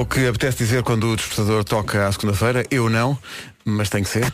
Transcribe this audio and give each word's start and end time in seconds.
O 0.00 0.06
que 0.06 0.26
apetece 0.26 0.56
dizer 0.56 0.82
quando 0.82 1.08
o 1.08 1.14
despertador 1.14 1.62
toca 1.62 2.08
à 2.08 2.10
segunda-feira, 2.10 2.64
eu 2.70 2.88
não, 2.88 3.18
mas 3.66 3.90
tem 3.90 4.02
que 4.02 4.08
ser. 4.08 4.32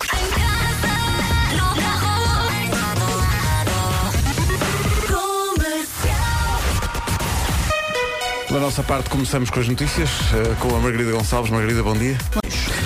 Pela 8.46 8.60
nossa 8.60 8.84
parte 8.84 9.10
começamos 9.10 9.50
com 9.50 9.58
as 9.58 9.66
notícias, 9.66 10.08
eh, 10.34 10.54
com 10.60 10.68
a 10.68 10.78
Margarida 10.78 11.10
Gonçalves. 11.10 11.50
Margarida, 11.50 11.82
bom 11.82 11.94
dia. 11.94 12.16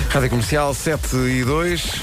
Rádio 0.09 0.31
Comercial 0.31 0.73
7 0.73 1.17
e 1.17 1.43
2. 1.43 2.01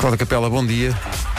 Cláudia 0.00 0.18
Capela, 0.18 0.50
bom 0.50 0.66
dia. 0.66 0.92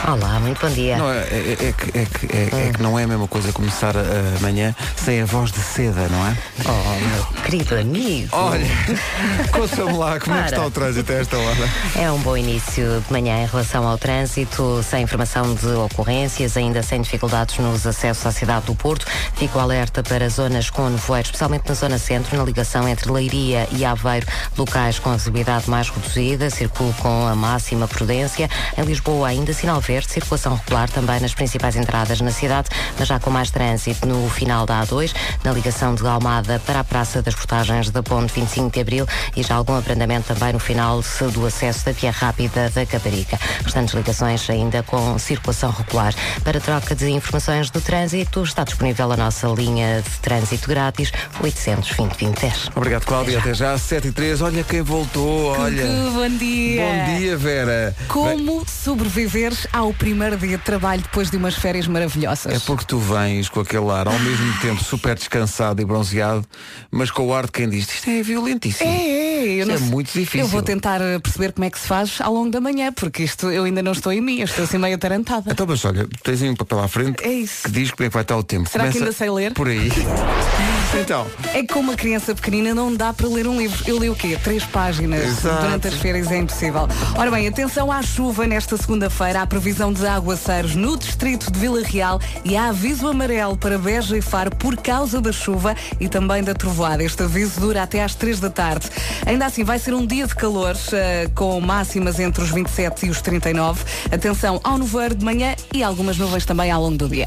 Olá, 0.04 0.40
muito 0.40 0.60
bom 0.66 0.72
dia. 0.74 0.96
Não, 0.96 1.08
é, 1.12 1.18
é- 1.20 1.56
é 1.68 1.72
que, 1.72 1.98
é 1.98 2.04
que- 2.06 2.36
é- 2.36 2.68
é 2.68 2.72
que 2.72 2.82
não 2.82 2.98
é 2.98 3.04
a 3.04 3.06
mesma 3.06 3.28
coisa 3.28 3.52
começar 3.52 3.96
a- 3.96 4.36
amanhã 4.38 4.74
sem 4.96 5.22
a 5.22 5.24
voz 5.24 5.52
de 5.52 5.60
seda, 5.60 6.08
não 6.08 6.26
é? 6.26 6.36
Oh, 6.66 7.08
meu 7.08 7.24
querido 7.44 7.76
amigo. 7.78 8.28
Olha, 8.32 8.66
conta-me 9.52 9.92
lá 9.96 10.18
como 10.18 10.34
é 10.36 10.40
que 10.42 10.48
está 10.48 10.66
o 10.66 10.70
trânsito 10.72 11.12
a 11.12 11.14
esta 11.14 11.36
hora. 11.38 11.68
É 11.96 12.10
um 12.10 12.18
bom 12.18 12.36
início 12.36 13.00
de 13.06 13.12
manhã 13.12 13.44
em 13.44 13.46
relação 13.46 13.86
ao 13.86 13.96
trânsito, 13.96 14.84
sem 14.88 15.02
informação 15.04 15.54
de 15.54 15.66
ocorrências, 15.68 16.56
ainda 16.56 16.82
sem 16.82 17.00
dificuldades 17.00 17.56
nos 17.58 17.86
acessos 17.86 18.26
à 18.26 18.32
cidade 18.32 18.66
do 18.66 18.74
Porto. 18.74 19.06
Fico 19.36 19.60
alerta 19.60 20.02
para 20.02 20.28
zonas 20.28 20.68
com 20.68 20.88
nevoeiro, 20.88 21.26
especialmente 21.26 21.68
na 21.68 21.74
zona 21.74 21.98
centro, 21.98 22.36
na 22.36 22.42
ligação 22.44 22.88
entre 22.88 23.08
Leiria 23.10 23.68
e 23.70 23.84
Aveiro, 23.84 24.26
locais 24.58 24.98
com 24.98 25.10
a 25.10 25.16
visibilidade 25.16 25.70
mais 25.70 25.88
reduzida, 25.90 26.50
circulo 26.50 26.92
com 26.94 27.26
a 27.28 27.36
máxima 27.36 27.86
prudência. 27.86 28.50
Em 28.76 28.82
Lisboa, 28.82 29.28
ainda 29.28 29.52
sinal 29.52 29.80
verde, 29.80 29.91
circulação 30.00 30.54
regular 30.54 30.88
também 30.88 31.20
nas 31.20 31.34
principais 31.34 31.76
entradas 31.76 32.20
na 32.20 32.30
cidade, 32.30 32.68
mas 32.98 33.08
já 33.08 33.18
com 33.18 33.30
mais 33.30 33.50
trânsito 33.50 34.06
no 34.06 34.28
final 34.30 34.64
da 34.64 34.82
A2, 34.84 35.12
na 35.44 35.52
ligação 35.52 35.94
de 35.94 36.06
Almada 36.06 36.60
para 36.64 36.80
a 36.80 36.84
Praça 36.84 37.20
das 37.20 37.34
Portagens 37.34 37.90
da 37.90 38.02
Ponte 38.02 38.32
25 38.32 38.70
de 38.70 38.80
Abril 38.80 39.06
e 39.36 39.42
já 39.42 39.56
algum 39.56 39.74
abrandamento 39.74 40.32
também 40.32 40.52
no 40.52 40.58
final 40.58 41.02
do 41.34 41.46
acesso 41.46 41.84
da 41.84 41.92
Via 41.92 42.10
Rápida 42.10 42.70
da 42.70 42.86
Caparica. 42.86 43.38
Restantes 43.64 43.94
ligações 43.94 44.48
ainda 44.48 44.82
com 44.82 45.18
circulação 45.18 45.70
regular. 45.70 46.14
Para 46.44 46.60
troca 46.60 46.94
de 46.94 47.10
informações 47.10 47.70
do 47.70 47.80
trânsito, 47.80 48.42
está 48.42 48.64
disponível 48.64 49.10
a 49.12 49.16
nossa 49.16 49.48
linha 49.48 50.00
de 50.02 50.18
trânsito 50.20 50.68
grátis 50.68 51.12
820 51.40 52.22
2010. 52.22 52.70
Obrigado, 52.74 53.04
Cláudia. 53.04 53.38
Até 53.38 53.54
já, 53.54 53.76
7 53.76 54.08
e 54.08 54.12
3. 54.12 54.42
Olha 54.42 54.64
quem 54.64 54.82
voltou, 54.82 55.46
olha. 55.46 55.86
Cucu, 55.86 56.10
bom 56.12 56.28
dia. 56.36 56.82
Bom 56.82 57.18
dia, 57.18 57.36
Vera. 57.36 57.96
Como 58.08 58.64
sobreviver 58.66 59.52
ao 59.72 59.81
primeiro 59.90 60.36
dia 60.36 60.58
de 60.58 60.62
trabalho 60.62 61.00
depois 61.00 61.30
de 61.30 61.38
umas 61.38 61.54
férias 61.54 61.86
maravilhosas? 61.88 62.52
É 62.52 62.58
porque 62.66 62.84
tu 62.84 62.98
vens 62.98 63.48
com 63.48 63.60
aquele 63.60 63.90
ar 63.90 64.06
ao 64.06 64.18
mesmo 64.18 64.60
tempo 64.60 64.84
super 64.84 65.14
descansado 65.14 65.80
e 65.80 65.84
bronzeado, 65.86 66.44
mas 66.90 67.10
com 67.10 67.26
o 67.26 67.34
ar 67.34 67.46
de 67.46 67.52
quem 67.52 67.70
diz 67.70 67.90
isto 67.90 68.10
é 68.10 68.22
violentíssimo. 68.22 68.90
É, 68.90 68.94
é, 68.94 69.31
eu 69.42 69.66
não 69.66 69.74
é 69.74 69.78
muito 69.78 70.12
difícil. 70.12 70.40
Eu 70.40 70.46
vou 70.48 70.62
tentar 70.62 71.00
eh, 71.00 71.18
perceber 71.18 71.52
como 71.52 71.64
é 71.64 71.70
que 71.70 71.78
se 71.78 71.86
faz 71.86 72.20
ao 72.20 72.32
longo 72.32 72.50
da 72.50 72.60
manhã, 72.60 72.92
porque 72.92 73.22
isto 73.22 73.50
eu 73.50 73.64
ainda 73.64 73.82
não 73.82 73.92
estou 73.92 74.12
em 74.12 74.20
mim, 74.20 74.38
eu 74.38 74.44
estou 74.44 74.64
assim 74.64 74.78
meio 74.78 74.94
atarantada. 74.94 75.50
Então, 75.52 75.66
mas 75.66 75.84
olha, 75.84 76.06
tens 76.22 76.42
aí 76.42 76.48
um 76.50 76.56
papel 76.56 76.80
à 76.80 76.88
frente 76.88 77.22
É 77.24 77.32
isso. 77.32 77.62
que 77.64 77.70
diz 77.70 77.90
como 77.90 78.06
é 78.06 78.08
que 78.08 78.14
vai 78.14 78.22
estar 78.22 78.36
o 78.36 78.42
tempo. 78.42 78.68
Será 78.68 78.88
que 78.90 78.98
ainda 78.98 79.12
sei 79.12 79.30
ler? 79.30 79.52
Por 79.54 79.68
aí. 79.68 79.90
então, 81.00 81.26
É 81.54 81.60
que 81.62 81.68
com 81.72 81.80
uma 81.80 81.94
criança 81.94 82.34
pequenina 82.34 82.74
não 82.74 82.94
dá 82.94 83.12
para 83.12 83.26
ler 83.28 83.46
um 83.46 83.58
livro. 83.58 83.82
Eu 83.86 83.98
li 83.98 84.10
o 84.10 84.14
quê? 84.14 84.38
Três 84.42 84.64
páginas 84.64 85.24
Exato. 85.24 85.62
durante 85.62 85.88
as 85.88 85.94
férias 85.94 86.30
é 86.30 86.38
impossível. 86.38 86.88
Ora 87.16 87.30
bem, 87.30 87.46
atenção 87.48 87.90
à 87.90 88.02
chuva 88.02 88.46
nesta 88.46 88.76
segunda-feira, 88.76 89.42
há 89.42 89.46
previsão 89.46 89.92
de 89.92 90.06
aguaceiros 90.06 90.74
no 90.74 90.96
distrito 90.98 91.50
de 91.50 91.58
Vila 91.58 91.82
Real 91.82 92.20
e 92.44 92.56
há 92.56 92.68
aviso 92.68 93.08
amarelo 93.08 93.56
para 93.56 93.78
Beja 93.78 94.16
e 94.16 94.22
Faro 94.22 94.50
por 94.56 94.76
causa 94.76 95.20
da 95.20 95.32
chuva 95.32 95.74
e 95.98 96.08
também 96.08 96.42
da 96.42 96.54
trovoada. 96.54 97.02
Este 97.02 97.22
aviso 97.22 97.60
dura 97.60 97.82
até 97.82 98.02
às 98.02 98.14
três 98.14 98.38
da 98.40 98.50
tarde. 98.50 98.88
Ainda 99.32 99.46
assim, 99.46 99.64
vai 99.64 99.78
ser 99.78 99.94
um 99.94 100.06
dia 100.06 100.26
de 100.26 100.34
calor 100.34 100.76
eh, 100.92 101.26
com 101.34 101.58
máximas 101.58 102.20
entre 102.20 102.44
os 102.44 102.50
27 102.50 103.06
e 103.06 103.08
os 103.08 103.22
39. 103.22 103.82
Atenção 104.12 104.60
ao 104.62 104.76
nevoeiro 104.76 105.14
de 105.14 105.24
manhã 105.24 105.56
e 105.72 105.82
algumas 105.82 106.18
nuvens 106.18 106.44
também 106.44 106.70
ao 106.70 106.82
longo 106.82 106.98
do 106.98 107.08
dia. 107.08 107.26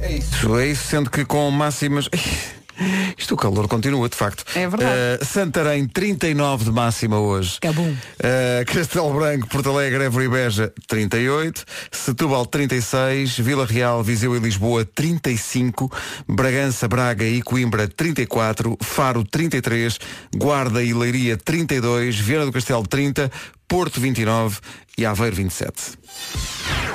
é 0.00 0.14
isso. 0.14 0.56
É 0.58 0.66
isso, 0.66 0.82
sendo 0.88 1.08
que 1.08 1.24
com 1.24 1.48
máximas. 1.52 2.10
Isto 3.16 3.34
o 3.34 3.36
calor 3.36 3.68
continua, 3.68 4.08
de 4.08 4.16
facto. 4.16 4.44
É 4.56 4.68
verdade. 4.68 5.22
Uh, 5.22 5.24
Santarém, 5.24 5.86
39 5.86 6.64
de 6.64 6.70
máxima 6.70 7.18
hoje. 7.18 7.58
Cabum. 7.60 7.90
Uh, 7.90 8.64
Castelo 8.66 9.12
Branco, 9.12 9.48
Porto 9.48 9.70
Alegre, 9.70 10.04
Évora 10.04 10.24
e 10.24 10.28
Beja, 10.28 10.72
38. 10.86 11.64
Setúbal, 11.90 12.46
36. 12.46 13.38
Vila 13.38 13.66
Real, 13.66 14.02
Viseu 14.02 14.36
e 14.36 14.38
Lisboa, 14.38 14.84
35. 14.84 15.90
Bragança, 16.28 16.88
Braga 16.88 17.24
e 17.24 17.42
Coimbra, 17.42 17.88
34. 17.88 18.76
Faro, 18.80 19.24
33. 19.24 19.98
Guarda 20.34 20.82
e 20.82 20.92
Leiria, 20.92 21.36
32. 21.36 22.18
Viana 22.18 22.46
do 22.46 22.52
Castelo, 22.52 22.86
30. 22.86 23.30
Porto, 23.68 24.00
29. 24.00 24.58
E 24.96 25.04
Aveiro, 25.04 25.36
27. 25.36 26.03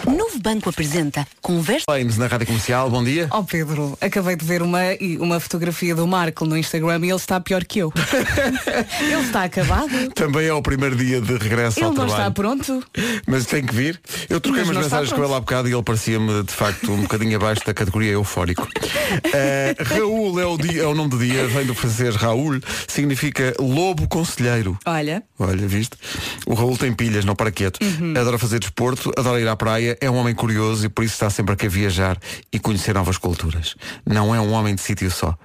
Novo 0.05 0.39
Banco 0.39 0.69
apresenta 0.69 1.27
Conversa. 1.41 1.85
Lanes 1.89 2.17
na 2.17 2.27
Rádio 2.27 2.47
Comercial, 2.47 2.89
bom 2.89 3.03
dia. 3.03 3.27
Oh 3.31 3.43
Pedro, 3.43 3.97
acabei 4.01 4.35
de 4.35 4.43
ver 4.45 4.61
uma, 4.61 4.79
uma 5.19 5.39
fotografia 5.39 5.93
do 5.93 6.07
Marco 6.07 6.45
no 6.45 6.57
Instagram 6.57 6.99
e 7.03 7.09
ele 7.09 7.15
está 7.15 7.39
pior 7.39 7.63
que 7.65 7.79
eu. 7.79 7.93
ele 9.01 9.21
está 9.21 9.43
acabado. 9.43 10.09
Também 10.15 10.47
é 10.47 10.53
o 10.53 10.61
primeiro 10.61 10.95
dia 10.95 11.21
de 11.21 11.37
regresso 11.37 11.79
Ele 11.79 11.85
ao 11.85 11.93
não 11.93 12.07
trabalho. 12.07 12.19
está 12.21 12.31
pronto. 12.31 12.83
Mas 13.27 13.45
tem 13.45 13.63
que 13.63 13.73
vir. 13.73 13.99
Eu 14.29 14.39
troquei 14.39 14.61
Mas 14.61 14.69
umas 14.69 14.75
não 14.77 14.83
mensagens 14.83 15.13
com 15.13 15.23
ele 15.23 15.33
há 15.33 15.39
bocado 15.39 15.69
e 15.69 15.73
ele 15.73 15.83
parecia-me, 15.83 16.43
de 16.43 16.53
facto, 16.53 16.91
um 16.91 17.01
bocadinho 17.01 17.35
abaixo 17.35 17.61
da 17.65 17.73
categoria 17.73 18.11
eufórico. 18.13 18.67
Eh, 19.33 19.75
Raul 19.83 20.39
é 20.39 20.45
o, 20.45 20.55
dia, 20.57 20.83
é 20.83 20.85
o 20.85 20.93
nome 20.93 21.09
do 21.09 21.17
dia, 21.17 21.47
vem 21.47 21.65
do 21.65 21.73
francês 21.73 22.15
Raul, 22.15 22.59
significa 22.87 23.55
lobo 23.59 24.07
conselheiro. 24.07 24.77
Olha, 24.85 25.23
Olha, 25.37 25.67
viste? 25.67 25.97
O 26.45 26.53
Raul 26.53 26.77
tem 26.77 26.93
pilhas, 26.93 27.25
não 27.25 27.35
para 27.35 27.51
quieto. 27.51 27.79
Uhum. 27.81 28.13
Adora 28.15 28.37
fazer 28.37 28.59
desporto, 28.59 29.08
adora 29.17 29.39
ir 29.39 29.47
à 29.47 29.55
praia, 29.55 29.97
é 29.99 30.09
um 30.09 30.15
homem 30.15 30.33
curioso 30.33 30.85
e 30.85 30.89
por 30.89 31.03
isso 31.03 31.13
está 31.13 31.29
sempre 31.29 31.53
a 31.53 31.55
querer 31.55 31.69
viajar 31.69 32.17
e 32.51 32.59
conhecer 32.59 32.93
novas 32.93 33.17
culturas. 33.17 33.75
Não 34.05 34.33
é 34.33 34.39
um 34.39 34.51
homem 34.51 34.75
de 34.75 34.81
sítio 34.81 35.09
só. 35.11 35.37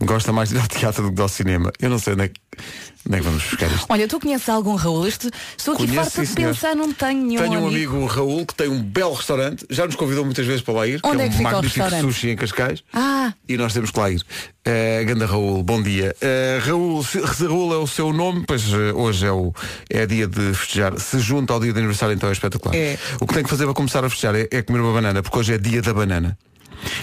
Gosta 0.00 0.32
mais 0.32 0.50
de 0.50 0.56
ir 0.56 0.60
ao 0.60 0.66
teatro 0.66 1.04
do 1.04 1.14
que 1.14 1.20
ao 1.20 1.28
cinema. 1.28 1.72
Eu 1.80 1.90
não 1.90 1.98
sei 1.98 2.14
onde 2.14 2.24
é 2.24 2.28
que, 2.28 2.40
onde 3.06 3.16
é 3.16 3.18
que 3.18 3.24
vamos 3.24 3.42
buscar 3.42 3.66
isto. 3.72 3.86
olha, 3.88 4.06
tu 4.08 4.20
conheces 4.20 4.48
algum 4.48 4.74
Raul? 4.74 5.06
Este- 5.06 5.30
estou 5.56 5.74
aqui 5.74 5.86
Conheço, 5.86 6.04
farta 6.04 6.20
de 6.22 6.26
sim, 6.28 6.34
senhor. 6.34 6.54
pensar, 6.54 6.76
não 6.76 6.92
tenho 6.92 7.24
nenhum 7.24 7.42
Tenho 7.42 7.60
um 7.60 7.66
amigo. 7.68 8.06
Raul 8.06 8.46
que 8.46 8.54
tem 8.54 8.68
um 8.68 8.82
belo 8.82 9.14
restaurante, 9.14 9.66
já 9.70 9.86
nos 9.86 9.96
convidou 9.96 10.24
muitas 10.24 10.46
vezes 10.46 10.62
para 10.62 10.74
lá 10.74 10.86
ir, 10.86 11.00
Onde 11.02 11.16
que 11.16 11.22
é 11.22 11.24
é 11.24 11.26
um 11.26 11.30
que 11.30 11.36
fica 11.36 11.48
o 11.48 11.52
magnífico 11.52 11.80
restaurante? 11.82 12.12
sushi 12.14 12.28
em 12.30 12.36
Cascais. 12.36 12.84
Ah. 12.92 13.32
E 13.48 13.56
nós 13.56 13.72
temos 13.72 13.90
que 13.90 13.98
lá 13.98 14.10
ir. 14.10 14.20
Uh, 14.64 15.04
Ganda 15.06 15.26
Raul, 15.26 15.62
bom 15.64 15.82
dia. 15.82 16.14
Uh, 16.22 16.64
Raul, 16.68 17.02
se, 17.04 17.18
Raul 17.20 17.74
é 17.74 17.78
o 17.78 17.86
seu 17.86 18.12
nome, 18.12 18.44
pois 18.46 18.72
uh, 18.72 18.94
hoje 18.96 19.26
é, 19.26 19.32
o, 19.32 19.52
é 19.90 20.06
dia 20.06 20.26
de 20.28 20.54
festejar. 20.54 20.98
Se 21.00 21.18
junta 21.18 21.52
ao 21.52 21.58
dia 21.60 21.72
de 21.72 21.78
aniversário, 21.78 22.14
então 22.14 22.28
é 22.28 22.32
espetacular. 22.32 22.74
É. 22.76 22.96
O 23.20 23.26
que 23.26 23.34
tem 23.34 23.42
que 23.42 23.50
fazer 23.50 23.64
para 23.64 23.74
começar 23.74 24.04
a 24.04 24.08
festejar 24.08 24.34
é, 24.36 24.46
é 24.52 24.62
comer 24.62 24.80
uma 24.80 24.92
banana, 24.92 25.20
porque 25.22 25.36
hoje 25.38 25.54
é 25.54 25.58
dia 25.58 25.82
da 25.82 25.92
banana. 25.92 26.38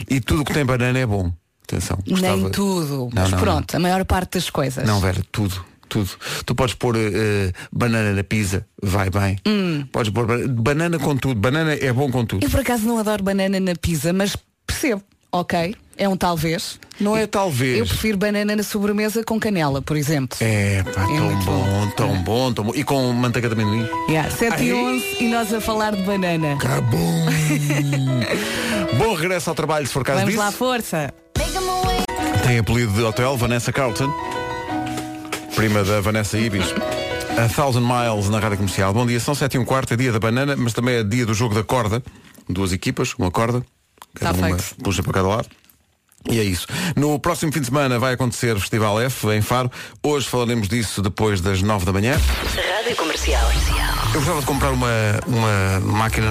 E 0.10 0.20
tudo 0.22 0.46
que 0.46 0.54
tem 0.54 0.66
banana 0.66 0.98
é 1.00 1.06
bom. 1.06 1.32
Atenção. 1.64 2.00
Nem 2.08 2.16
gostava- 2.16 2.50
tudo. 2.50 2.98
Não, 3.14 3.22
mas 3.24 3.32
não, 3.32 3.40
pronto, 3.40 3.76
a 3.76 3.80
maior 3.80 4.04
parte 4.06 4.34
das 4.40 4.50
coisas. 4.50 4.86
não, 4.88 5.00
Vera, 5.00 5.22
tudo. 5.32 5.64
Tudo. 5.90 6.10
Tu 6.46 6.56
podes 6.56 6.76
pôr 6.76 6.96
eh, 6.98 7.52
banana 7.72 8.14
na 8.14 8.24
pizza, 8.24 8.66
vai 8.82 9.10
bem. 9.10 9.38
Hum. 9.48 9.86
Podes 9.92 10.12
pôr 10.14 10.26
ba- 10.26 10.38
banana 10.48 10.98
com 11.00 11.18
tudo. 11.18 11.36
Banana 11.40 11.74
é 11.74 11.92
bom 11.92 12.10
com 12.12 12.26
tudo. 12.26 12.44
Eu 12.46 12.50
por 12.50 12.60
acaso 12.60 12.86
não 12.86 13.00
adoro 13.00 13.24
banana 13.24 13.60
na 13.60 13.74
pizza, 13.76 14.14
mas 14.14 14.38
percebo. 14.68 15.02
Ok, 15.32 15.76
é 15.96 16.10
um 16.10 16.18
talvez. 16.18 16.80
Não 17.00 17.16
é 17.16 17.28
talvez. 17.28 17.78
Eu 17.78 17.86
prefiro 17.86 18.18
banana 18.18 18.56
na 18.56 18.64
sobremesa 18.64 19.24
com 19.24 19.40
canela, 19.40 19.80
por 19.80 19.96
exemplo. 19.96 20.36
É, 20.42 20.82
pá, 20.82 21.04
tão 21.06 21.16
muito 21.16 21.46
bom, 21.46 21.92
tão 21.96 22.24
bom, 22.24 22.52
tão 22.54 22.66
bom. 22.66 22.72
E 22.74 22.84
com 22.84 23.14
manteiga 23.14 23.48
de 23.48 23.54
amendoim. 23.54 23.88
Yeah, 24.10 24.30
7 24.32 24.64
e 24.64 24.72
Ai. 24.72 24.74
11 24.74 25.06
e 25.20 25.28
nós 25.28 25.54
a 25.54 25.62
falar 25.62 25.96
de 25.96 26.02
banana. 26.02 26.58
Cabum! 26.58 27.26
bom 28.98 29.14
regresso 29.14 29.50
ao 29.52 29.56
trabalho, 29.56 29.86
se 29.86 29.94
for 29.94 30.04
caso 30.04 30.20
Vamos 30.22 30.34
disso. 30.34 30.44
lá, 30.44 30.52
força. 30.52 31.14
Tem 32.48 32.58
apelido 32.58 32.92
de 32.94 33.04
hotel, 33.04 33.38
Vanessa 33.38 33.72
Carlton. 33.72 34.12
Prima 35.60 35.84
da 35.84 36.00
Vanessa 36.00 36.38
Ibis. 36.38 36.74
A 37.38 37.50
Thousand 37.54 37.82
Miles 37.82 38.30
na 38.30 38.40
rádio 38.40 38.56
comercial. 38.56 38.94
Bom 38.94 39.06
dia, 39.06 39.20
são 39.20 39.36
7 39.36 39.56
e 39.56 39.60
um 39.60 39.66
quarto, 39.66 39.94
é 39.94 39.98
dia 39.98 40.10
da 40.10 40.18
banana, 40.18 40.56
mas 40.56 40.72
também 40.72 40.96
é 40.96 41.04
dia 41.04 41.26
do 41.26 41.34
jogo 41.34 41.54
da 41.54 41.66
corda. 41.66 42.02
Duas 42.48 42.72
equipas, 42.72 43.14
uma 43.18 43.30
corda. 43.30 43.62
Cada 44.16 44.32
Tá 44.32 44.48
uma 44.48 44.58
feito. 44.58 44.82
puxa 44.82 45.04
para 45.04 45.12
cada 45.12 45.28
lado. 45.28 45.50
E 46.32 46.40
é 46.40 46.44
isso. 46.46 46.66
No 46.96 47.20
próximo 47.20 47.52
fim 47.52 47.60
de 47.60 47.66
semana 47.66 48.00
vai 48.00 48.14
acontecer 48.14 48.56
o 48.56 48.60
Festival 48.62 49.02
F 49.02 49.28
em 49.34 49.42
Faro. 49.42 49.70
Hoje 50.02 50.30
falaremos 50.30 50.70
disso 50.70 51.02
depois 51.02 51.42
das 51.42 51.62
9 51.62 51.86
da 51.86 51.92
manhã. 51.92 52.18
Rádio 52.78 52.96
Comercial. 52.96 53.52
Eu 54.14 54.22
gostava 54.22 54.40
de 54.40 54.46
comprar 54.46 54.72
uma, 54.72 54.88
uma 55.28 55.80
máquina. 55.82 56.30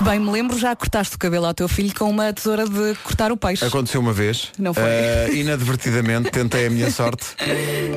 Se 0.00 0.04
bem 0.04 0.18
me 0.18 0.30
lembro, 0.30 0.58
já 0.58 0.74
cortaste 0.74 1.14
o 1.16 1.18
cabelo 1.18 1.44
ao 1.44 1.52
teu 1.52 1.68
filho 1.68 1.92
com 1.94 2.08
uma 2.08 2.32
tesoura 2.32 2.66
de 2.66 2.94
cortar 3.04 3.30
o 3.30 3.36
peixe. 3.36 3.66
Aconteceu 3.66 4.00
uma 4.00 4.14
vez. 4.14 4.48
Não 4.58 4.72
foi? 4.72 4.82
Eh, 4.82 5.28
inadvertidamente, 5.34 6.30
tentei 6.30 6.68
a 6.68 6.70
minha 6.70 6.88
sorte. 6.90 7.26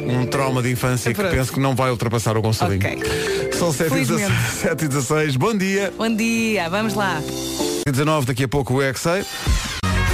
Um 0.05 0.25
trauma 0.25 0.61
de 0.61 0.69
infância 0.69 1.13
que 1.13 1.21
Pronto. 1.21 1.33
penso 1.33 1.53
que 1.53 1.61
não 1.61 1.73
vai 1.73 1.91
ultrapassar 1.91 2.35
o 2.35 2.41
Gonçalinho. 2.41 2.85
Ok. 2.85 3.51
São 3.53 3.71
7 3.71 3.87
e 3.87 3.89
Felizmente. 3.89 4.33
16, 4.33 4.53
7 4.63 4.83
e 4.83 4.87
16. 4.89 5.35
Bom 5.37 5.57
dia. 5.57 5.93
Bom 5.97 6.13
dia, 6.13 6.69
vamos 6.69 6.93
lá. 6.93 7.21
19 7.89 8.25
daqui 8.25 8.43
a 8.43 8.47
pouco 8.49 8.73
o 8.73 8.83
EXA. 8.83 9.25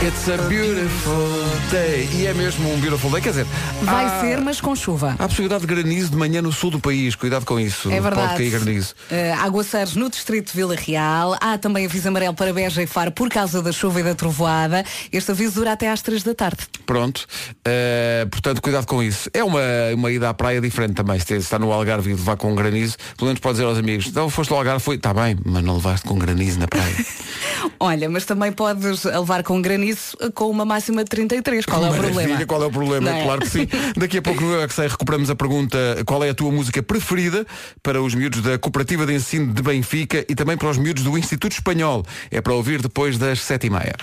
It's 0.01 0.29
a 0.29 0.37
beautiful 0.47 1.27
day. 1.69 2.07
E 2.13 2.25
é 2.25 2.33
mesmo 2.33 2.71
um 2.71 2.79
beautiful 2.79 3.11
day, 3.11 3.19
quer 3.19 3.31
dizer, 3.31 3.45
Vai 3.81 4.05
há, 4.05 4.21
ser, 4.21 4.39
mas 4.39 4.61
com 4.61 4.73
chuva. 4.73 5.13
há 5.19 5.27
possibilidade 5.27 5.61
de 5.61 5.67
granizo 5.67 6.11
de 6.11 6.15
manhã 6.15 6.41
no 6.41 6.53
sul 6.53 6.71
do 6.71 6.79
país. 6.79 7.15
Cuidado 7.15 7.45
com 7.45 7.59
isso. 7.59 7.91
É 7.91 7.99
verdade. 7.99 8.29
Pode 8.29 8.37
cair 8.37 8.49
granizo. 8.49 8.95
Eh, 9.11 9.33
aguaceiros 9.33 9.97
no 9.97 10.09
distrito 10.09 10.51
de 10.51 10.55
Vila 10.55 10.73
Real. 10.75 11.35
Há 11.41 11.57
também 11.57 11.85
aviso 11.85 12.07
amarelo 12.07 12.33
para 12.33 12.53
Beja 12.53 12.81
e 12.81 12.87
Faro 12.87 13.11
por 13.11 13.29
causa 13.29 13.61
da 13.61 13.73
chuva 13.73 13.99
e 13.99 14.03
da 14.03 14.15
trovoada. 14.15 14.85
Este 15.11 15.31
aviso 15.31 15.55
dura 15.55 15.73
até 15.73 15.89
às 15.89 16.01
3 16.01 16.23
da 16.23 16.33
tarde. 16.33 16.65
Pronto. 16.85 17.27
Uh, 17.67 18.29
portanto, 18.29 18.61
cuidado 18.61 18.85
com 18.85 19.03
isso. 19.03 19.29
É 19.33 19.43
uma, 19.43 19.59
uma 19.95 20.09
ida 20.11 20.29
à 20.29 20.33
praia 20.33 20.61
diferente 20.61 20.93
também. 20.93 21.19
Se 21.19 21.33
está 21.35 21.59
no 21.59 21.73
Algarve 21.73 22.11
e 22.11 22.13
levar 22.13 22.37
com 22.37 22.55
granizo, 22.55 22.95
pelo 23.17 23.27
menos 23.27 23.41
pode 23.41 23.55
dizer 23.55 23.65
aos 23.65 23.77
amigos, 23.77 24.07
então 24.07 24.29
foste 24.29 24.51
ao 24.51 24.59
Algarve, 24.59 24.79
foi, 24.81 24.95
está 24.95 25.13
bem, 25.13 25.37
mas 25.45 25.61
não 25.61 25.75
levaste 25.75 26.07
com 26.07 26.17
granizo 26.17 26.57
na 26.57 26.69
praia. 26.69 26.95
Olha, 27.81 28.09
mas 28.09 28.25
também 28.25 28.51
podes 28.51 29.03
levar 29.03 29.43
com 29.43 29.61
granizo 29.61 29.88
eh, 29.91 30.29
com 30.33 30.49
uma 30.49 30.65
máxima 30.65 31.03
de 31.03 31.09
33. 31.09 31.65
Qual 31.65 31.83
é 31.83 31.87
o 31.87 31.91
Maravilha, 31.91 32.13
problema? 32.13 32.45
Qual 32.45 32.63
é 32.63 32.65
o 32.65 32.71
problema? 32.71 33.09
É? 33.09 33.23
Claro 33.23 33.41
que 33.41 33.49
sim. 33.49 33.67
Daqui 33.97 34.17
a 34.17 34.21
pouco 34.21 34.41
no 34.41 34.53
Eu 34.53 34.67
que 34.67 34.73
Sei 34.73 34.87
recuperamos 34.87 35.29
a 35.29 35.35
pergunta 35.35 35.77
qual 36.05 36.23
é 36.23 36.29
a 36.29 36.33
tua 36.33 36.51
música 36.51 36.81
preferida 36.81 37.45
para 37.81 38.01
os 38.01 38.13
miúdos 38.15 38.41
da 38.41 38.57
Cooperativa 38.57 39.05
de 39.05 39.13
Ensino 39.13 39.53
de 39.53 39.61
Benfica 39.61 40.25
e 40.29 40.35
também 40.35 40.57
para 40.57 40.69
os 40.69 40.77
miúdos 40.77 41.03
do 41.03 41.17
Instituto 41.17 41.53
Espanhol. 41.53 42.05
É 42.31 42.41
para 42.41 42.53
ouvir 42.53 42.81
depois 42.81 43.17
das 43.17 43.41
sete 43.41 43.67
e 43.67 43.69
meia. 43.69 43.95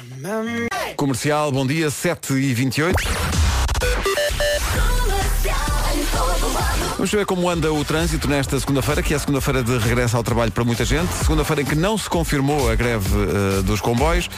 Comercial, 0.96 1.52
bom 1.52 1.66
dia, 1.66 1.90
7 1.90 2.32
e 2.34 2.54
28 2.54 2.96
Vamos 6.96 7.10
ver 7.10 7.26
como 7.26 7.48
anda 7.50 7.70
o 7.70 7.84
trânsito 7.84 8.26
nesta 8.26 8.58
segunda-feira, 8.58 9.02
que 9.02 9.12
é 9.12 9.16
a 9.16 9.20
segunda-feira 9.20 9.62
de 9.62 9.76
regresso 9.76 10.16
ao 10.16 10.22
trabalho 10.24 10.50
para 10.50 10.64
muita 10.64 10.82
gente. 10.82 11.12
Segunda-feira 11.12 11.60
em 11.60 11.64
que 11.64 11.74
não 11.74 11.98
se 11.98 12.08
confirmou 12.08 12.70
a 12.70 12.74
greve 12.74 13.06
eh, 13.58 13.62
dos 13.62 13.82
comboios. 13.82 14.30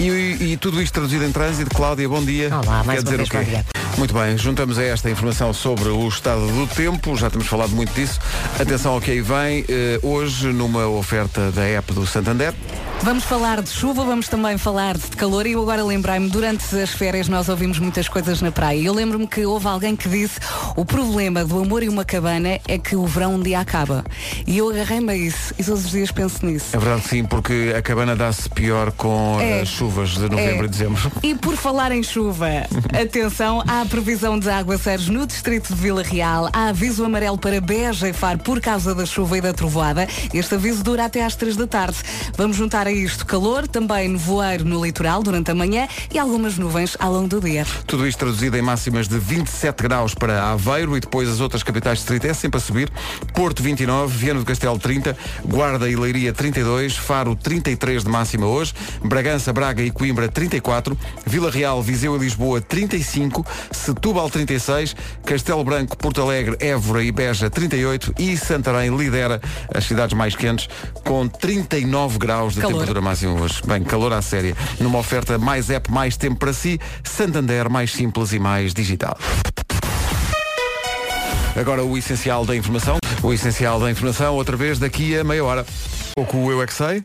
E, 0.00 0.06
e 0.52 0.56
tudo 0.56 0.80
isto 0.80 0.94
traduzido 0.94 1.22
em 1.22 1.30
trânsito. 1.30 1.74
Cláudia, 1.74 2.08
bom 2.08 2.24
dia. 2.24 2.48
Olá, 2.48 2.82
mais 2.82 3.00
Quer 3.00 3.04
dizer 3.04 3.16
vez, 3.18 3.28
o 3.28 3.30
quê? 3.30 3.64
Muito 3.98 4.14
bem, 4.14 4.38
juntamos 4.38 4.78
a 4.78 4.82
esta 4.84 5.10
informação 5.10 5.52
sobre 5.52 5.90
o 5.90 6.08
estado 6.08 6.46
do 6.46 6.66
tempo. 6.66 7.14
Já 7.14 7.28
temos 7.28 7.46
falado 7.46 7.70
muito 7.72 7.92
disso. 7.92 8.18
Atenção 8.58 8.94
ao 8.94 9.00
que 9.00 9.10
aí 9.10 9.20
vem. 9.20 9.66
eh, 9.68 10.00
hoje, 10.02 10.48
numa 10.48 10.88
oferta 10.88 11.52
da 11.52 11.62
app 11.62 11.92
do 11.92 12.06
Santander. 12.06 12.54
Vamos 13.04 13.24
falar 13.24 13.60
de 13.60 13.68
chuva, 13.68 14.04
vamos 14.04 14.28
também 14.28 14.56
falar 14.56 14.96
de 14.96 15.08
calor 15.16 15.44
e 15.44 15.52
eu 15.52 15.60
agora 15.62 15.82
lembrei-me, 15.84 16.28
durante 16.30 16.64
as 16.76 16.90
férias 16.90 17.26
nós 17.26 17.48
ouvimos 17.48 17.80
muitas 17.80 18.08
coisas 18.08 18.40
na 18.40 18.52
praia. 18.52 18.78
Eu 18.80 18.94
lembro-me 18.94 19.26
que 19.26 19.44
houve 19.44 19.66
alguém 19.66 19.96
que 19.96 20.08
disse 20.08 20.38
o 20.76 20.84
problema 20.84 21.44
do 21.44 21.58
amor 21.60 21.82
e 21.82 21.88
uma 21.88 22.04
cabana 22.04 22.60
é 22.68 22.78
que 22.78 22.94
o 22.94 23.04
verão 23.04 23.34
um 23.34 23.40
dia 23.42 23.58
acaba. 23.58 24.04
E 24.46 24.56
eu 24.58 24.70
agarrei-me 24.70 25.10
a 25.12 25.16
isso 25.16 25.52
e 25.58 25.64
todos 25.64 25.84
os 25.84 25.90
dias 25.90 26.12
penso 26.12 26.46
nisso. 26.46 26.76
É 26.76 26.78
verdade 26.78 27.02
sim, 27.08 27.24
porque 27.24 27.74
a 27.76 27.82
cabana 27.82 28.14
dá-se 28.14 28.48
pior 28.48 28.92
com 28.92 29.36
É. 29.40 29.62
as 29.62 29.68
chuvas 29.68 30.10
de 30.10 30.28
novembro 30.28 30.62
É. 30.62 30.66
e 30.66 30.68
dezembro. 30.68 31.12
E 31.24 31.34
por 31.34 31.56
falar 31.56 31.90
em 31.90 32.04
chuva, 32.04 32.46
atenção, 33.02 33.64
há 33.66 33.84
previsão 33.84 34.38
de 34.38 34.48
aguaceiros 34.48 35.08
no 35.08 35.26
distrito 35.26 35.74
de 35.74 35.80
Vila 35.80 36.04
Real, 36.04 36.48
há 36.52 36.68
aviso 36.68 37.04
amarelo 37.04 37.36
para 37.36 37.60
Beja 37.60 38.08
e 38.08 38.12
Faro 38.12 38.38
por 38.38 38.60
causa 38.60 38.94
da 38.94 39.04
chuva 39.04 39.38
e 39.38 39.40
da 39.40 39.52
trovoada. 39.52 40.06
Este 40.32 40.54
aviso 40.54 40.84
dura 40.84 41.04
até 41.06 41.24
às 41.24 41.34
3 41.34 41.56
da 41.56 41.66
tarde. 41.66 41.96
Vamos 42.36 42.56
juntar 42.56 42.86
a 42.86 42.91
isto 42.92 43.26
calor, 43.26 43.66
também 43.66 44.08
nevoeiro 44.08 44.64
no 44.64 44.84
litoral 44.84 45.22
durante 45.22 45.50
a 45.50 45.54
manhã 45.54 45.88
e 46.12 46.18
algumas 46.18 46.58
nuvens 46.58 46.96
ao 46.98 47.12
longo 47.12 47.28
do 47.28 47.40
dia. 47.40 47.66
Tudo 47.86 48.06
isto 48.06 48.18
traduzido 48.18 48.56
em 48.56 48.62
máximas 48.62 49.08
de 49.08 49.18
27 49.18 49.82
graus 49.82 50.14
para 50.14 50.50
Aveiro 50.50 50.96
e 50.96 51.00
depois 51.00 51.28
as 51.28 51.40
outras 51.40 51.62
capitais 51.62 51.98
de 51.98 52.04
distrito 52.04 52.26
é 52.26 52.34
sempre 52.34 52.58
a 52.58 52.60
subir. 52.60 52.90
Porto 53.34 53.62
29, 53.62 54.16
Viana 54.16 54.40
do 54.40 54.46
Castelo 54.46 54.78
30, 54.78 55.16
Guarda 55.44 55.88
e 55.88 55.96
Leiria 55.96 56.32
32, 56.32 56.96
Faro 56.96 57.34
33 57.34 58.04
de 58.04 58.10
máxima 58.10 58.46
hoje, 58.46 58.74
Bragança, 59.02 59.52
Braga 59.52 59.82
e 59.82 59.90
Coimbra 59.90 60.28
34, 60.28 60.96
Vila 61.26 61.50
Real, 61.50 61.82
Viseu 61.82 62.16
e 62.16 62.18
Lisboa 62.18 62.60
35, 62.60 63.44
Setúbal 63.70 64.28
36, 64.28 64.94
Castelo 65.24 65.64
Branco, 65.64 65.96
Porto 65.96 66.20
Alegre, 66.20 66.56
Évora 66.60 67.02
e 67.02 67.10
Beja 67.10 67.48
38 67.48 68.14
e 68.18 68.36
Santarém 68.36 68.94
lidera 68.96 69.40
as 69.72 69.84
cidades 69.84 70.16
mais 70.16 70.34
quentes 70.34 70.68
com 71.04 71.26
39 71.26 72.18
graus 72.18 72.54
de 72.54 72.60
Calor. 72.60 72.81
Temperatura 72.82 73.00
máxima 73.00 73.40
hoje. 73.40 73.62
Bem, 73.66 73.82
calor 73.82 74.12
à 74.12 74.20
séria. 74.20 74.56
Numa 74.80 74.98
oferta 74.98 75.38
mais 75.38 75.70
app, 75.70 75.90
mais 75.90 76.16
tempo 76.16 76.36
para 76.36 76.52
si, 76.52 76.80
Santander 77.04 77.70
mais 77.70 77.92
simples 77.92 78.32
e 78.32 78.38
mais 78.38 78.74
digital. 78.74 79.16
Agora 81.58 81.84
o 81.84 81.96
essencial 81.96 82.44
da 82.44 82.56
informação. 82.56 82.96
O 83.22 83.32
essencial 83.32 83.78
da 83.78 83.90
informação, 83.90 84.34
outra 84.34 84.56
vez, 84.56 84.78
daqui 84.78 85.16
a 85.16 85.22
meia 85.22 85.44
hora. 85.44 85.64
Pouco 86.14 86.38
o 86.38 86.50
Eu 86.50 86.62
É 86.62 86.66
Que 86.66 86.74
Sei. 86.74 87.04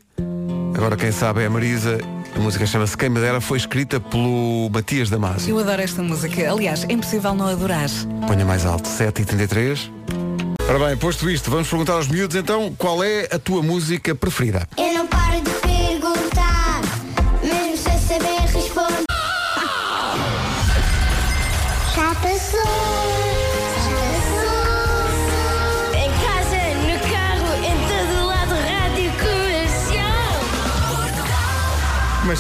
Agora 0.76 0.96
quem 0.96 1.12
sabe 1.12 1.44
é 1.44 1.46
a 1.46 1.50
Marisa. 1.50 1.98
A 2.36 2.40
música 2.40 2.66
chama-se 2.66 2.98
Quem 2.98 3.10
Me 3.10 3.20
Dera. 3.20 3.42
Foi 3.42 3.58
escrita 3.58 4.00
pelo 4.00 4.70
Matias 4.72 5.10
Damasio. 5.10 5.50
Eu 5.52 5.60
adoro 5.60 5.82
esta 5.82 6.02
música. 6.02 6.52
Aliás, 6.52 6.86
é 6.88 6.94
impossível 6.94 7.34
não 7.34 7.48
adorar. 7.48 7.90
Ponha 8.28 8.46
mais 8.46 8.66
alto. 8.66 8.88
7h33. 8.90 9.92
Ora 10.70 10.80
bem, 10.80 10.98
posto 10.98 11.30
isto, 11.30 11.50
vamos 11.50 11.70
perguntar 11.70 11.94
aos 11.94 12.10
miúdos 12.10 12.36
então 12.36 12.74
qual 12.78 13.02
é 13.02 13.30
a 13.32 13.40
tua 13.40 13.64
música 13.64 14.14
preferida? 14.14 14.68
Eu 14.78 14.94
não 14.94 15.08
paro 15.08 15.27
é 32.32 32.36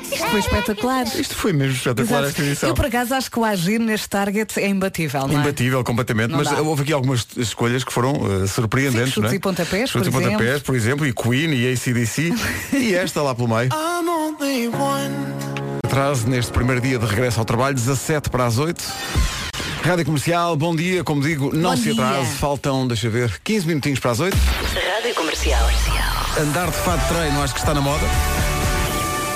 que 0.00 0.16
sei. 0.16 0.28
Foi 0.30 0.40
espetacular. 0.40 1.06
Isto 1.18 1.34
foi 1.34 1.52
mesmo 1.52 1.74
espetacular 1.74 2.18
esta 2.24 2.28
Exato. 2.28 2.42
edição. 2.42 2.68
Eu 2.68 2.74
por 2.74 2.84
acaso 2.86 3.14
acho 3.14 3.30
que 3.30 3.38
o 3.38 3.44
agir 3.44 3.78
neste 3.78 4.08
target 4.08 4.58
é 4.60 4.68
imbatível, 4.68 5.26
não 5.26 5.30
é? 5.38 5.40
Imbatível, 5.40 5.82
completamente, 5.84 6.30
Não 6.30 6.38
mas 6.38 6.48
dá. 6.50 6.60
houve 6.60 6.82
aqui 6.82 6.92
algumas 6.92 7.26
escolhas 7.36 7.82
que 7.82 7.92
foram 7.92 8.12
eh, 8.42 8.46
surpreendentes, 8.46 9.14
Sim, 9.14 9.22
chutes 9.22 9.22
não 9.22 9.30
é? 9.30 9.34
e 9.36 9.38
pontapés, 9.38 9.90
Chutes 9.90 10.08
por 10.08 10.20
e 10.20 10.24
pontapés, 10.24 10.48
exemplo. 10.50 10.64
por 10.66 10.76
exemplo, 10.76 11.06
e 11.06 11.12
Queen 11.14 11.54
e 11.54 11.72
ACDC 11.72 12.32
e 12.76 12.94
esta 12.94 13.22
lá 13.22 13.34
pelo 13.34 13.48
meio. 13.48 13.70
Atraso 15.84 16.28
neste 16.28 16.52
primeiro 16.52 16.80
dia 16.82 16.98
de 16.98 17.06
regresso 17.06 17.38
ao 17.38 17.44
trabalho, 17.46 17.74
17 17.74 18.28
para 18.28 18.44
as 18.44 18.58
8. 18.58 18.84
Rádio 19.82 20.04
Comercial, 20.04 20.56
bom 20.56 20.74
dia, 20.76 21.02
como 21.02 21.22
digo, 21.22 21.54
não 21.54 21.70
Bom 21.70 21.76
se 21.76 21.92
dia. 21.92 22.04
atrase, 22.04 22.34
faltam, 22.36 22.86
deixa 22.86 23.06
eu 23.06 23.10
ver, 23.10 23.40
15 23.42 23.66
minutinhos 23.66 23.98
para 24.00 24.10
as 24.10 24.20
8. 24.20 24.36
Rádio 24.36 25.14
Comercial. 25.14 25.66
Andar 26.38 26.66
de 26.66 26.76
fato 26.76 27.00
de 27.00 27.08
treino 27.14 27.42
acho 27.42 27.54
que 27.54 27.60
está 27.60 27.72
na 27.74 27.80
moda. 27.80 28.04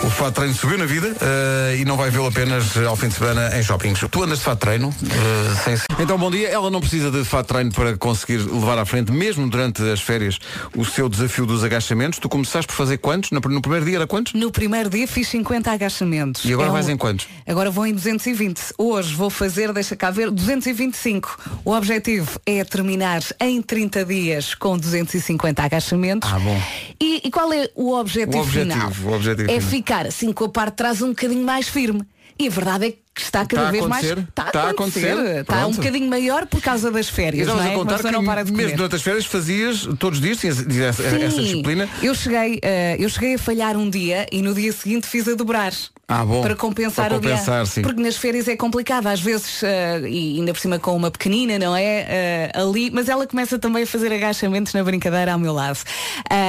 O 0.05 0.11
fato 0.11 0.29
de 0.31 0.35
treino 0.35 0.55
subiu 0.55 0.79
na 0.79 0.85
vida 0.85 1.15
eh, 1.21 1.77
e 1.79 1.85
não 1.85 1.97
vai 1.97 2.11
vê-lo 2.11 2.27
apenas 2.27 2.77
ao 2.77 2.97
fim 2.97 3.07
de 3.07 3.15
semana 3.15 3.57
em 3.57 3.63
shoppings. 3.63 4.01
Tu 4.11 4.23
andas 4.23 4.39
de 4.39 4.45
fato 4.45 4.55
de 4.59 4.61
treino? 4.61 4.93
eh, 5.05 5.55
sem... 5.65 5.77
Então, 6.01 6.19
bom 6.19 6.29
dia. 6.31 6.49
Ela 6.49 6.71
não 6.71 6.81
precisa 6.81 7.09
de 7.11 7.25
fato 7.25 7.47
de 7.47 7.53
treino 7.53 7.73
para 7.73 7.97
conseguir 7.97 8.39
levar 8.39 8.79
à 8.79 8.85
frente, 8.85 9.13
mesmo 9.13 9.49
durante 9.49 9.81
as 9.91 10.01
férias, 10.01 10.39
o 10.77 10.85
seu 10.85 11.09
desafio 11.09 11.47
dos 11.47 11.63
agachamentos. 11.63 12.19
Tu 12.19 12.29
começaste 12.29 12.67
por 12.67 12.75
fazer 12.75 12.99
quantos? 12.99 13.31
No, 13.31 13.39
no 13.41 13.63
primeiro 13.63 13.87
dia 13.87 13.97
era 13.97 14.07
quantos? 14.07 14.33
No 14.35 14.51
primeiro 14.51 14.91
dia 14.91 15.07
fiz 15.07 15.29
50 15.29 15.71
agachamentos. 15.71 16.45
E 16.45 16.53
agora 16.53 16.69
É 16.69 16.73
vais 16.73 16.89
um- 16.89 16.93
em 16.93 16.97
quantos? 16.97 17.29
Agora 17.47 17.71
vou 17.71 17.87
em 17.87 17.95
220. 17.95 18.61
Hoje 18.77 19.15
vou 19.15 19.31
fazer, 19.31 19.73
deixa 19.73 19.95
cá 19.95 20.11
ver, 20.11 20.31
225. 20.33 21.39
O 21.65 21.73
objetivo 21.73 22.41
é 22.45 22.65
terminar 22.65 23.23
em 23.41 23.63
30 23.63 24.05
dias 24.05 24.55
com 24.55 24.77
250 24.77 25.63
agachamentos. 25.63 26.29
Ah, 26.33 26.39
bom. 26.41 26.61
E, 27.01 27.21
e 27.25 27.31
qual 27.31 27.53
é 27.53 27.69
o 27.77 27.93
objetivo, 27.95 28.39
O 28.39 28.41
objetivo, 28.43 28.75
final? 28.95 29.13
o 29.13 29.15
objetivo 29.17 29.51
é 29.51 29.55
final. 29.61 29.71
ficar 29.71 29.92
assim 30.01 30.33
com 30.33 30.45
a 30.45 30.49
parte 30.49 30.73
de 30.73 30.77
trás 30.77 31.03
um 31.03 31.09
bocadinho 31.09 31.45
mais 31.45 31.69
firme. 31.69 32.03
E 32.39 32.47
a 32.47 32.51
verdade 32.51 32.87
é 32.87 32.91
que 32.93 33.02
está 33.17 33.45
cada 33.45 33.63
Está 33.63 33.69
a 33.69 33.71
vez 33.73 33.87
mais. 33.87 34.05
acontecer? 34.05 34.29
Está 34.29 34.43
a 34.43 34.47
Está 34.47 34.63
a 34.63 34.71
acontecer. 34.71 35.11
acontecer? 35.13 35.41
Está 35.41 35.67
um 35.67 35.73
bocadinho 35.73 36.09
maior 36.11 36.47
por 36.47 36.61
causa 36.63 36.91
das 36.91 37.09
férias. 37.09 37.43
estavas 37.47 37.65
não 37.65 37.71
é? 37.71 37.75
a 37.75 37.79
contar 37.79 37.99
que 38.03 38.11
não 38.11 38.25
para 38.25 38.43
de 38.45 38.53
mesmo 38.53 38.77
durante 38.77 38.97
as 38.97 39.03
férias 39.03 39.27
fazias 39.27 39.87
todos 39.99 40.19
os 40.19 40.25
dias, 40.25 40.39
tinhas, 40.39 40.57
tinhas 40.59 40.99
essa, 40.99 41.03
essa 41.03 41.31
Sim. 41.37 41.43
disciplina. 41.43 41.89
Eu 42.03 42.15
cheguei, 42.15 42.59
eh, 42.63 42.97
eu 42.99 43.09
cheguei 43.09 43.35
a 43.35 43.39
falhar 43.39 43.77
um 43.77 43.89
dia 43.91 44.27
e 44.33 44.41
no 44.43 44.55
dia 44.55 44.73
seguinte 44.73 45.07
fiz 45.07 45.29
a 45.29 45.35
dobrar. 45.35 45.73
Ah, 46.09 46.25
bom. 46.27 46.43
Para 46.43 46.55
compensar, 46.57 47.09
Para 47.09 47.17
o 47.17 47.21
dia. 47.21 47.31
compensar, 47.31 47.67
sim. 47.67 47.81
Porque 47.81 48.03
nas 48.03 48.17
férias 48.17 48.47
é 48.47 48.55
complicado, 48.57 49.07
às 49.07 49.21
vezes, 49.21 49.63
eh, 49.63 50.01
e 50.09 50.39
ainda 50.39 50.53
por 50.53 50.61
cima 50.61 50.79
com 50.79 50.95
uma 50.95 51.11
pequenina, 51.11 51.59
não 51.59 51.75
é? 51.75 52.05
Eh, 52.07 52.53
ali, 52.55 52.91
mas 52.91 53.09
ela 53.09 53.27
começa 53.27 53.59
também 53.59 53.85
a 53.85 53.87
fazer 53.87 54.13
agachamentos 54.13 54.75
na 54.75 54.83
brincadeira 54.85 55.33
ao 55.33 55.39
meu 55.39 55.53
lado. 55.55 55.79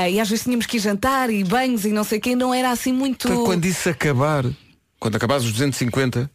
E 0.10 0.20
às 0.20 0.30
vezes 0.30 0.44
tínhamos 0.44 0.66
que 0.66 0.78
ir 0.78 0.80
jantar 0.82 1.30
e 1.30 1.44
banhos 1.46 1.86
e 1.86 1.90
não 1.90 2.04
sei 2.04 2.20
quem, 2.20 2.36
não 2.36 2.54
era 2.54 2.72
assim 2.72 2.92
muito. 2.92 3.28
Então, 3.28 3.46
quando 3.46 3.64
isso 3.66 3.88
acabar, 3.88 4.44
quando 5.00 5.16
acabares 5.16 5.46
os 5.46 5.52
250, 5.52 6.30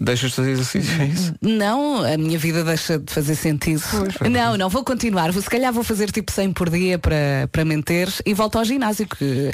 deixas 0.00 0.30
de 0.30 0.36
fazer 0.36 0.50
exercício, 0.52 1.02
é 1.02 1.06
isso? 1.06 1.34
Não, 1.42 2.04
a 2.04 2.16
minha 2.16 2.38
vida 2.38 2.64
deixa 2.64 2.98
de 2.98 3.12
fazer 3.12 3.34
sentido. 3.34 3.82
vai 4.20 4.28
não, 4.28 4.56
não, 4.56 4.68
vou 4.68 4.84
continuar. 4.84 5.32
Se 5.32 5.50
calhar 5.50 5.72
vou 5.72 5.84
fazer 5.84 6.10
tipo 6.10 6.32
100 6.32 6.52
por 6.52 6.70
dia 6.70 6.98
para, 6.98 7.48
para 7.50 7.64
manter 7.64 8.08
e 8.24 8.34
volto 8.34 8.58
ao 8.58 8.64
ginásio, 8.64 9.06
que 9.06 9.52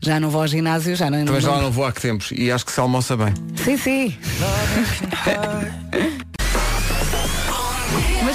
já 0.00 0.20
não 0.20 0.30
vou 0.30 0.42
ao 0.42 0.46
ginásio, 0.46 0.94
já 0.94 1.10
não, 1.10 1.24
Também 1.24 1.40
já 1.40 1.50
lá 1.50 1.56
não... 1.56 1.64
não 1.64 1.70
vou 1.72 1.84
há 1.84 1.92
que 1.92 2.00
tempos 2.00 2.30
e 2.32 2.50
acho 2.50 2.64
que 2.64 2.72
se 2.72 2.80
almoça 2.80 3.16
bem. 3.16 3.32
Sim, 3.56 3.76
sim. 3.76 4.14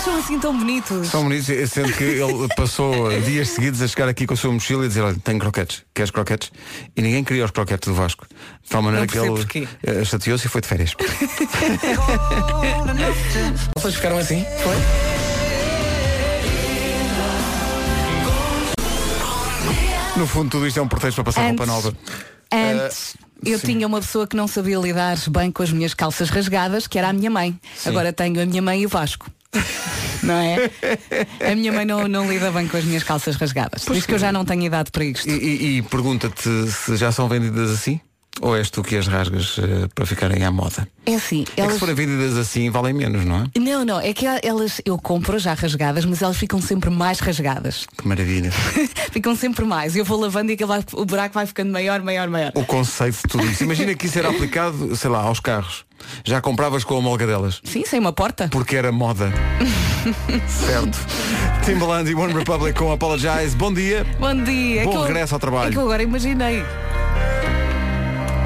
Mas 0.02 0.06
são 0.06 0.18
assim 0.18 0.40
tão 0.40 0.58
bonitos. 0.58 1.10
São 1.10 1.22
bonitos, 1.22 1.46
sendo 1.70 1.94
que 1.94 2.04
ele 2.04 2.48
passou 2.58 3.22
dias 3.22 3.50
seguidos 3.50 3.84
a 3.84 3.88
chegar 3.88 4.10
aqui 4.10 4.26
com 4.26 4.34
a 4.34 4.38
sua 4.38 4.52
mochila 4.52 4.84
e 4.86 4.88
dizer, 4.88 5.02
olha, 5.02 5.16
tenho 5.24 5.38
croquetes, 5.38 5.84
queres 5.94 6.10
croquetes? 6.10 6.52
E 6.96 7.04
ninguém 7.04 7.24
queria 7.24 7.46
os 7.46 7.52
croquetes 7.52 7.88
do 7.88 7.94
Vasco. 7.94 8.26
De 8.64 8.70
tal 8.70 8.82
maneira 8.82 9.06
que 9.06 9.16
ele 9.16 9.70
eh, 9.84 10.04
chateou-se 10.04 10.48
e 10.48 10.50
foi 10.50 10.60
de 10.62 10.68
férias. 10.68 10.96
Vocês 13.78 13.94
ficaram 13.94 14.18
assim? 14.18 14.44
Foi? 14.64 14.76
No 20.18 20.26
fundo, 20.26 20.50
tudo 20.50 20.66
isto 20.66 20.80
é 20.80 20.82
um 20.82 20.88
pretexto 20.88 21.24
para 21.24 21.32
passar 21.32 21.46
roupa 21.46 21.68
nova. 21.68 21.96
Antes 22.52 23.16
eu 23.46 23.60
sim. 23.60 23.68
tinha 23.68 23.86
uma 23.86 24.00
pessoa 24.00 24.26
que 24.26 24.36
não 24.36 24.48
sabia 24.48 24.80
lidar 24.80 25.18
bem 25.30 25.52
com 25.52 25.62
as 25.62 25.72
minhas 25.72 25.94
calças 25.94 26.32
rasgadas, 26.32 26.88
que 26.88 26.98
era 26.98 27.10
a 27.10 27.14
minha 27.14 27.30
mãe. 27.30 27.60
Agora 27.86 28.12
tenho 28.12 28.42
a 28.42 28.46
minha 28.48 28.64
mãe 28.64 28.82
e 28.82 28.86
o 28.88 28.90
Vasco. 28.90 29.30
Não 30.24 30.36
é? 30.36 30.70
A 31.52 31.56
minha 31.56 31.72
mãe 31.74 31.84
não, 31.84 32.08
não 32.08 32.30
lida 32.32 32.52
bem 32.52 32.68
com 32.68 32.78
as 32.78 32.84
minhas 32.86 33.04
calças 33.04 33.36
rasgadas. 33.36 33.84
Por 33.84 33.96
isso 33.96 34.08
que 34.08 34.14
eu 34.14 34.20
já 34.20 34.32
não 34.32 34.46
tenho 34.46 34.62
idade 34.64 34.92
para 34.92 35.04
isto. 35.04 35.28
E, 35.28 35.32
e- 35.34 35.78
e 35.78 35.82
pergunta-te 35.82 36.48
se 36.72 36.96
já 36.96 37.12
são 37.12 37.28
vendidas 37.28 37.72
assim? 37.72 38.00
Ou 38.40 38.56
és 38.56 38.70
tu 38.72 38.82
que 38.82 38.96
as 38.96 39.08
rasgas 39.08 39.58
eh, 39.60 39.88
para 39.94 40.06
ficarem 40.06 40.44
à 40.46 40.50
moda? 40.52 40.88
É 41.06 41.16
assim, 41.16 41.42
É 41.52 41.56
que 41.56 41.62
elas. 41.62 41.74
se 41.74 41.80
forem 41.80 41.94
vendidas 41.94 42.38
assim, 42.38 42.70
valem 42.70 42.94
menos, 42.94 43.26
não 43.26 43.44
é? 43.44 43.60
Não, 43.60 43.84
não, 43.86 44.00
é 44.00 44.14
que 44.14 44.26
elas 44.26 44.82
eu 44.86 44.98
compro 44.98 45.38
já 45.38 45.54
rasgadas, 45.54 46.06
mas 46.06 46.22
elas 46.22 46.38
ficam 46.38 46.62
sempre 46.62 46.90
mais 46.90 47.20
rasgadas. 47.20 47.86
Que 47.98 48.08
maravilha. 48.08 48.50
ficam 49.12 49.36
sempre 49.36 49.66
mais. 49.66 49.96
Eu 49.96 50.06
vou 50.06 50.20
lavando 50.20 50.52
e 50.52 50.56
vai- 50.56 50.84
o 50.94 51.06
buraco 51.06 51.34
vai 51.36 51.46
ficando 51.46 51.72
maior, 51.72 52.02
maior, 52.02 52.30
maior. 52.30 52.52
o 52.56 52.64
conceito 52.66 53.16
de 53.18 53.22
tudo 53.24 53.46
isso. 53.46 53.64
Imagina 53.64 53.94
que 53.94 54.06
isso 54.08 54.18
era 54.18 54.30
aplicado, 54.30 54.96
sei 54.96 55.10
lá, 55.10 55.20
aos 55.24 55.40
carros. 55.40 55.84
Já 56.24 56.42
compravas 56.42 56.84
com 56.84 56.98
a 56.98 57.02
molga 57.02 57.28
delas. 57.28 57.60
Sim, 57.64 57.84
sem 57.86 58.00
uma 58.00 58.14
porta. 58.14 58.48
Porque 58.50 58.76
era 58.76 58.92
moda. 58.92 59.32
certo. 60.48 60.98
Timbaland 61.64 62.10
e 62.10 62.16
One 62.16 62.34
Republic 62.34 62.78
com 62.80 62.92
Apologize. 62.92 63.56
Bom 63.56 63.72
dia. 63.74 64.06
Bom 64.20 64.34
dia. 64.44 64.82
É 64.82 64.86
Bom 64.86 64.94
eu- 64.96 65.02
regresso 65.04 65.36
ao 65.36 65.40
trabalho. 65.40 65.70
É 65.70 65.72
que 65.72 65.78
eu 65.78 65.84
agora 65.84 66.02
imaginei. 66.02 66.64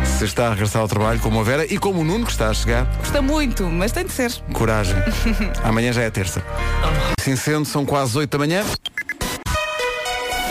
Se 0.05 0.23
está 0.25 0.47
a 0.47 0.49
regressar 0.51 0.81
ao 0.81 0.87
trabalho, 0.87 1.19
como 1.19 1.39
a 1.39 1.43
Vera 1.43 1.65
e 1.65 1.77
como 1.77 1.99
o 2.01 2.03
Nuno 2.03 2.25
que 2.25 2.31
está 2.31 2.49
a 2.49 2.53
chegar, 2.53 2.85
Custa 2.99 3.21
muito, 3.21 3.65
mas 3.65 3.91
tem 3.91 4.05
de 4.05 4.13
ser. 4.13 4.31
coragem. 4.53 4.95
Amanhã 5.63 5.91
já 5.91 6.03
é 6.03 6.09
terça. 6.09 6.41
Assim 7.19 7.35
sendo, 7.35 7.65
são 7.65 7.85
quase 7.85 8.17
8 8.17 8.29
da 8.31 8.37
manhã. 8.37 8.63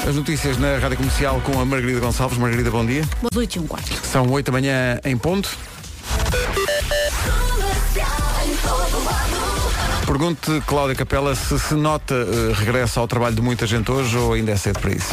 As 0.07 0.15
notícias 0.17 0.59
na 0.59 0.77
Rádio 0.79 0.99
Comercial 0.99 1.41
com 1.41 1.59
a 1.59 1.65
Margarida 1.65 1.99
Gonçalves. 2.01 2.37
Margarida, 2.37 2.71
bom 2.71 2.85
dia. 2.85 3.05
Às 3.31 3.37
8 3.39 3.55
e 3.55 3.59
um 3.61 3.67
quarto. 3.67 4.07
São 4.07 4.29
8 4.31 4.47
da 4.47 4.53
manhã 4.53 5.01
em 5.03 5.17
ponto. 5.17 5.49
Pergunte, 10.07 10.63
Cláudia 10.67 10.95
Capela, 10.95 11.35
se 11.35 11.59
se 11.59 11.75
nota 11.75 12.15
eh, 12.15 12.53
regresso 12.55 13.01
ao 13.01 13.09
trabalho 13.09 13.35
de 13.35 13.41
muita 13.41 13.67
gente 13.67 13.91
hoje 13.91 14.17
ou 14.17 14.35
ainda 14.35 14.53
é 14.53 14.57
cedo 14.57 14.79
para 14.79 14.93
isso. 14.93 15.13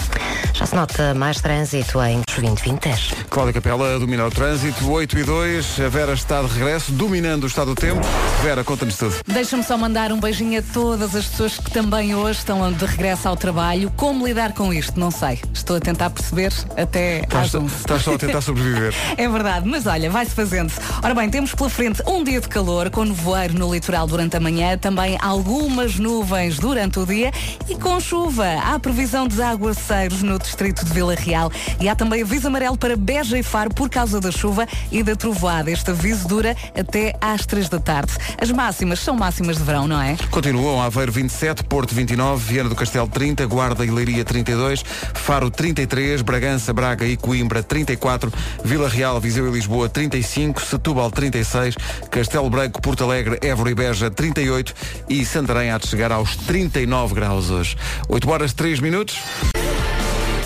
Já 0.53 0.65
se 0.65 0.75
nota 0.75 1.13
mais 1.13 1.39
trânsito 1.39 2.01
em 2.03 2.21
2020. 2.27 3.25
Cláudia 3.29 3.53
Capela 3.53 3.95
a 3.95 3.99
dominar 3.99 4.27
o 4.27 4.31
trânsito, 4.31 4.89
8 4.89 5.19
e 5.19 5.23
2, 5.23 5.79
a 5.79 5.89
Vera 5.89 6.13
está 6.13 6.41
de 6.41 6.47
regresso, 6.53 6.91
dominando 6.91 7.45
o 7.45 7.47
estado 7.47 7.73
do 7.73 7.75
tempo. 7.75 8.01
Vera, 8.43 8.63
conta-nos 8.63 8.97
tudo. 8.97 9.15
Deixa-me 9.25 9.63
só 9.63 9.77
mandar 9.77 10.11
um 10.11 10.19
beijinho 10.19 10.59
a 10.59 10.61
todas 10.61 11.15
as 11.15 11.25
pessoas 11.25 11.57
que 11.57 11.71
também 11.71 12.13
hoje 12.13 12.39
estão 12.39 12.71
de 12.71 12.85
regresso 12.85 13.27
ao 13.27 13.37
trabalho. 13.37 13.91
Como 13.95 14.27
lidar 14.27 14.53
com 14.53 14.73
isto? 14.73 14.99
Não 14.99 15.09
sei. 15.09 15.39
Estou 15.53 15.77
a 15.77 15.79
tentar 15.79 16.09
perceber 16.09 16.51
até 16.77 17.21
Estás, 17.21 17.47
às 17.47 17.55
11. 17.55 17.75
estás 17.75 18.01
só 18.03 18.15
a 18.15 18.17
tentar 18.17 18.41
sobreviver. 18.41 18.93
É 19.17 19.27
verdade, 19.27 19.67
mas 19.67 19.85
olha, 19.85 20.09
vai-se 20.09 20.33
fazendo. 20.33 20.71
Ora 21.03 21.13
bem, 21.13 21.29
temos 21.29 21.53
pela 21.53 21.69
frente 21.69 22.01
um 22.07 22.23
dia 22.23 22.41
de 22.41 22.47
calor, 22.47 22.89
com 22.89 23.03
nevoeiro 23.05 23.53
no 23.53 23.73
litoral 23.73 24.07
durante 24.07 24.35
a 24.35 24.39
manhã, 24.39 24.77
também 24.81 25.15
algumas 25.21 25.99
nuvens 25.99 26.57
durante 26.57 26.99
o 26.99 27.05
dia 27.05 27.31
e 27.69 27.75
com 27.75 27.99
chuva. 27.99 28.45
Há 28.63 28.79
previsão 28.79 29.27
de 29.27 29.41
aguaceiros 29.41 30.23
no 30.23 30.39
distrito 30.39 30.83
de 30.83 30.91
Vila 30.91 31.13
Real 31.13 31.51
e 31.79 31.87
há 31.87 31.95
também 31.95 32.23
aviso 32.23 32.47
amarelo 32.47 32.75
para 32.75 32.97
Beja 32.97 33.37
e 33.37 33.43
Faro 33.43 33.69
por 33.73 33.89
causa 33.89 34.19
da 34.19 34.31
chuva 34.31 34.67
e 34.91 35.03
da 35.03 35.15
trovoada. 35.15 35.69
Este 35.69 35.91
aviso 35.91 36.27
dura 36.27 36.57
até 36.75 37.13
às 37.21 37.45
3 37.45 37.69
da 37.69 37.79
tarde. 37.79 38.13
As 38.41 38.49
máximas 38.51 38.99
são 38.99 39.15
máximas 39.15 39.57
de 39.57 39.63
verão, 39.63 39.87
não 39.87 40.01
é? 40.01 40.17
Continuam 40.31 40.81
Aveiro 40.81 41.11
27, 41.11 41.63
Porto 41.65 41.93
29, 41.93 42.43
Viana 42.43 42.69
do 42.69 42.75
Castelo 42.75 43.07
30, 43.07 43.45
Guarda 43.45 43.85
e 43.85 43.91
Leiria 43.91 44.25
32, 44.25 44.83
Faro 45.13 45.51
33, 45.51 46.23
Bragança, 46.23 46.73
Braga 46.73 47.05
e 47.05 47.15
Coimbra 47.15 47.61
34, 47.61 48.33
Vila 48.63 48.89
Real, 48.89 49.19
Viseu 49.21 49.47
e 49.47 49.51
Lisboa 49.51 49.87
35, 49.87 50.59
Setúbal 50.59 51.11
36, 51.11 51.75
Castelo 52.09 52.49
Branco, 52.49 52.81
Porto 52.81 53.03
Alegre, 53.03 53.37
Évora 53.43 53.69
e 53.69 53.75
Beja 53.75 54.09
38 54.09 54.70
e 55.09 55.25
Santarém 55.25 55.71
há 55.71 55.77
de 55.77 55.87
chegar 55.87 56.11
aos 56.11 56.35
39 56.35 57.15
graus 57.15 57.49
hoje. 57.49 57.77
8 58.07 58.29
horas 58.29 58.53
3 58.53 58.79
minutos. 58.79 59.17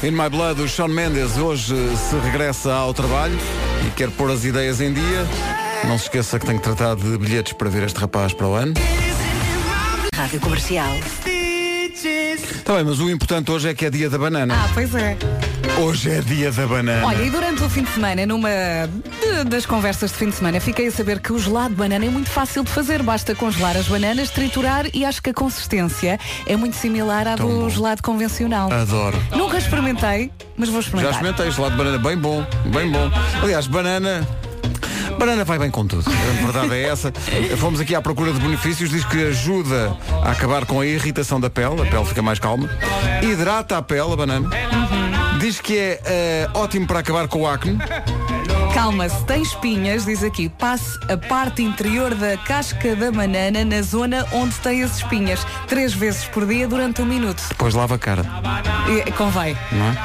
In 0.04 0.12
My 0.12 0.30
Blood, 0.30 0.62
o 0.62 0.70
Sean 0.70 0.90
Mendes 0.90 1.38
hoje 1.38 1.76
se 1.98 2.16
regressa 2.24 2.74
ao 2.74 2.94
trabalho 2.94 3.38
e 3.88 3.90
quer 3.92 4.12
pôr 4.12 4.30
as 4.30 4.44
ideias 4.44 4.80
em 4.82 4.94
dia. 4.94 5.26
Não 5.88 5.98
se 5.98 6.06
esqueça 6.06 6.40
que 6.40 6.46
tem 6.46 6.58
que 6.58 6.64
tratar 6.64 6.96
de 6.96 7.18
bilhetes 7.18 7.54
para 7.54 7.70
ver 7.70 7.84
este 7.84 8.00
rapaz 8.00 8.34
para 8.34 8.48
o 8.48 8.54
ano. 8.54 8.74
Rádio 10.16 10.40
Comercial. 10.40 10.94
Está 12.66 12.76
bem, 12.76 12.84
mas 12.84 13.00
o 13.00 13.10
importante 13.10 13.52
hoje 13.52 13.70
é 13.70 13.74
que 13.74 13.86
é 13.86 13.90
dia 13.90 14.10
da 14.10 14.18
banana. 14.18 14.56
Ah, 14.56 14.70
pois 14.74 14.94
é. 14.96 15.18
Hoje 15.78 16.10
é 16.10 16.22
dia 16.22 16.52
da 16.52 16.66
banana. 16.66 17.06
Olha, 17.06 17.22
e 17.22 17.30
durante 17.30 17.62
o 17.64 17.70
fim 17.70 17.84
de 17.84 17.90
semana, 17.92 18.26
numa 18.26 18.50
de- 18.50 19.44
das 19.50 19.66
conversas 19.66 20.12
de 20.12 20.18
fim 20.18 20.30
de 20.30 20.36
semana, 20.36 20.60
fiquei 20.62 20.88
a 20.88 20.92
saber 20.92 21.20
que 21.20 21.34
o 21.34 21.40
gelado 21.40 21.70
de 21.70 21.76
banana 21.76 22.06
é 22.06 22.10
muito 22.10 22.30
fácil 22.30 22.64
de 22.64 22.72
fazer. 22.72 23.04
Basta 23.04 23.36
congelar 23.36 23.76
as 23.76 23.88
bananas, 23.88 24.30
triturar 24.30 24.86
e 24.94 25.04
acho 25.04 25.22
que 25.22 25.32
a 25.32 25.34
consistência 25.34 26.18
é 26.46 26.56
muito 26.56 26.76
similar 26.78 27.28
à 27.28 27.36
Tão 27.36 27.48
do 27.48 27.60
bom. 27.62 27.70
gelado 27.70 28.02
convencional. 28.02 28.72
Adoro. 28.72 29.18
Nunca 29.36 29.58
experimentei, 29.58 30.32
mas 30.56 30.70
vou 30.70 30.82
Já 30.82 30.88
experimentar. 30.88 31.12
experimentei 31.14 31.48
este 31.50 31.60
lado 31.62 31.72
de 31.72 31.78
banana, 31.78 31.98
bem 31.98 32.18
bom, 32.18 32.46
bem 32.74 32.90
bom. 32.90 33.12
Aliás, 33.44 33.68
banana. 33.68 34.26
Banana 35.20 35.44
vai 35.46 35.58
bem 35.60 35.70
com 35.72 35.86
tudo. 35.86 36.04
A 36.10 36.44
verdade 36.52 36.74
é 36.76 36.84
essa. 36.90 37.12
Fomos 37.58 37.80
aqui 37.80 37.94
à 37.96 38.02
procura 38.02 38.32
de 38.34 38.40
benefícios, 38.40 38.90
diz 38.90 39.04
que 39.06 39.28
ajuda 39.28 39.96
a 40.24 40.32
acabar 40.32 40.66
com 40.66 40.80
a 40.80 40.86
irritação 40.86 41.40
da 41.40 41.50
pele, 41.50 41.82
a 41.82 41.86
pele 41.86 42.06
fica 42.06 42.22
mais 42.22 42.40
calma. 42.40 42.70
Hidrata 43.22 43.78
a 43.78 43.82
pele, 43.82 44.12
a 44.14 44.16
banana. 44.16 44.50
Diz 45.40 45.60
que 45.60 45.78
é 45.78 46.02
eh, 46.06 46.50
ótimo 46.54 46.88
para 46.88 47.00
acabar 47.00 47.28
com 47.28 47.42
o 47.42 47.48
acne. 47.48 47.78
Calma, 48.74 49.08
se 49.08 49.24
tem 49.26 49.42
espinhas, 49.42 50.06
diz 50.06 50.22
aqui, 50.24 50.50
passe 50.50 50.98
a 51.10 51.16
parte 51.16 51.64
interior 51.64 52.14
da 52.14 52.36
casca 52.38 52.96
da 52.96 53.12
banana 53.12 53.64
na 53.64 53.82
zona 53.82 54.26
onde 54.34 54.54
tem 54.56 54.84
as 54.84 54.98
espinhas, 54.98 55.46
três 55.68 55.94
vezes 55.94 56.26
por 56.26 56.46
dia 56.46 56.68
durante 56.68 57.02
um 57.02 57.06
minuto. 57.06 57.42
Depois 57.48 57.74
lava 57.74 57.96
a 57.96 57.98
cara. 57.98 58.24
E, 58.90 59.10
convém. 59.12 59.58
não 59.72 59.86
é? 59.88 59.96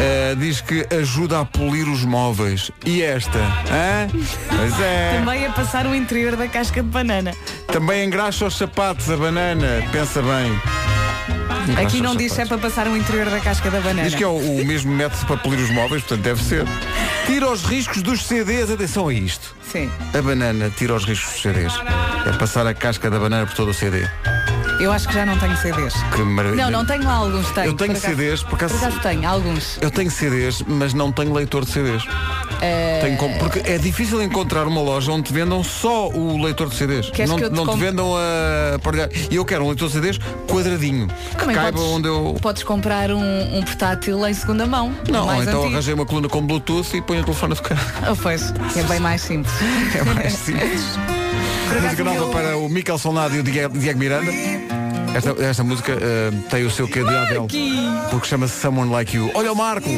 Eh, 0.00 0.34
diz 0.36 0.60
que 0.60 0.86
ajuda 0.94 1.40
a 1.40 1.44
polir 1.44 1.88
os 1.88 2.04
móveis. 2.04 2.70
E 2.84 3.02
esta? 3.02 3.38
Hã? 3.38 4.08
Pois 4.48 4.80
é. 4.80 5.18
Também 5.18 5.46
a 5.46 5.50
passar 5.52 5.86
o 5.86 5.94
interior 5.94 6.36
da 6.36 6.48
casca 6.48 6.82
de 6.82 6.88
banana. 6.88 7.32
Também 7.66 8.06
engraxa 8.06 8.46
os 8.46 8.56
sapatos, 8.56 9.10
a 9.10 9.16
banana. 9.16 9.82
Pensa 9.90 10.20
bem. 10.22 10.97
Aqui 11.76 12.00
não 12.00 12.14
diz 12.14 12.32
se 12.32 12.42
é 12.42 12.46
para 12.46 12.58
passar 12.58 12.86
o 12.88 12.96
interior 12.96 13.28
da 13.30 13.40
casca 13.40 13.70
da 13.70 13.80
banana. 13.80 14.04
Diz 14.08 14.14
que 14.14 14.24
é 14.24 14.26
o, 14.26 14.36
o 14.36 14.64
mesmo 14.64 14.92
método 14.92 15.26
para 15.26 15.36
polir 15.36 15.60
os 15.60 15.70
móveis, 15.70 16.02
portanto 16.02 16.22
deve 16.22 16.42
ser. 16.42 16.64
Tira 17.26 17.50
os 17.50 17.62
riscos 17.64 18.02
dos 18.02 18.24
CDs. 18.24 18.70
Atenção 18.70 19.08
a 19.08 19.12
isto. 19.12 19.54
Sim. 19.70 19.90
A 20.14 20.22
banana 20.22 20.70
tira 20.70 20.94
os 20.94 21.04
riscos 21.04 21.32
dos 21.32 21.42
CDs. 21.42 21.72
É 22.26 22.32
passar 22.38 22.66
a 22.66 22.74
casca 22.74 23.10
da 23.10 23.18
banana 23.18 23.46
por 23.46 23.54
todo 23.54 23.70
o 23.70 23.74
CD. 23.74 24.06
Eu 24.80 24.92
acho 24.92 25.08
que 25.08 25.14
já 25.14 25.26
não 25.26 25.36
tenho 25.38 25.56
CDs. 25.56 25.94
Que 26.14 26.22
maravilha. 26.22 26.64
Não, 26.64 26.70
não 26.70 26.84
tenho 26.86 27.04
lá 27.04 27.14
alguns, 27.14 27.50
tenho. 27.50 27.66
Eu 27.66 27.74
tenho 27.74 27.92
Por 27.94 28.00
CDs, 28.00 28.42
por 28.44 28.54
acaso- 28.54 28.74
Por 28.74 28.84
acaso 28.86 29.00
tenho, 29.00 29.28
alguns. 29.28 29.78
Eu 29.80 29.90
tenho 29.90 30.10
CDs, 30.10 30.62
mas 30.66 30.94
não 30.94 31.10
tenho 31.10 31.32
leitor 31.32 31.64
de 31.64 31.70
CDs. 31.72 32.04
Eh, 32.60 33.00
Tenho 33.02 33.16
com- 33.16 33.32
porque 33.38 33.60
é 33.60 33.78
difícil 33.78 34.20
encontrar 34.22 34.66
uma 34.66 34.80
loja 34.80 35.12
onde 35.12 35.24
te 35.24 35.32
vendam 35.32 35.62
só 35.62 36.08
o 36.08 36.42
leitor 36.42 36.68
de 36.68 36.76
CDs. 36.76 37.10
Queres 37.10 37.30
não 37.30 37.36
que 37.38 37.44
eu 37.44 37.50
te 37.50 37.56
não 37.56 37.66
te 37.68 37.76
vendam 37.78 38.14
a. 38.16 38.78
E 39.30 39.36
eu 39.36 39.44
quero 39.44 39.64
um 39.64 39.68
leitor 39.68 39.88
de 39.88 39.94
CDs 39.94 40.18
quadradinho. 40.48 41.06
Que 41.08 41.36
Também 41.36 41.54
caiba 41.56 41.72
podes, 41.78 41.92
onde 41.94 42.08
eu. 42.08 42.36
podes 42.40 42.62
comprar 42.64 43.10
um, 43.12 43.58
um 43.58 43.62
portátil 43.62 44.26
em 44.26 44.34
segunda 44.34 44.66
mão. 44.66 44.92
Não, 45.08 45.24
então 45.42 45.60
antigo. 45.60 45.66
arranjei 45.74 45.94
uma 45.94 46.06
coluna 46.06 46.28
com 46.28 46.44
Bluetooth 46.44 46.96
e 46.96 47.02
ponho 47.02 47.20
o 47.20 47.24
telefone 47.24 47.52
a 47.52 47.56
tocar. 47.56 47.78
Oh, 48.10 48.16
pois, 48.16 48.52
que 48.72 48.80
é 48.80 48.82
bem 48.84 49.00
mais 49.00 49.20
simples. 49.22 49.54
É 49.94 50.02
mais 50.04 50.32
simples. 50.32 50.98
Música 51.42 52.04
nova 52.04 52.26
para 52.32 52.56
o 52.56 52.68
Michael 52.68 52.98
Solnado 52.98 53.36
e 53.36 53.40
o 53.40 53.42
Diego, 53.42 53.78
Diego 53.78 53.98
Miranda. 53.98 54.30
Esta, 55.14 55.30
esta 55.42 55.64
música 55.64 55.92
eh, 55.92 56.30
tem 56.50 56.64
o 56.64 56.70
seu 56.70 56.86
quê 56.86 57.02
de 57.02 57.14
Adele, 57.14 57.46
porque 58.10 58.26
chama-se 58.26 58.60
Someone 58.60 58.90
Like 58.90 59.16
You. 59.16 59.30
Olha 59.34 59.52
o 59.52 59.56
Marco! 59.56 59.88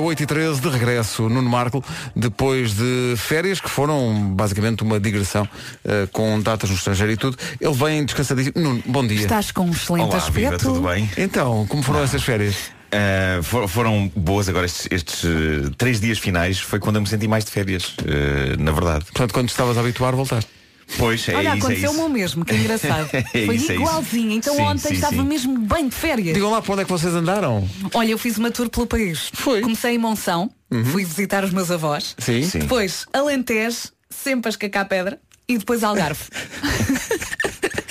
8 0.00 0.22
e 0.22 0.26
13 0.26 0.60
de 0.60 0.68
regresso, 0.68 1.28
Nuno 1.28 1.48
Marco, 1.48 1.84
depois 2.16 2.72
de 2.74 3.14
férias 3.16 3.60
que 3.60 3.68
foram 3.68 4.32
basicamente 4.34 4.82
uma 4.82 4.98
digressão 4.98 5.46
eh, 5.84 6.08
com 6.12 6.40
datas 6.40 6.70
no 6.70 6.76
estrangeiro 6.76 7.12
e 7.12 7.16
tudo. 7.16 7.36
Ele 7.60 7.74
vem 7.74 8.04
descansadíssimo. 8.04 8.54
Nuno, 8.56 8.82
bom 8.86 9.06
dia. 9.06 9.20
Estás 9.20 9.50
com 9.52 9.64
um 9.64 9.70
excelente 9.70 10.06
Olá, 10.08 10.16
aspecto. 10.16 10.34
viva, 10.40 10.58
tudo 10.58 10.80
bem? 10.88 11.10
Então, 11.18 11.66
como 11.68 11.82
foram 11.82 12.02
essas 12.02 12.22
férias? 12.22 12.70
Uh, 12.92 13.42
for- 13.42 13.68
foram 13.68 14.10
boas 14.16 14.48
agora 14.48 14.66
estes, 14.66 14.88
estes, 14.90 15.22
uh, 15.24 15.70
três 15.78 16.00
dias 16.00 16.18
finais 16.18 16.58
foi 16.58 16.78
quando 16.80 16.96
eu 16.96 17.02
me 17.02 17.06
senti 17.08 17.28
mais 17.28 17.44
de 17.44 17.50
férias, 17.52 17.94
uh, 18.00 18.60
na 18.60 18.72
verdade. 18.72 19.04
Portanto, 19.04 19.32
quando 19.32 19.48
estavas 19.48 19.76
a 19.78 19.80
habituar, 19.80 20.14
voltaste. 20.16 20.50
Pois, 20.98 21.28
é 21.28 21.36
Olha, 21.36 21.48
isso, 21.50 21.54
é 21.54 21.58
aconteceu-me 21.58 21.98
isso. 21.98 22.06
o 22.06 22.08
mesmo, 22.08 22.44
que 22.44 22.52
engraçado. 22.52 23.08
É 23.32 23.46
Foi 23.46 23.54
isso, 23.54 23.70
é 23.70 23.76
igualzinho. 23.76 24.32
Então 24.32 24.56
Sim, 24.56 24.62
ontem 24.62 24.88
sim, 24.88 24.94
estava 24.94 25.14
sim. 25.14 25.22
mesmo 25.22 25.56
bem 25.56 25.88
de 25.88 25.94
férias. 25.94 26.34
Digam 26.34 26.50
lá 26.50 26.60
para 26.60 26.72
onde 26.72 26.82
é 26.82 26.84
que 26.84 26.90
vocês 26.90 27.14
andaram. 27.14 27.68
Olha, 27.94 28.10
eu 28.10 28.18
fiz 28.18 28.36
uma 28.38 28.50
tour 28.50 28.68
pelo 28.68 28.88
país. 28.88 29.30
Foi. 29.34 29.60
Comecei 29.60 29.94
em 29.94 29.98
Monção, 29.98 30.50
fui 30.90 31.04
visitar 31.04 31.44
os 31.44 31.52
meus 31.52 31.70
avós. 31.70 32.16
Sim. 32.18 32.42
Sim. 32.42 32.58
Depois 32.60 33.06
Alentejo, 33.12 33.90
sempre 34.10 34.48
a 34.48 34.50
escacar 34.50 34.88
pedra. 34.88 35.20
E 35.46 35.58
depois 35.58 35.82
Algarve. 35.84 36.22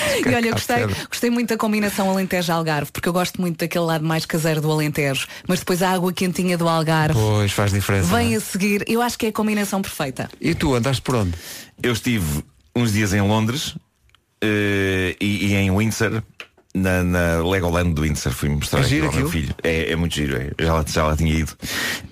e 0.26 0.36
olha, 0.36 0.52
gostei, 0.52 0.86
gostei 1.10 1.30
muito 1.30 1.50
da 1.50 1.58
combinação 1.58 2.10
Alentejo-Algarve, 2.10 2.92
porque 2.92 3.08
eu 3.08 3.14
gosto 3.14 3.40
muito 3.40 3.58
daquele 3.60 3.86
lado 3.86 4.06
mais 4.06 4.26
caseiro 4.26 4.62
do 4.62 4.72
Alentejo. 4.72 5.28
Mas 5.48 5.60
depois 5.60 5.82
a 5.82 5.92
água 5.92 6.12
quentinha 6.14 6.58
do 6.58 6.68
Algarve 6.68 7.14
Pois 7.14 7.52
faz 7.52 7.72
diferença. 7.72 8.16
vem 8.16 8.28
não 8.28 8.34
é? 8.34 8.38
a 8.38 8.42
seguir. 8.42 8.84
Eu 8.88 9.02
acho 9.02 9.18
que 9.18 9.26
é 9.26 9.30
a 9.30 9.34
combinação 9.34 9.82
perfeita. 9.82 10.30
E 10.40 10.54
tu 10.54 10.74
andaste 10.76 11.02
por 11.02 11.16
onde? 11.16 11.34
Eu 11.82 11.94
estive 11.94 12.44
uns 12.76 12.94
dias 12.94 13.14
em 13.14 13.22
Londres 13.22 13.76
eh, 14.42 15.16
e, 15.20 15.48
e 15.48 15.56
em 15.56 15.76
Windsor, 15.76 16.24
na, 16.74 17.04
na 17.04 17.44
Legoland 17.44 17.94
do 17.94 18.04
Windsor, 18.04 18.32
fui 18.32 18.50
mostrar 18.50 18.82
É 18.82 18.84
aquilo 18.84 19.08
ao 19.08 19.14
meu 19.14 19.30
filho. 19.30 19.56
É, 19.64 19.92
é 19.92 19.96
muito 19.96 20.16
giro, 20.16 20.38
é. 20.38 20.52
já, 20.60 20.74
lá, 20.74 20.86
já 20.88 21.04
lá 21.04 21.16
tinha 21.16 21.34
ido. 21.34 21.52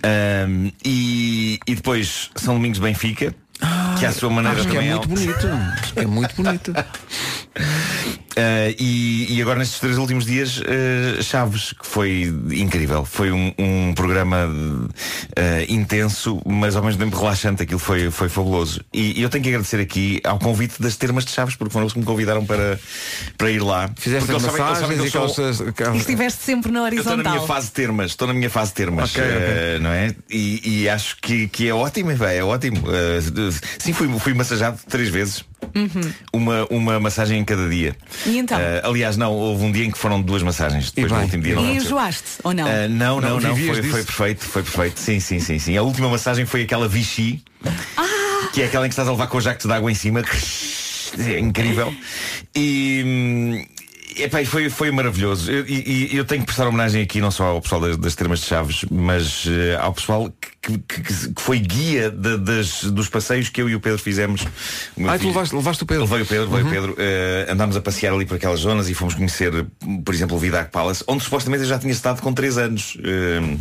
Ahm, 0.04 0.72
e, 0.84 1.60
e 1.68 1.76
depois 1.76 2.30
São 2.36 2.56
Domingos 2.56 2.80
de 2.80 2.84
Benfica, 3.60 4.00
que 4.00 4.06
à 4.06 4.12
sua 4.12 4.30
maneira 4.30 4.62
que 4.62 4.68
também 4.68 4.90
é 4.90 4.96
muito 4.96 5.08
bonito. 5.08 5.48
É 5.96 6.06
muito 6.06 6.36
bonito. 6.36 6.74
Uh, 8.38 8.76
e, 8.78 9.36
e 9.36 9.42
agora 9.42 9.58
nestes 9.58 9.80
três 9.80 9.98
últimos 9.98 10.24
dias 10.24 10.60
uh, 10.60 11.24
Chaves, 11.24 11.74
que 11.74 11.88
foi 11.88 12.32
incrível 12.52 13.04
Foi 13.04 13.32
um, 13.32 13.52
um 13.58 13.94
programa 13.96 14.46
uh, 14.46 14.92
intenso 15.68 16.40
Mas 16.46 16.76
ao 16.76 16.84
mesmo 16.84 17.04
tempo 17.04 17.18
relaxante 17.18 17.64
Aquilo 17.64 17.80
foi, 17.80 18.12
foi 18.12 18.30
fabuloso 18.30 18.80
E, 18.94 19.20
e 19.20 19.24
eu 19.24 19.30
tenho 19.30 19.44
que 19.44 19.50
agradecer 19.50 19.80
aqui 19.80 20.22
ao 20.24 20.38
convite 20.38 20.80
das 20.80 20.96
termas 20.96 21.26
de 21.26 21.32
Chaves 21.32 21.56
Porque 21.56 21.74
foram 21.74 21.86
eles 21.86 21.94
que 21.94 22.00
me 22.00 22.06
convidaram 22.06 22.46
para, 22.46 22.80
para 23.40 23.50
ir 23.50 23.60
lá 23.64 23.90
Fizeste 23.98 24.28
Porque 24.28 24.38
as 24.38 24.44
eles 24.44 24.56
sabem- 24.56 24.76
sabem 24.76 24.98
massagens 24.98 25.08
e 25.08 25.12
sou- 25.56 25.68
aquelas... 25.70 25.96
E 25.96 26.00
estiveste 26.00 26.44
sempre 26.44 26.72
na 26.72 26.82
eu 26.82 27.00
estou 27.00 27.18
na 27.18 27.24
minha 27.24 27.32
horizontal. 27.32 27.48
fase 27.48 27.68
de 27.68 27.74
termas, 27.74 28.12
estou 28.12 28.28
na 28.28 28.34
minha 28.36 28.50
fase 28.52 28.70
de 28.70 28.76
termas, 28.76 29.10
Ok, 29.16 29.24
ok. 29.24 29.34
eh, 29.36 29.80
não 29.82 29.90
é? 29.90 30.14
E, 30.30 30.82
e 30.84 30.90
acho 30.90 31.18
que, 31.22 31.48
que 31.48 31.68
é 31.68 31.74
ótimo, 31.74 32.12
é, 32.12 32.38
é 32.38 32.44
ótimo. 32.44 32.84
Sim, 33.80 33.94
fui, 33.94 34.08
fui 34.20 34.34
massajado 34.36 34.78
três 34.88 35.10
vezes. 35.10 35.44
Uma, 36.32 36.66
uma 36.70 37.00
massagem 37.00 37.40
em 37.40 37.44
cada 37.44 37.68
dia. 37.68 37.96
E 38.28 38.38
então? 38.38 38.60
Eh, 38.60 38.82
aliás, 38.84 39.16
não, 39.18 39.32
houve 39.34 39.64
um 39.64 39.72
dia 39.72 39.86
em 39.86 39.92
que 39.92 39.98
foram 39.98 40.22
duas 40.22 40.44
massagens. 40.44 40.92
Depois 40.92 41.12
E 41.12 41.16
no 41.16 41.22
último 41.22 41.44
dia 41.44 41.56
não 41.56 41.66
E 41.66 41.78
enjoaste, 41.78 42.24
ou 42.44 42.54
não? 42.54 42.68
Eh, 42.68 42.88
não, 42.88 43.20
não, 43.22 43.40
Não, 43.40 43.50
não, 43.50 43.56
foi, 43.58 43.82
foi 43.82 44.04
perfeito, 44.04 44.46
foi 44.46 44.64
perfeito. 44.64 45.00
Sim, 45.00 45.20
sim, 45.20 45.40
sim, 45.40 45.58
sim. 45.60 45.78
A 45.78 45.82
última 45.82 46.10
massagem 46.10 46.46
foi 46.46 46.64
aquela 46.64 46.88
Vichy, 46.88 47.42
que 48.54 48.62
é 48.62 48.66
aquela 48.66 48.86
em 48.86 48.90
que 48.90 48.94
estás 48.94 49.08
a 49.08 49.12
levar 49.12 49.28
com 49.28 49.38
o 49.38 49.42
jacto 49.42 49.68
de 49.68 49.74
água 49.74 49.92
em 49.92 49.96
cima. 49.96 50.22
É 51.18 51.40
incrível. 51.40 51.94
E. 52.56 53.04
hum, 53.06 53.66
Epá, 54.20 54.42
e 54.42 54.46
foi, 54.46 54.68
foi 54.68 54.90
maravilhoso. 54.90 55.52
Eu- 55.52 55.64
E 55.68 56.10
e 56.12 56.18
eu, 56.18 56.26
tenho 56.26 56.42
que 56.42 56.48
prestar 56.48 56.66
homenagem 56.68 57.04
aqui 57.04 57.22
não 57.22 57.30
só 57.30 57.46
ao 57.46 57.62
pessoal 57.62 57.80
das, 57.82 57.98
das 57.98 58.16
termas 58.16 58.40
de 58.40 58.48
Chaves, 58.48 58.84
mas 58.90 59.46
eh, 59.48 59.78
ao 59.80 59.94
pessoal 59.94 60.32
que, 60.68 60.78
que- 60.80 61.02
que- 61.02 61.34
que 61.34 61.42
foi 61.42 61.60
guia 61.60 62.10
de- 62.12 62.38
das- 62.40 62.84
dos 62.84 63.08
passeios 63.08 63.48
que 63.48 63.62
eu 63.62 63.70
e 63.70 63.76
o 63.76 63.80
Pedro 63.80 63.98
fizemos. 64.00 64.42
O 64.98 65.08
Ai, 65.08 65.18
tu 65.18 65.28
levaste, 65.28 65.56
levaste 65.56 65.84
o 65.84 65.86
Pedro. 65.86 66.04
Levei 66.04 66.22
o 66.24 66.26
Pedro, 66.26 66.52
levei 66.52 66.68
o 66.68 66.70
Pedro. 66.74 66.96
eh, 66.98 67.48
andámos 67.50 67.78
a 67.78 67.82
passear 67.82 68.14
ali 68.14 68.26
por 68.26 68.36
aquelas 68.36 68.60
zonas 68.60 68.90
e 68.90 68.94
fomos 68.94 69.14
conhecer, 69.14 69.66
por 70.04 70.14
exemplo, 70.14 70.36
o 70.36 70.40
Vidac 70.40 70.70
Palace, 70.72 71.04
onde 71.08 71.24
supostamente 71.24 71.64
eu 71.64 71.70
já 71.70 71.80
tinha 71.80 71.94
estado 71.94 72.22
com 72.22 72.34
3 72.34 72.58
anos. 72.58 72.98
Eh, 73.04 73.58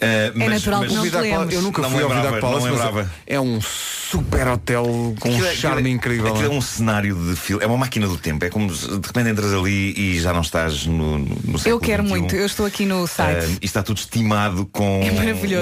eh, 0.00 0.32
mas- 0.34 0.48
natural 0.50 0.80
que 0.82 0.86
mas- 0.88 0.94
não 0.94 1.00
O 1.00 1.04
te 1.04 1.08
Vidac 1.08 1.22
lembres. 1.22 1.38
Palace- 1.38 1.56
eu 1.56 1.62
nunca 1.62 1.82
Não 1.82 1.90
fui 1.90 2.02
ao 2.02 2.08
Vidac 2.10 2.40
Palace, 2.40 2.66
não 2.66 2.72
mas 2.76 2.84
lembrava. 2.84 3.12
é 3.26 3.40
um 3.40 3.60
super 4.10 4.46
hotel 4.48 4.84
com 5.20 5.28
um 5.28 5.32
Aquilo 5.32 5.46
é- 5.46 5.54
charme 5.54 5.76
aquilo 5.78 5.88
é- 5.88 5.90
incrível. 5.96 6.26
aquilo 6.28 6.44
é 6.44 6.48
não 6.48 6.54
é? 6.54 6.58
um 6.58 6.60
cenário 6.62 7.14
de 7.30 7.36
filme, 7.36 7.62
é 7.64 7.66
uma 7.66 7.76
máquina 7.78 8.06
do 8.06 8.16
tempo. 8.16 8.44
É 8.44 8.48
como 8.50 8.74
se 8.74 8.86
de 8.86 9.06
repente 9.06 9.28
entras 9.30 9.52
ali 9.52 9.92
e 9.96 10.20
já 10.20 10.32
não 10.32 10.40
estás 10.42 10.86
no, 10.86 11.18
no 11.18 11.58
eu 11.64 11.78
quero 11.80 12.02
XXI. 12.04 12.08
muito, 12.08 12.36
eu 12.36 12.46
estou 12.46 12.66
aqui 12.66 12.84
no 12.86 13.06
site. 13.06 13.46
Ah, 13.54 13.58
e 13.60 13.64
está 13.64 13.82
tudo 13.82 13.98
estimado 13.98 14.66
com 14.66 15.00
É 15.02 15.10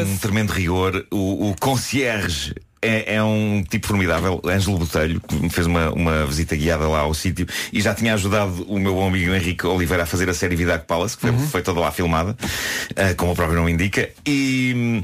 um 0.05 0.17
tremendo 0.19 0.51
rigor. 0.53 1.07
O, 1.11 1.51
o 1.51 1.57
concierge 1.61 2.55
é, 2.83 3.15
é 3.15 3.23
um 3.23 3.65
tipo 3.67 3.87
formidável, 3.87 4.43
Ângelo 4.45 4.79
Botelho, 4.79 5.19
que 5.27 5.35
me 5.37 5.49
fez 5.49 5.67
uma, 5.67 5.91
uma 5.93 6.27
visita 6.27 6.55
guiada 6.55 6.87
lá 6.87 7.01
ao 7.01 7.15
sítio 7.15 7.47
e 7.73 7.81
já 7.81 7.95
tinha 7.95 8.13
ajudado 8.13 8.63
o 8.69 8.79
meu 8.79 8.95
bom 8.95 9.09
amigo 9.09 9.33
Henrique 9.35 9.67
Oliveira 9.67 10.03
a 10.03 10.07
fazer 10.07 10.29
a 10.29 10.35
série 10.35 10.55
Vidac 10.55 10.87
Palace, 10.87 11.17
que 11.17 11.23
foi, 11.23 11.31
Uhum. 11.31 11.49
foi 11.49 11.63
toda 11.63 11.81
lá 11.81 11.91
filmada, 11.91 12.37
ah, 12.95 13.15
como 13.17 13.33
o 13.33 13.35
próprio 13.35 13.59
nome 13.59 13.73
indica. 13.73 14.11
E. 14.27 15.03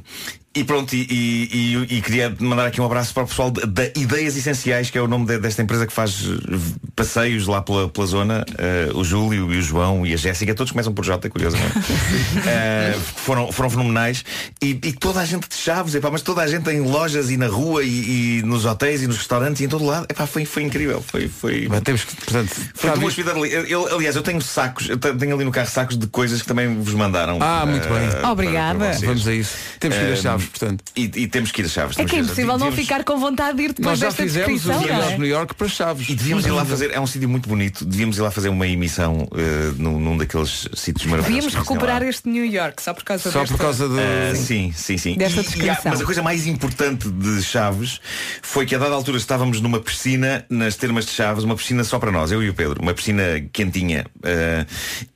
E 0.52 0.64
pronto, 0.64 0.92
e, 0.96 1.06
e- 1.08 1.86
e- 1.98 2.02
queria 2.02 2.34
mandar 2.40 2.66
aqui 2.66 2.80
um 2.80 2.84
abraço 2.84 3.14
para 3.14 3.22
o 3.22 3.26
pessoal 3.28 3.52
da 3.52 3.84
Ideias 3.94 4.36
Essenciais, 4.36 4.90
que 4.90 4.98
é 4.98 5.00
o 5.00 5.06
nome 5.06 5.24
de- 5.24 5.38
desta 5.38 5.62
empresa 5.62 5.86
que 5.86 5.92
faz 5.92 6.24
eh, 6.24 6.58
passeios 6.96 7.46
lá 7.46 7.62
pela, 7.62 7.88
pela 7.88 8.04
zona. 8.04 8.44
eh, 8.58 8.90
o 8.92 9.04
Júlio 9.04 9.52
e 9.54 9.58
o 9.58 9.62
João 9.62 10.04
e 10.04 10.12
a 10.12 10.16
Jéssica, 10.16 10.52
todos 10.52 10.72
começam 10.72 10.92
por 10.92 11.04
J, 11.04 11.28
curiosamente. 11.30 11.70
Eh, 12.48 12.96
foram, 13.14 13.52
foram 13.52 13.70
fenomenais. 13.70 14.24
E, 14.60 14.70
e 14.70 14.92
toda 14.92 15.20
a 15.20 15.24
gente 15.24 15.48
de 15.48 15.54
Chaves, 15.54 15.94
epá, 15.94 16.10
mas 16.10 16.20
toda 16.22 16.42
a 16.42 16.48
gente 16.48 16.68
em 16.68 16.80
lojas 16.80 17.30
e 17.30 17.36
na 17.36 17.46
rua 17.46 17.84
e, 17.84 18.38
e 18.38 18.42
nos 18.42 18.64
hotéis 18.64 19.02
e 19.02 19.06
nos 19.06 19.18
restaurantes 19.18 19.60
e 19.60 19.66
em 19.66 19.68
todo 19.68 19.84
lado. 19.84 20.06
Epá, 20.10 20.26
foi, 20.26 20.44
foi 20.44 20.64
incrível. 20.64 21.00
Foi, 21.06 21.28
foi, 21.28 21.68
Mas 21.70 21.80
temos 21.82 22.02
que, 22.02 22.16
portanto, 22.16 22.56
foi 22.74 22.90
uma 22.90 22.96
viste- 22.96 23.20
hospitalidade. 23.20 23.70
Eu- 23.70 23.94
aliás, 23.94 24.16
eu 24.16 24.22
tenho 24.22 24.40
sacos, 24.42 24.88
eu 24.88 24.96
te- 24.98 25.14
tenho 25.14 25.32
ali 25.36 25.44
no 25.44 25.52
carro 25.52 25.68
sacos 25.70 25.96
de 25.96 26.08
coisas 26.08 26.42
que 26.42 26.48
também 26.48 26.74
vos 26.82 26.94
mandaram. 26.94 27.38
Ah, 27.40 27.64
muito 27.64 27.88
bem. 27.88 28.08
para- 28.10 28.30
Obrigada. 28.32 28.78
para. 28.78 28.98
Vamos 29.06 29.28
a 29.28 29.32
isso. 29.32 29.54
Temos 29.78 29.96
que 29.96 30.02
ir 30.04 30.08
a 30.08 30.10
Eh, 30.10 30.16
Chaves, 30.40 30.48
portanto. 30.58 30.84
E, 30.96 31.02
e 31.02 31.26
temos 31.28 31.52
que 31.52 31.62
ir 31.62 31.66
a 31.66 31.68
Chaves. 31.68 31.98
É 31.98 32.04
que 32.04 32.16
é 32.16 32.18
impossível 32.20 32.58
não 32.58 32.72
ficar 32.72 33.04
com 33.04 33.18
vontade 33.18 33.56
de 33.58 33.62
ir 33.64 33.68
depois 33.68 33.86
Nós 33.86 33.98
já 33.98 34.06
desta 34.08 34.22
fizemos 34.22 34.62
descrição, 34.62 34.80
os 34.82 34.88
não 34.88 35.02
é? 35.08 35.12
de 35.12 35.18
New 35.18 35.28
York 35.28 35.54
para 35.54 35.68
Chaves. 35.68 36.08
E 36.08 36.14
devíamos 36.14 36.46
ir 36.46 36.50
lá 36.50 36.64
fazer, 36.64 36.90
é 36.92 37.00
um 37.00 37.06
sítio 37.06 37.28
muito 37.28 37.48
bonito, 37.48 37.84
devíamos 37.84 38.16
ir 38.18 38.20
lá 38.22 38.30
fazer 38.30 38.48
uma 38.48 38.66
emissão 38.66 39.28
eh, 39.36 39.72
num, 39.76 39.98
num 39.98 40.16
daqueles 40.16 40.68
sítios 40.74 41.06
maravilhosos. 41.06 41.26
Devíamos 41.52 41.54
que 41.54 41.60
recuperar 41.60 42.02
este 42.02 42.28
New 42.28 42.44
York 42.44 42.82
só 42.82 42.92
por 42.94 43.04
causa 43.04 43.30
Só 43.30 43.40
desta... 43.40 43.54
por 43.56 43.60
causa 43.62 43.88
de. 43.88 43.98
Ah, 44.00 44.34
sim, 44.34 44.72
sim, 44.74 44.96
sim. 44.98 45.14
Desta 45.16 45.40
E- 45.40 45.44
e 45.44 45.46
descrição. 45.46 45.76
mas 45.90 46.00
a 46.00 46.04
coisa 46.04 46.22
mais 46.22 46.46
importante 46.46 47.08
de 47.08 47.42
Chaves 47.42 48.00
foi 48.42 48.66
que 48.66 48.74
a 48.74 48.78
dada 48.78 48.94
altura 48.94 49.18
estávamos 49.18 49.60
numa 49.60 49.80
piscina 49.80 50.44
nas 50.48 50.76
termas 50.76 51.06
de 51.06 51.12
Chaves, 51.12 51.44
uma 51.44 51.56
piscina 51.56 51.84
só 51.84 51.98
para 51.98 52.10
nós, 52.10 52.30
eu 52.32 52.42
e 52.42 52.48
o 52.48 52.54
Pedro, 52.54 52.80
uma 52.82 52.94
piscina 52.94 53.22
quentinha. 53.52 54.06
ah, 54.24 54.66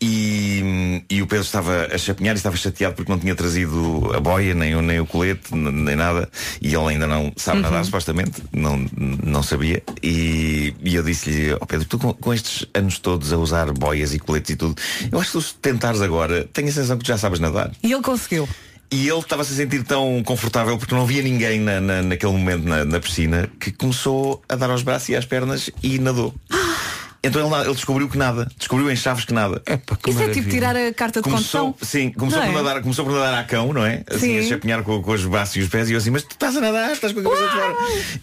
e, 0.01 1.03
e 1.11 1.23
o 1.23 1.27
Pedro 1.27 1.45
estava 1.45 1.89
a 1.93 1.99
chapinhar 1.99 2.33
e 2.33 2.37
estava 2.37 2.57
chateado 2.57 2.95
porque 2.95 3.11
não 3.11 3.19
tinha 3.19 3.35
trazido 3.35 4.11
a 4.15 4.21
boia, 4.21 4.55
nem, 4.55 4.75
o- 4.77 4.83
nem 4.83 5.01
o 5.01 5.07
colete, 5.15 5.55
nem 5.55 5.95
nada. 5.95 6.29
E 6.61 6.75
ele 6.75 6.89
ainda 6.89 7.07
não 7.07 7.33
sabe 7.37 7.61
nadar, 7.61 7.79
Uhum. 7.79 7.85
supostamente, 7.85 8.43
não, 8.53 8.85
não 9.25 9.43
sabia. 9.43 9.81
E, 10.03 10.75
e 10.83 10.95
eu 10.97 11.03
disse-lhe, 11.05 11.53
ó 11.55 11.65
Pedro, 11.65 11.87
tu 11.87 11.99
com, 11.99 12.13
com 12.13 12.35
estes 12.35 12.67
anos 12.75 12.99
todos 12.99 13.33
a 13.33 13.37
usar 13.39 13.73
boias 13.73 14.13
e 14.13 14.19
coletes 14.19 14.51
e 14.51 14.57
tudo, 14.57 14.75
eu 15.13 15.21
acho 15.21 15.33
que 15.39 15.41
se 15.43 15.55
tentares 15.55 16.01
agora, 16.01 16.49
tenho 16.53 16.69
a 16.69 16.73
sensação 16.73 16.99
que 16.99 17.05
tu 17.05 17.09
já 17.09 17.17
sabes 17.19 17.39
nadar. 17.39 17.71
E 17.83 17.93
ele 17.93 18.03
conseguiu. 18.03 18.49
E 18.91 19.09
ele 19.09 19.19
estava-se 19.19 19.53
a 19.53 19.57
sentir 19.57 19.83
tão 19.83 20.23
confortável 20.25 20.77
porque 20.79 20.95
não 20.95 21.03
havia 21.03 21.23
ninguém 21.23 21.59
na, 21.61 21.81
na- 21.81 22.03
naquele 22.03 22.33
momento 22.33 22.65
na, 22.69 22.85
na 22.85 23.01
piscina 23.01 23.49
que 23.59 23.73
começou 23.73 24.43
a 24.49 24.55
dar 24.57 24.71
aos 24.71 24.83
braços 24.83 25.09
e 25.09 25.17
às 25.17 25.25
pernas 25.25 25.71
e 25.83 25.99
nadou. 25.99 26.35
Então 27.25 27.47
ele, 27.47 27.65
ele 27.65 27.75
descobriu 27.75 28.09
que 28.09 28.19
nada. 28.19 28.49
Descobriu 28.59 28.91
em 28.91 28.97
chaves 28.97 29.25
que 29.25 29.33
nada. 29.33 29.63
Epá, 29.67 29.97
que 29.97 30.11
Isso 30.11 30.19
é 30.23 30.29
tipo 30.29 30.49
maravilha. 30.49 30.51
tirar 30.51 30.77
a 30.77 30.93
carta 30.95 31.21
de 31.21 31.25
Começou, 31.25 31.73
condução. 31.73 31.89
sim, 31.89 32.11
começou 32.11 32.41
Não 32.41 32.47
por, 32.53 32.59
é? 32.59 32.63
nadar, 32.63 32.83
começou 32.83 33.05
por 33.05 33.15
nadar 33.15 33.35
à 33.35 33.45
cão, 33.45 33.73
não 33.73 33.85
é? 33.85 34.05
Assim, 34.11 34.19
Sim. 34.21 34.39
a 34.39 34.43
chapinhar 34.49 34.83
com, 34.83 35.03
com 35.03 35.11
os 35.13 35.25
braços 35.25 35.57
e 35.57 35.61
os 35.61 35.69
pés 35.69 35.89
e 35.89 35.93
eu 35.93 35.99
assim, 35.99 36.11
mas 36.11 36.23
tu 36.23 36.33
estás 36.33 36.57
a 36.57 36.61
nadar, 36.61 36.93
estás 36.93 37.13
com 37.13 37.21
a 37.21 37.23
cabeça 37.23 37.45
de 37.45 37.51
fora. 37.51 37.75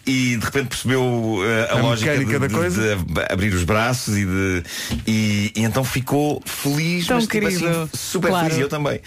E 0.06 0.36
de 0.36 0.44
repente 0.44 0.68
percebeu 0.68 1.38
eh, 1.44 1.68
a, 1.72 1.78
A 1.78 1.82
lógica 1.82 2.12
de, 2.16 2.24
mecânica 2.24 2.38
da 2.40 2.46
de- 2.46 2.54
coisa. 2.54 2.96
de 2.96 3.32
abrir 3.32 3.52
os 3.54 3.64
braços 3.64 4.16
e 4.16 4.24
de. 4.24 4.62
E, 5.06 5.52
e 5.56 5.62
então 5.62 5.82
ficou 5.84 6.42
feliz, 6.46 7.06
Tão 7.06 7.16
mas 7.16 7.26
tipo 7.26 7.46
querido. 7.46 7.68
assim, 7.68 7.90
super 7.94 8.28
Claro. 8.28 8.44
feliz, 8.46 8.58
e 8.58 8.62
eu 8.62 8.68
também. 8.68 9.00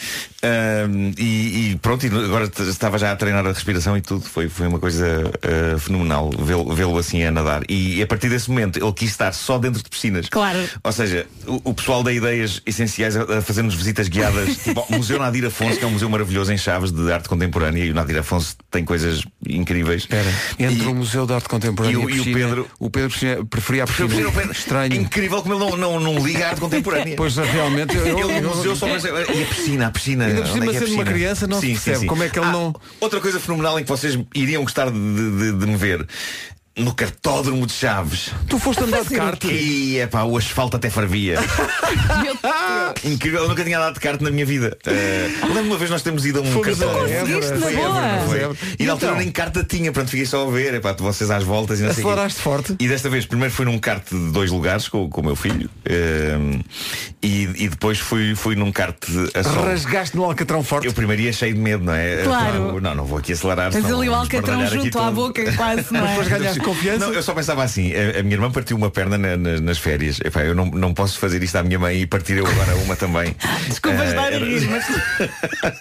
Ahm, 0.44 1.12
e, 1.18 1.72
e 1.72 1.80
pronto, 1.82 2.06
e 2.06 2.10
agora 2.10 2.46
estava 2.60 2.98
já 2.98 3.12
a 3.12 3.16
treinar 3.16 3.46
a 3.46 3.50
respiração 3.52 3.98
e 3.98 4.02
tudo. 4.02 4.22
Foi, 4.26 4.48
foi 4.50 4.68
uma 4.68 4.80
coisa 4.80 5.32
ah, 5.42 5.80
fenomenal 5.80 6.30
vê-lo 6.38 6.74
vê-lo 6.76 6.98
assim 6.98 7.24
a 7.24 7.32
nadar. 7.32 7.64
E 7.70 8.02
a 8.02 8.08
partir 8.08 8.30
desse 8.30 8.50
momento 8.50 8.78
ele 8.84 8.94
quis 8.94 9.10
estar 9.12 9.32
só 9.34 9.58
dentro 9.58 9.82
de 9.86 9.89
piscinas. 9.89 10.28
Claro. 10.30 10.60
Ou 10.84 10.91
seja, 10.91 11.26
o, 11.48 11.62
o 11.71 11.74
pessoal 11.74 12.04
da 12.04 12.12
Ideias 12.12 12.62
Essenciais 12.65 13.15
a, 13.15 13.38
a 13.38 13.41
fazer-nos 13.41 13.74
visitas 13.74 14.08
guiadas, 14.08 14.58
tipo 14.63 14.80
ao 14.80 14.91
Museu 14.98 15.17
Nadir 15.19 15.45
Afonso, 15.45 15.78
que 15.78 15.84
é 15.84 15.88
um 15.88 15.91
museu 15.91 16.10
maravilhoso 16.10 16.52
em 16.52 16.58
Chaves 16.58 16.91
de 16.91 17.12
arte 17.12 17.30
contemporânea, 17.30 17.84
e 17.86 17.91
o 17.91 17.93
Nadir 17.93 18.17
Afonso 18.17 18.56
tem 18.69 18.84
coisas 18.84 19.21
incríveis. 19.48 20.02
Espera, 20.04 20.30
entre 20.60 20.84
E- 20.84 20.88
o 20.88 20.93
Museu 20.95 21.26
de 21.26 21.34
Arte 21.34 21.48
Contemporânea 21.50 21.93
e 21.93 21.98
o- 21.98 22.10
e, 22.10 22.13
a 22.13 22.15
e 22.15 22.19
o 22.19 22.24
piscina, 22.24 22.39
Pedro- 22.48 22.67
o 22.80 22.89
Pedro 22.89 23.10
preferia- 23.10 23.45
preferia 23.45 23.84
a 23.84 23.88
piscina. 23.88 24.13
Eu- 24.13 24.19
eu- 24.19 24.32
eu- 24.32 24.39
É 24.41 24.52
Estranho. 24.52 24.95
incrível 24.95 25.41
como 25.41 25.54
ele 25.56 25.60
não, 25.71 25.78
não, 25.78 26.00
não 26.00 26.26
liga 26.26 26.45
à 26.45 26.50
arte 26.50 26.62
contemporânea. 26.62 27.15
Pois 27.17 27.36
realmente 27.38 27.95
eu, 27.95 28.06
eu, 28.06 28.32
eu- 28.32 28.56
museu 28.56 28.76
só 28.76 28.88
pensa, 28.88 29.08
e 29.10 29.43
a 29.43 29.45
piscina, 29.45 29.88
a 29.88 29.91
piscina. 29.91 30.26
Ainda 30.26 30.41
por 30.41 30.50
onde 30.50 30.60
cima, 30.60 30.65
é 30.65 30.69
é 30.69 30.74
sendo 30.74 30.82
uma 30.82 31.04
piscina?" 31.04 31.06
criança, 31.06 31.48
não 31.48 31.60
se 31.62 31.67
percebe 31.67 32.06
como 32.08 32.24
é 32.24 32.30
que 32.30 32.39
ele 32.39 32.45
Ah, 32.48 32.52
não- 32.52 32.76
Outra 33.00 33.19
coisa 33.21 33.39
fenomenal 33.39 33.80
em 33.80 33.84
que 33.84 33.89
vocês 33.89 34.17
iriam 34.34 34.63
gostar 34.63 34.89
de, 34.91 34.98
de- 35.00 35.52
de 35.54 35.65
me 35.65 35.76
ver. 35.78 36.06
No 36.78 36.94
cartódromo 36.94 37.66
de 37.66 37.72
Chaves. 37.72 38.32
Tu 38.50 38.60
foste 38.60 38.84
andar 38.84 39.06
de 39.06 39.16
kart. 39.16 39.42
E 39.46 39.98
epá, 39.98 40.24
o 40.24 40.38
asfalto 40.38 40.76
até 40.76 40.90
fervia. 40.90 41.40
Meu. 42.22 42.36
Incrível, 43.04 43.41
eu 43.43 43.48
nunca 43.50 43.63
tinha 43.63 43.80
dado 43.80 43.93
de 43.95 44.00
carta 44.00 44.24
na 44.24 44.32
minha 44.32 44.45
vida. 44.45 44.78
Eh, 44.86 45.30
eu 45.41 45.48
lembro 45.50 45.63
uma 45.71 45.78
vez 45.78 45.89
nós 45.89 46.02
temos 46.02 46.26
ido 46.26 46.39
a 46.39 46.41
um 46.41 46.52
Fomos 46.52 46.67
cartão. 46.78 46.89
a 46.89 47.00
Conseguiste, 47.08 47.52
na 47.54 47.58
boa. 47.60 48.56
E 48.80 48.86
na 48.86 48.91
altura 48.93 49.12
então? 49.12 49.15
nem 49.24 49.32
carta 49.32 49.63
tinha, 49.63 49.91
pronto, 49.91 50.10
fiquei 50.10 50.26
só 50.26 50.48
a 50.48 50.52
ver, 50.52 50.74
epá, 50.76 50.93
vocês 50.93 51.30
às 51.32 51.43
voltas 51.43 51.80
e 51.80 51.84
não 51.84 51.93
sei. 51.93 52.04
Aceleraste 52.04 52.41
forte. 52.41 52.76
E 52.80 52.88
desta 52.88 53.10
vez, 53.10 53.26
primeiro 53.26 53.54
fui 53.54 53.65
num 53.65 53.78
kart 53.80 54.04
de 54.12 54.32
dois 54.32 54.52
lugares 54.52 54.88
com, 54.88 55.10
com 55.10 55.21
o 55.21 55.24
meu 55.26 55.36
filho 55.36 55.69
ehm, 55.86 56.60
e, 57.21 57.43
e 57.65 57.69
depois 57.69 58.00
fui, 58.00 58.36
fui 58.36 58.56
num 58.56 58.71
kart 58.71 58.95
a 59.34 59.43
sol. 59.43 59.63
Rasgaste 59.65 60.15
no 60.15 60.24
alcatrão 60.26 60.63
forte. 60.63 60.88
Eu 60.88 60.93
primeiro 60.93 61.21
ia 61.21 61.34
cheio 61.34 61.54
de 61.54 61.60
medo, 61.60 61.84
não 61.84 61.93
é? 61.93 62.24
Claro. 62.24 62.80
Não, 62.82 62.95
não 62.95 63.06
vou 63.06 63.17
aqui 63.17 63.34
acelerar. 63.34 63.71
Tens 63.71 63.84
senão 63.86 64.00
ali 64.00 64.10
o 64.10 64.13
alcatrão 64.15 64.65
junto 64.67 65.00
à 65.00 65.12
boca, 65.12 65.43
quase, 65.54 65.86
não 65.91 66.06
é? 66.06 66.10
Depois 66.15 66.28
ganhaste 66.28 66.60
confiança. 66.60 67.06
Não, 67.06 67.13
eu 67.13 67.24
só 67.24 67.34
pensava 67.34 67.63
assim, 67.63 67.93
a, 67.93 68.19
a 68.19 68.24
minha 68.24 68.36
irmã 68.36 68.52
partiu 68.52 68.78
uma 68.78 68.89
perna 68.89 69.17
na- 69.17 69.38
na- 69.38 69.60
nas 69.60 69.78
férias. 69.78 70.19
Epá, 70.24 70.41
eu 70.43 70.54
não, 70.56 70.65
não 70.65 70.93
posso 70.93 71.17
fazer 71.19 71.41
isto 71.43 71.56
à 71.58 71.63
minha 71.63 71.80
mãe 71.80 72.02
e 72.02 72.06
partir 72.06 72.38
eu 72.38 72.45
agora 72.45 72.75
uma 72.84 72.96
também. 72.96 73.36
Desculpa 73.68 74.04
Eh, 74.04 74.08
estar 74.10 74.34
a 74.34 74.38
rir, 74.38 74.68
mas 74.70 74.86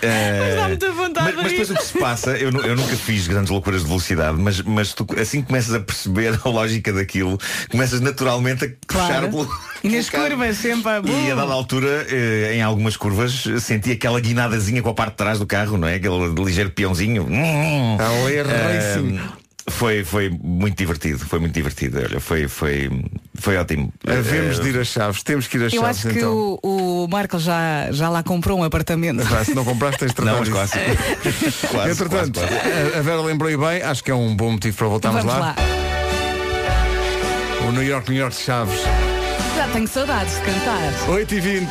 Eh, 0.00 0.54
dá 0.56 0.68
muita 0.68 0.92
vontade 0.92 1.26
mas, 1.34 1.42
mas 1.42 1.50
depois 1.50 1.70
o 1.70 1.74
que 1.74 1.84
se 1.84 1.98
passa, 1.98 2.30
eu, 2.36 2.50
eu 2.52 2.76
nunca 2.76 2.96
fiz 2.96 3.26
grandes 3.26 3.50
loucuras 3.50 3.82
de 3.82 3.88
velocidade, 3.88 4.38
mas, 4.38 4.60
mas 4.62 4.92
tu 4.92 5.04
assim 5.20 5.40
que 5.40 5.48
começas 5.48 5.74
a 5.74 5.80
perceber 5.80 6.38
a 6.44 6.48
lógica 6.48 6.92
daquilo, 6.92 7.36
começas 7.68 8.00
naturalmente 8.00 8.64
a 8.64 8.68
puxar 8.86 9.08
Claro. 9.08 9.28
pelo. 9.30 9.48
E 9.82 9.88
nas 9.88 10.08
curvas, 10.10 10.56
sempre 10.56 10.90
a 10.90 11.00
E 11.04 11.30
a 11.30 11.34
dada 11.34 11.52
altura, 11.52 12.06
eh, 12.10 12.54
em 12.54 12.62
algumas 12.62 12.96
curvas, 12.96 13.44
senti 13.60 13.92
aquela 13.92 14.20
guinadazinha 14.20 14.82
com 14.82 14.90
a 14.90 14.94
parte 14.94 15.12
de 15.12 15.16
trás 15.16 15.38
do 15.38 15.46
carro, 15.46 15.76
não 15.76 15.86
é? 15.88 15.94
Aquele 15.96 16.28
ligeiro 16.44 16.70
peãozinho. 16.70 17.26
Eh, 17.30 18.42
racing. 18.42 19.20
Foi, 19.70 20.04
foi 20.04 20.30
muito 20.42 20.76
divertido, 20.76 21.18
foi 21.18 21.38
muito 21.38 21.54
divertido. 21.54 21.98
Olha, 21.98 22.20
foi, 22.20 22.48
foi, 22.48 22.90
foi 23.34 23.56
ótimo. 23.56 23.92
Havemos 24.06 24.58
Eh, 24.58 24.62
de 24.62 24.68
ir 24.70 24.78
a 24.80 24.84
Chaves. 24.84 25.22
Temos 25.22 25.46
que 25.46 25.56
ir 25.56 25.60
a 25.62 25.64
Eu 25.64 25.70
Chaves 25.70 25.88
acho 25.98 26.08
que 26.08 26.18
então. 26.18 26.58
o, 26.62 27.04
o 27.04 27.08
Marco 27.08 27.38
já, 27.38 27.88
já 27.92 28.08
lá 28.08 28.22
comprou 28.22 28.58
um 28.58 28.64
apartamento. 28.64 29.22
Se 29.44 29.54
não 29.54 29.64
compraste 29.64 29.98
tens 30.00 30.08
de 30.10 30.14
tratar 30.16 30.32
Não, 30.32 30.40
disso. 30.42 30.52
quase. 30.52 30.72
quase, 31.70 31.90
Entretanto, 31.92 32.40
quase, 32.40 32.54
quase. 32.54 32.94
a- 32.94 32.98
a 32.98 33.02
Vera 33.02 33.20
lembrei 33.22 33.56
bem, 33.56 33.82
acho 33.82 34.02
que 34.04 34.10
é 34.10 34.14
um 34.14 34.34
bom 34.36 34.52
motivo 34.52 34.76
para 34.76 34.86
voltarmos 34.88 35.22
Vamos 35.24 35.38
lá. 35.40 35.46
lá. 35.48 35.56
O 37.68 37.72
New 37.72 37.82
York, 37.82 38.10
New 38.10 38.18
York 38.20 38.34
de 38.36 38.42
Chaves. 38.42 38.80
Já 39.56 39.68
tenho 39.68 39.86
saudades 39.88 40.34
de 40.34 40.40
cantar. 40.42 41.08
8 41.08 41.34
e 41.34 41.40
20 41.40 41.68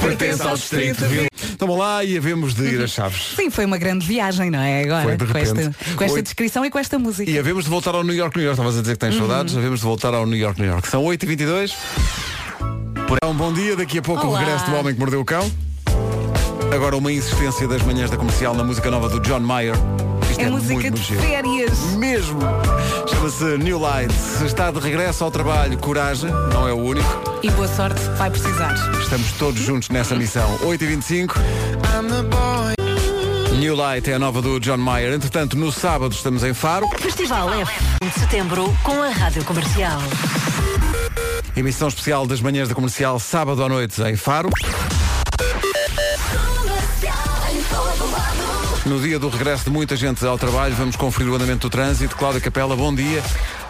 Pertence 0.00 0.42
ao 0.42 0.54
distrito. 0.56 1.29
Estamos 1.60 1.76
lá 1.76 2.02
e 2.02 2.16
havemos 2.16 2.54
de 2.54 2.64
ir 2.64 2.82
a 2.82 2.86
Chaves. 2.86 3.34
Sim, 3.36 3.50
foi 3.50 3.66
uma 3.66 3.76
grande 3.76 4.06
viagem, 4.06 4.50
não 4.50 4.60
é? 4.60 4.82
Agora, 4.82 5.18
com 5.18 5.36
esta, 5.36 5.74
com 5.94 6.04
esta 6.04 6.22
descrição 6.22 6.64
e 6.64 6.70
com 6.70 6.78
esta 6.78 6.98
música. 6.98 7.30
E 7.30 7.38
havemos 7.38 7.64
de 7.64 7.70
voltar 7.70 7.94
ao 7.94 8.02
New 8.02 8.14
York, 8.14 8.34
New 8.34 8.46
York. 8.46 8.58
Estavas 8.58 8.78
a 8.78 8.80
dizer 8.80 8.94
que 8.94 8.98
tens 9.00 9.14
saudades, 9.14 9.54
havemos 9.54 9.80
de 9.80 9.84
voltar 9.84 10.14
ao 10.14 10.24
New 10.24 10.38
York, 10.38 10.58
New 10.58 10.70
York. 10.70 10.88
São 10.88 11.04
8 11.04 11.22
e 11.22 11.26
22 11.28 11.76
Um 13.28 13.34
bom 13.34 13.52
dia, 13.52 13.76
daqui 13.76 13.98
a 13.98 14.02
pouco 14.02 14.26
Olá. 14.26 14.38
o 14.38 14.42
regresso 14.42 14.70
do 14.70 14.74
Homem 14.74 14.94
que 14.94 15.00
Mordeu 15.00 15.20
o 15.20 15.24
Cão. 15.24 15.52
Agora 16.74 16.96
uma 16.96 17.12
insistência 17.12 17.68
das 17.68 17.82
manhãs 17.82 18.08
da 18.08 18.16
comercial 18.16 18.54
na 18.54 18.64
música 18.64 18.90
nova 18.90 19.10
do 19.10 19.20
John 19.20 19.40
Mayer. 19.40 19.74
Isto 20.30 20.40
É, 20.40 20.48
muito, 20.48 20.62
música 20.62 20.90
muito 20.90 20.98
de 20.98 21.14
férias. 21.16 21.78
Mesmo. 21.98 22.38
Chama-se 23.20 23.58
New 23.58 23.78
Light. 23.78 24.10
Se 24.14 24.46
está 24.46 24.70
de 24.70 24.80
regresso 24.80 25.22
ao 25.22 25.30
trabalho, 25.30 25.76
coragem, 25.76 26.30
não 26.54 26.66
é 26.66 26.72
o 26.72 26.78
único. 26.78 27.06
E 27.42 27.50
boa 27.50 27.68
sorte, 27.68 28.00
vai 28.16 28.30
precisar. 28.30 28.72
Estamos 28.98 29.32
todos 29.32 29.60
juntos 29.60 29.90
nessa 29.90 30.14
missão. 30.14 30.56
8h25. 30.60 31.34
New 33.58 33.76
Light 33.76 34.10
é 34.10 34.14
a 34.14 34.18
nova 34.18 34.40
do 34.40 34.58
John 34.58 34.78
Mayer. 34.78 35.12
Entretanto, 35.12 35.54
no 35.54 35.70
sábado 35.70 36.12
estamos 36.12 36.42
em 36.42 36.54
Faro. 36.54 36.88
Festival 36.98 37.52
F 37.52 37.72
de 38.02 38.10
setembro 38.18 38.74
com 38.82 39.02
a 39.02 39.10
Rádio 39.10 39.44
Comercial. 39.44 40.00
Emissão 41.54 41.88
especial 41.88 42.26
das 42.26 42.40
manhãs 42.40 42.70
da 42.70 42.74
comercial, 42.74 43.20
sábado 43.20 43.62
à 43.62 43.68
noite 43.68 44.00
em 44.00 44.16
Faro. 44.16 44.48
No 48.86 48.98
dia 48.98 49.18
do 49.18 49.28
regresso 49.28 49.64
de 49.64 49.70
muita 49.70 49.94
gente 49.94 50.24
ao 50.24 50.38
trabalho, 50.38 50.74
vamos 50.74 50.96
conferir 50.96 51.30
o 51.30 51.34
andamento 51.34 51.68
do 51.68 51.70
trânsito. 51.70 52.16
Cláudia 52.16 52.40
Capela, 52.40 52.74
bom 52.74 52.94
dia. 52.94 53.22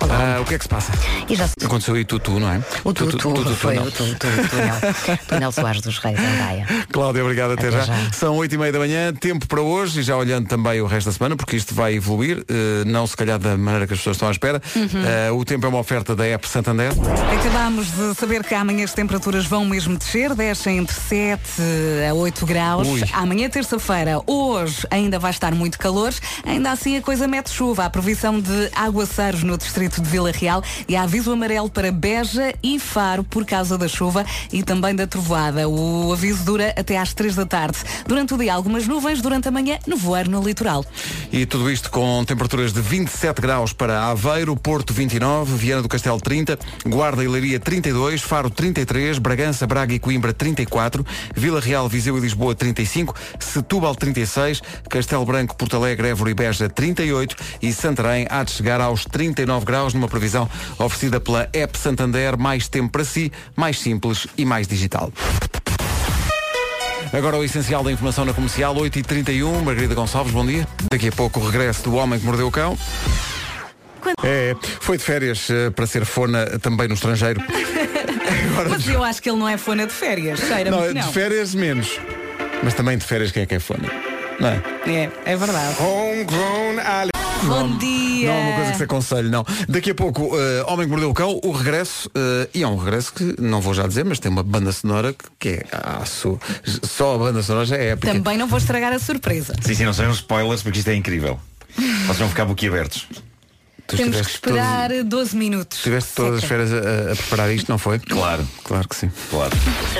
Ah, 0.08 0.40
o 0.40 0.44
que 0.44 0.54
é 0.54 0.58
que 0.58 0.64
se 0.64 0.68
passa? 0.68 0.92
E 1.28 1.34
já 1.34 1.48
Aconteceu 1.64 1.94
aí 1.94 2.04
tutu, 2.04 2.38
não 2.40 2.50
é? 2.50 2.60
o 2.84 2.92
Tutu, 2.92 3.54
foi 3.54 3.74
não. 3.74 3.84
o 3.84 3.90
Tutu, 3.90 4.14
Tunel, 4.16 5.18
Tunel 5.28 5.52
Soares 5.52 5.80
dos 5.82 5.98
Reis, 5.98 6.18
em 6.18 6.38
Gaia. 6.38 6.66
Cláudia, 6.90 7.22
obrigado 7.22 7.52
até, 7.52 7.68
Até 7.68 7.78
já. 7.78 7.84
já. 7.84 8.12
São 8.12 8.36
8 8.36 8.54
e 8.54 8.58
meia 8.58 8.72
da 8.72 8.78
manhã, 8.78 9.12
tempo 9.12 9.46
para 9.46 9.60
hoje 9.60 10.00
e 10.00 10.02
já 10.02 10.16
olhando 10.16 10.46
também 10.48 10.80
o 10.80 10.86
resto 10.86 11.06
da 11.06 11.12
semana, 11.12 11.36
porque 11.36 11.56
isto 11.56 11.74
vai 11.74 11.94
evoluir, 11.94 12.44
eh, 12.48 12.84
não 12.86 13.06
se 13.06 13.16
calhar 13.16 13.38
da 13.38 13.56
maneira 13.56 13.86
que 13.86 13.92
as 13.92 13.98
pessoas 14.00 14.16
estão 14.16 14.28
à 14.28 14.32
espera. 14.32 14.60
Uhum. 14.74 14.88
Eh, 15.06 15.30
o 15.30 15.44
tempo 15.44 15.66
é 15.66 15.68
uma 15.68 15.78
oferta 15.78 16.14
da 16.16 16.26
app 16.26 16.48
Santander. 16.48 16.90
Acabámos 17.38 17.86
de 17.90 18.14
saber 18.14 18.42
que 18.44 18.54
amanhã 18.54 18.84
as 18.84 18.92
temperaturas 18.92 19.44
vão 19.46 19.64
mesmo 19.64 19.96
descer, 19.96 20.34
descem 20.34 20.78
entre 20.78 20.94
7 20.94 21.40
a 22.08 22.14
8 22.14 22.46
graus. 22.46 22.88
Ui. 22.88 23.02
Amanhã, 23.12 23.48
terça-feira, 23.48 24.20
hoje 24.26 24.86
ainda 24.90 25.18
vai 25.18 25.30
estar 25.30 25.54
muito 25.54 25.78
calor, 25.78 26.12
ainda 26.44 26.70
assim 26.72 26.96
a 26.96 27.02
coisa 27.02 27.26
mete 27.28 27.50
chuva. 27.50 27.84
Há 27.84 27.90
previsão 27.90 28.40
de 28.40 28.70
aguaceiros 28.74 29.42
no 29.42 29.56
distrito 29.56 29.89
de 29.98 30.06
Vila 30.10 30.30
Real 30.30 30.62
e 30.86 30.94
há 30.94 31.04
aviso 31.04 31.32
amarelo 31.32 31.70
para 31.70 31.90
Beja 31.90 32.54
e 32.62 32.78
Faro 32.78 33.24
por 33.24 33.46
causa 33.46 33.78
da 33.78 33.88
chuva 33.88 34.26
e 34.52 34.62
também 34.62 34.94
da 34.94 35.06
trovoada. 35.06 35.66
O 35.66 36.12
aviso 36.12 36.44
dura 36.44 36.74
até 36.76 36.98
às 36.98 37.14
3 37.14 37.34
da 37.34 37.46
tarde. 37.46 37.78
Durante 38.06 38.34
o 38.34 38.36
dia, 38.36 38.52
algumas 38.52 38.86
nuvens, 38.86 39.22
durante 39.22 39.48
a 39.48 39.50
manhã, 39.50 39.78
nevoeiro 39.86 40.30
no 40.30 40.42
litoral. 40.42 40.84
E 41.32 41.46
tudo 41.46 41.70
isto 41.70 41.90
com 41.90 42.22
temperaturas 42.26 42.72
de 42.74 42.80
27 42.82 43.40
graus 43.40 43.72
para 43.72 44.04
Aveiro, 44.04 44.54
Porto 44.54 44.92
29, 44.92 45.56
Viana 45.56 45.80
do 45.80 45.88
Castelo 45.88 46.20
30, 46.20 46.58
Guarda 46.84 47.24
e 47.24 47.28
Leiria 47.28 47.58
32, 47.58 48.20
Faro 48.20 48.50
33, 48.50 49.18
Bragança, 49.18 49.66
Braga 49.66 49.94
e 49.94 49.98
Coimbra 49.98 50.32
34, 50.32 51.06
Vila 51.34 51.60
Real, 51.60 51.88
Viseu 51.88 52.18
e 52.18 52.20
Lisboa 52.20 52.54
35, 52.54 53.14
Setúbal 53.38 53.94
36, 53.94 54.60
Castelo 54.88 55.24
Branco, 55.24 55.56
Porto 55.56 55.76
Alegre, 55.76 56.08
Évora 56.08 56.30
e 56.30 56.34
Beja 56.34 56.68
38 56.68 57.36
e 57.62 57.72
Santarém 57.72 58.26
há 58.28 58.42
de 58.42 58.50
chegar 58.50 58.80
aos 58.80 59.04
39 59.04 59.64
graus 59.64 59.79
numa 59.94 60.08
previsão 60.08 60.48
oferecida 60.78 61.18
pela 61.20 61.48
App 61.52 61.78
Santander, 61.78 62.38
mais 62.38 62.68
tempo 62.68 62.90
para 62.90 63.04
si, 63.04 63.32
mais 63.56 63.78
simples 63.78 64.26
e 64.36 64.44
mais 64.44 64.66
digital. 64.68 65.12
Agora 67.12 67.36
o 67.36 67.44
essencial 67.44 67.82
da 67.82 67.90
informação 67.90 68.24
na 68.24 68.32
comercial, 68.32 68.74
8h31, 68.76 69.62
Margarida 69.62 69.94
Gonçalves, 69.94 70.32
bom 70.32 70.46
dia. 70.46 70.66
Daqui 70.90 71.08
a 71.08 71.12
pouco 71.12 71.40
o 71.40 71.44
regresso 71.44 71.82
do 71.82 71.94
Homem 71.94 72.20
que 72.20 72.24
Mordeu 72.24 72.46
o 72.46 72.50
Cão. 72.52 72.78
É, 74.22 74.54
foi 74.80 74.96
de 74.96 75.04
férias 75.04 75.48
eh, 75.50 75.70
para 75.70 75.86
ser 75.86 76.04
fona 76.04 76.46
também 76.58 76.88
no 76.88 76.94
estrangeiro. 76.94 77.40
Agora, 78.52 78.68
Mas 78.68 78.88
eu 78.88 79.02
acho 79.02 79.20
que 79.20 79.28
ele 79.28 79.38
não 79.38 79.48
é 79.48 79.58
fona 79.58 79.86
de 79.86 79.92
férias. 79.92 80.38
Cheira-me 80.38 80.70
não, 80.70 80.86
não. 80.86 80.92
de 80.94 81.12
férias 81.12 81.54
menos. 81.54 81.98
Mas 82.62 82.74
também 82.74 82.96
de 82.96 83.04
férias 83.04 83.32
quem 83.32 83.42
é 83.42 83.46
que 83.46 83.54
é 83.54 83.60
fona? 83.60 83.88
Não 84.38 84.48
é? 84.48 84.62
É, 84.86 85.10
é 85.24 85.36
verdade. 85.36 85.76
Bom 87.46 87.76
dia. 87.78 88.26
Não 88.28 88.34
é 88.34 88.40
uma 88.42 88.52
coisa 88.56 88.70
que 88.72 88.76
se 88.76 88.82
aconselhe, 88.84 89.28
não. 89.28 89.44
Daqui 89.68 89.90
a 89.90 89.94
pouco, 89.94 90.30
eh, 90.38 90.64
Homem 90.68 90.86
que 90.86 90.90
Mordeu 90.90 91.10
o 91.10 91.14
Cão, 91.14 91.40
o 91.42 91.52
regresso, 91.52 92.10
eh, 92.14 92.48
e 92.54 92.62
é 92.62 92.68
um 92.68 92.76
regresso 92.76 93.12
que 93.12 93.34
não 93.40 93.60
vou 93.60 93.72
já 93.74 93.86
dizer, 93.86 94.04
mas 94.04 94.18
tem 94.18 94.30
uma 94.30 94.42
banda 94.42 94.70
sonora 94.72 95.14
que, 95.38 95.48
é. 95.48 95.64
Ah, 95.72 96.04
su- 96.04 96.38
só 96.82 97.14
a 97.14 97.18
banda 97.18 97.42
sonora 97.42 97.64
já 97.66 97.76
é 97.76 97.90
épica. 97.90 98.12
Também 98.12 98.36
não 98.36 98.46
vou 98.46 98.58
estragar 98.58 98.92
a 98.92 98.98
surpresa. 98.98 99.54
Sim, 99.62 99.74
sim, 99.74 99.84
não 99.84 99.92
sejam 99.92 100.12
spoilers 100.12 100.62
porque 100.62 100.78
isto 100.78 100.88
é 100.88 100.94
incrível. 100.94 101.38
Vocês 102.06 102.18
vão 102.18 102.28
ficar 102.28 102.44
boquiabertos. 102.44 103.06
Tu 103.90 103.96
Temos 103.96 104.20
que 104.20 104.30
esperar 104.30 104.90
12 105.04 105.36
minutos. 105.36 105.82
Tiveste 105.82 106.12
todas 106.14 106.34
as 106.36 106.40
Seca. 106.42 106.54
férias 106.54 106.72
a, 106.72 107.12
a 107.12 107.16
preparar 107.16 107.52
isto, 107.52 107.68
não 107.68 107.76
foi? 107.78 107.98
Claro. 107.98 108.46
Claro 108.62 108.88
que 108.88 108.94
sim. 108.94 109.10
Claro. 109.30 109.50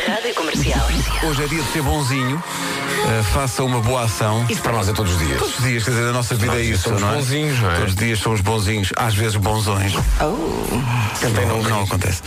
Rádio 0.07 0.35
Comercial. 0.35 0.89
Hoje 1.25 1.43
é 1.45 1.47
dia 1.49 1.63
de 1.63 1.73
ser 1.73 1.83
bonzinho. 1.83 2.37
Uh, 2.37 3.25
faça 3.33 3.65
uma 3.65 3.81
boa 3.81 4.05
ação. 4.05 4.47
Isso 4.49 4.63
para 4.63 4.73
nós 4.73 4.89
é 4.89 4.93
todos 4.93 5.13
os 5.13 5.19
dias. 5.19 5.39
Todos 5.39 5.59
os 5.59 5.65
dias, 5.65 5.83
quer 5.85 5.91
dizer, 5.91 6.09
a 6.09 6.13
nossa 6.13 6.35
vida 6.35 6.55
é 6.55 6.63
isso. 6.63 6.85
somos 6.85 7.01
não 7.01 7.11
é? 7.11 7.15
bonzinhos, 7.17 7.59
não 7.59 7.71
é? 7.71 7.75
Todos 7.77 7.91
os 7.91 7.99
dias 7.99 8.19
somos 8.21 8.41
bonzinhos, 8.41 8.93
às 8.97 9.15
vezes 9.15 9.37
bonzões. 9.37 9.93
Também 11.21 11.47
não, 11.47 11.63
não 11.63 11.83
acontece. 11.83 12.23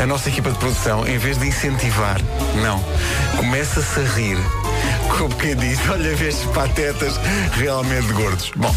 A 0.00 0.06
nossa 0.06 0.28
equipa 0.28 0.50
de 0.50 0.58
produção, 0.58 1.06
em 1.06 1.18
vez 1.18 1.38
de 1.38 1.46
incentivar, 1.46 2.20
não, 2.62 2.82
começa-se 3.36 4.00
a 4.00 4.04
rir. 4.14 4.38
Como 5.18 5.34
quem 5.36 5.54
diz, 5.54 5.78
olha, 5.88 6.14
vês 6.16 6.36
patetas 6.54 7.14
realmente 7.52 8.12
gordos. 8.12 8.50
Bom. 8.56 8.74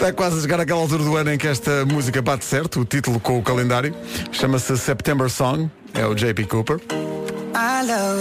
Está 0.00 0.14
quase 0.14 0.38
a 0.38 0.40
chegar 0.40 0.58
aquela 0.58 0.80
altura 0.80 1.04
do 1.04 1.14
ano 1.14 1.30
em 1.30 1.36
que 1.36 1.46
esta 1.46 1.84
música 1.84 2.22
bate 2.22 2.42
certo, 2.42 2.80
o 2.80 2.84
título 2.86 3.20
com 3.20 3.38
o 3.38 3.42
calendário. 3.42 3.94
Chama-se 4.32 4.74
September 4.78 5.28
Song, 5.28 5.70
é 5.92 6.06
o 6.06 6.14
JP 6.14 6.46
Cooper. 6.46 6.80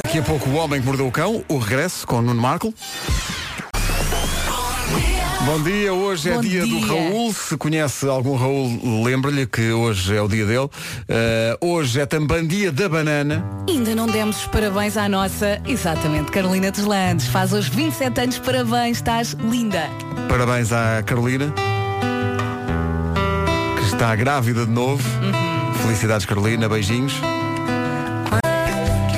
Daqui 0.04 0.20
a 0.20 0.22
pouco 0.22 0.50
o 0.50 0.56
Homem 0.56 0.82
que 0.82 0.86
Mordeu 0.86 1.08
o 1.08 1.12
Cão, 1.12 1.42
o 1.48 1.58
regresso 1.58 2.06
com 2.06 2.18
o 2.18 2.22
Nuno 2.22 2.42
Marco. 2.42 2.74
Bom 5.46 5.62
dia, 5.64 5.94
hoje 5.94 6.30
é 6.30 6.34
Bom 6.34 6.42
dia, 6.42 6.62
do 6.62 6.68
dia. 6.68 6.88
Raul. 6.88 7.34
Se 7.34 7.56
conhece 7.58 8.06
algum 8.08 8.36
Raul, 8.36 9.04
lembra-lhe 9.04 9.48
que 9.48 9.72
hoje 9.72 10.16
é 10.16 10.22
o 10.22 10.28
dia 10.28 10.46
dele. 10.46 10.70
Eh, 11.08 11.58
hoje 11.62 12.02
é 12.02 12.06
também 12.06 12.46
dia 12.46 12.72
da 12.72 12.90
banana. 12.90 13.44
Ainda 13.68 13.96
não 13.96 14.06
demos 14.06 14.42
os 14.42 14.48
parabéns 14.48 14.98
à 14.98 15.08
nossa, 15.08 15.62
exatamente, 15.66 16.30
Carolina 16.30 16.70
Deslandes. 16.72 17.28
Faz 17.28 17.54
hoje 17.54 17.72
27 17.72 18.22
anos, 18.22 18.40
parabéns, 18.40 18.98
estás 18.98 19.36
linda. 19.50 19.90
Parabéns 20.28 20.74
à 20.74 21.02
Carolina, 21.04 21.54
que 23.78 23.86
está 23.86 24.16
grávida 24.16 24.66
de 24.66 24.72
novo. 24.72 25.02
Felicidades, 25.82 26.26
Carolina. 26.26 26.68
Beijinhos. 26.68 27.14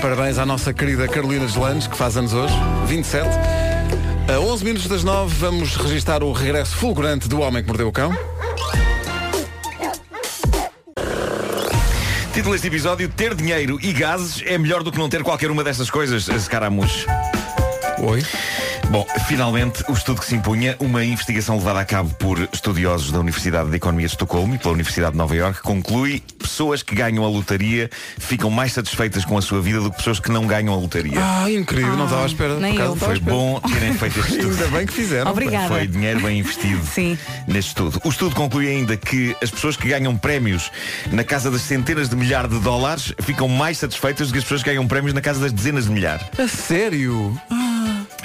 Parabéns 0.02 0.38
à 0.38 0.46
nossa 0.46 0.74
querida 0.74 1.08
Carolina 1.08 1.46
Deslandes, 1.46 1.88
que 1.88 1.98
faz 1.98 2.16
anos 2.16 2.34
hoje, 2.34 2.54
27. 2.88 3.28
A 4.28 4.40
11 4.40 4.64
minutos 4.64 4.88
das 4.88 5.04
9, 5.04 5.36
vamos 5.36 5.76
registar 5.76 6.24
o 6.24 6.32
regresso 6.32 6.76
fulgurante 6.76 7.28
do 7.28 7.40
Homem 7.42 7.62
que 7.62 7.68
Mordeu 7.68 7.88
o 7.88 7.92
Cão. 7.92 8.12
Título 12.34 12.54
deste 12.54 12.68
episódio, 12.68 13.10
ter 13.10 13.36
dinheiro 13.36 13.78
e 13.82 13.92
gases 13.92 14.42
é 14.46 14.58
melhor 14.58 14.84
do 14.84 14.92
que 14.92 14.98
não 14.98 15.10
ter 15.10 15.22
qualquer 15.24 15.52
uma 15.52 15.64
destas 15.64 15.90
coisas, 15.90 16.28
escaramujo. 16.30 17.06
Oi. 18.00 18.24
Bom, 18.92 19.08
finalmente 19.26 19.86
o 19.88 19.94
estudo 19.94 20.20
que 20.20 20.28
se 20.28 20.36
impunha, 20.36 20.76
uma 20.78 21.02
investigação 21.02 21.56
levada 21.56 21.80
a 21.80 21.86
cabo 21.86 22.14
por 22.16 22.38
estudiosos 22.52 23.10
da 23.10 23.22
Universidade 23.22 23.70
de 23.70 23.78
Economia 23.78 24.06
de 24.06 24.12
Estocolmo 24.12 24.56
e 24.56 24.58
pela 24.58 24.74
Universidade 24.74 25.14
de 25.14 25.18
Nova 25.18 25.34
Iorque, 25.34 25.62
conclui 25.62 26.22
pessoas 26.38 26.84
que 26.84 26.94
ganham 26.94 27.24
a 27.24 27.30
lotaria 27.30 27.90
ficam 28.20 28.50
mais 28.50 28.74
satisfeitas 28.74 29.24
com 29.24 29.38
a 29.38 29.42
sua 29.42 29.62
vida 29.62 29.80
do 29.80 29.90
que 29.92 29.96
pessoas 29.96 30.20
que 30.20 30.30
não 30.30 30.46
ganham 30.46 30.74
a 30.74 30.76
lotaria. 30.78 31.14
Ah, 31.16 31.50
incrível, 31.50 31.96
não 31.96 32.04
estava 32.04 32.24
à 32.24 32.26
espera. 32.26 32.60
nem 32.60 32.76
eu. 32.76 32.94
Foi 32.98 33.14
espera. 33.14 33.34
bom 33.34 33.62
terem 33.62 33.94
feito 33.94 34.20
este 34.20 34.32
estudo. 34.36 34.52
Ainda 34.52 34.68
bem 34.78 34.86
que 34.86 34.94
fizeram. 34.94 35.32
Obrigada. 35.32 35.68
Foi 35.70 35.88
dinheiro 35.88 36.20
bem 36.20 36.40
investido 36.40 36.84
Sim. 36.94 37.18
neste 37.48 37.70
estudo. 37.70 38.02
O 38.04 38.10
estudo 38.10 38.36
conclui 38.36 38.68
ainda 38.68 38.98
que 38.98 39.34
as 39.42 39.50
pessoas 39.50 39.78
que 39.78 39.88
ganham 39.88 40.18
prémios 40.18 40.70
na 41.10 41.24
casa 41.24 41.50
das 41.50 41.62
centenas 41.62 42.10
de 42.10 42.16
milhares 42.18 42.50
de 42.50 42.60
dólares 42.60 43.14
ficam 43.22 43.48
mais 43.48 43.78
satisfeitas 43.78 44.28
do 44.28 44.34
que 44.34 44.40
as 44.40 44.44
pessoas 44.44 44.64
que 44.64 44.70
ganham 44.70 44.86
prémios 44.86 45.14
na 45.14 45.22
casa 45.22 45.40
das 45.40 45.54
dezenas 45.54 45.86
de 45.86 45.92
milhares. 45.92 46.26
A 46.38 46.46
sério? 46.50 47.40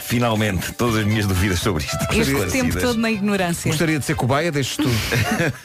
Finalmente, 0.07 0.71
todas 0.73 0.99
as 0.99 1.05
minhas 1.05 1.27
dúvidas 1.27 1.59
sobre 1.59 1.85
isto. 1.85 1.99
Este 2.13 2.53
tempo 2.53 2.79
todo 2.79 2.97
na 2.97 3.11
ignorância. 3.11 3.69
Gostaria 3.69 3.99
de 3.99 4.05
ser 4.05 4.15
cobaia 4.15 4.53
deste 4.53 4.81
estudo. 4.81 4.95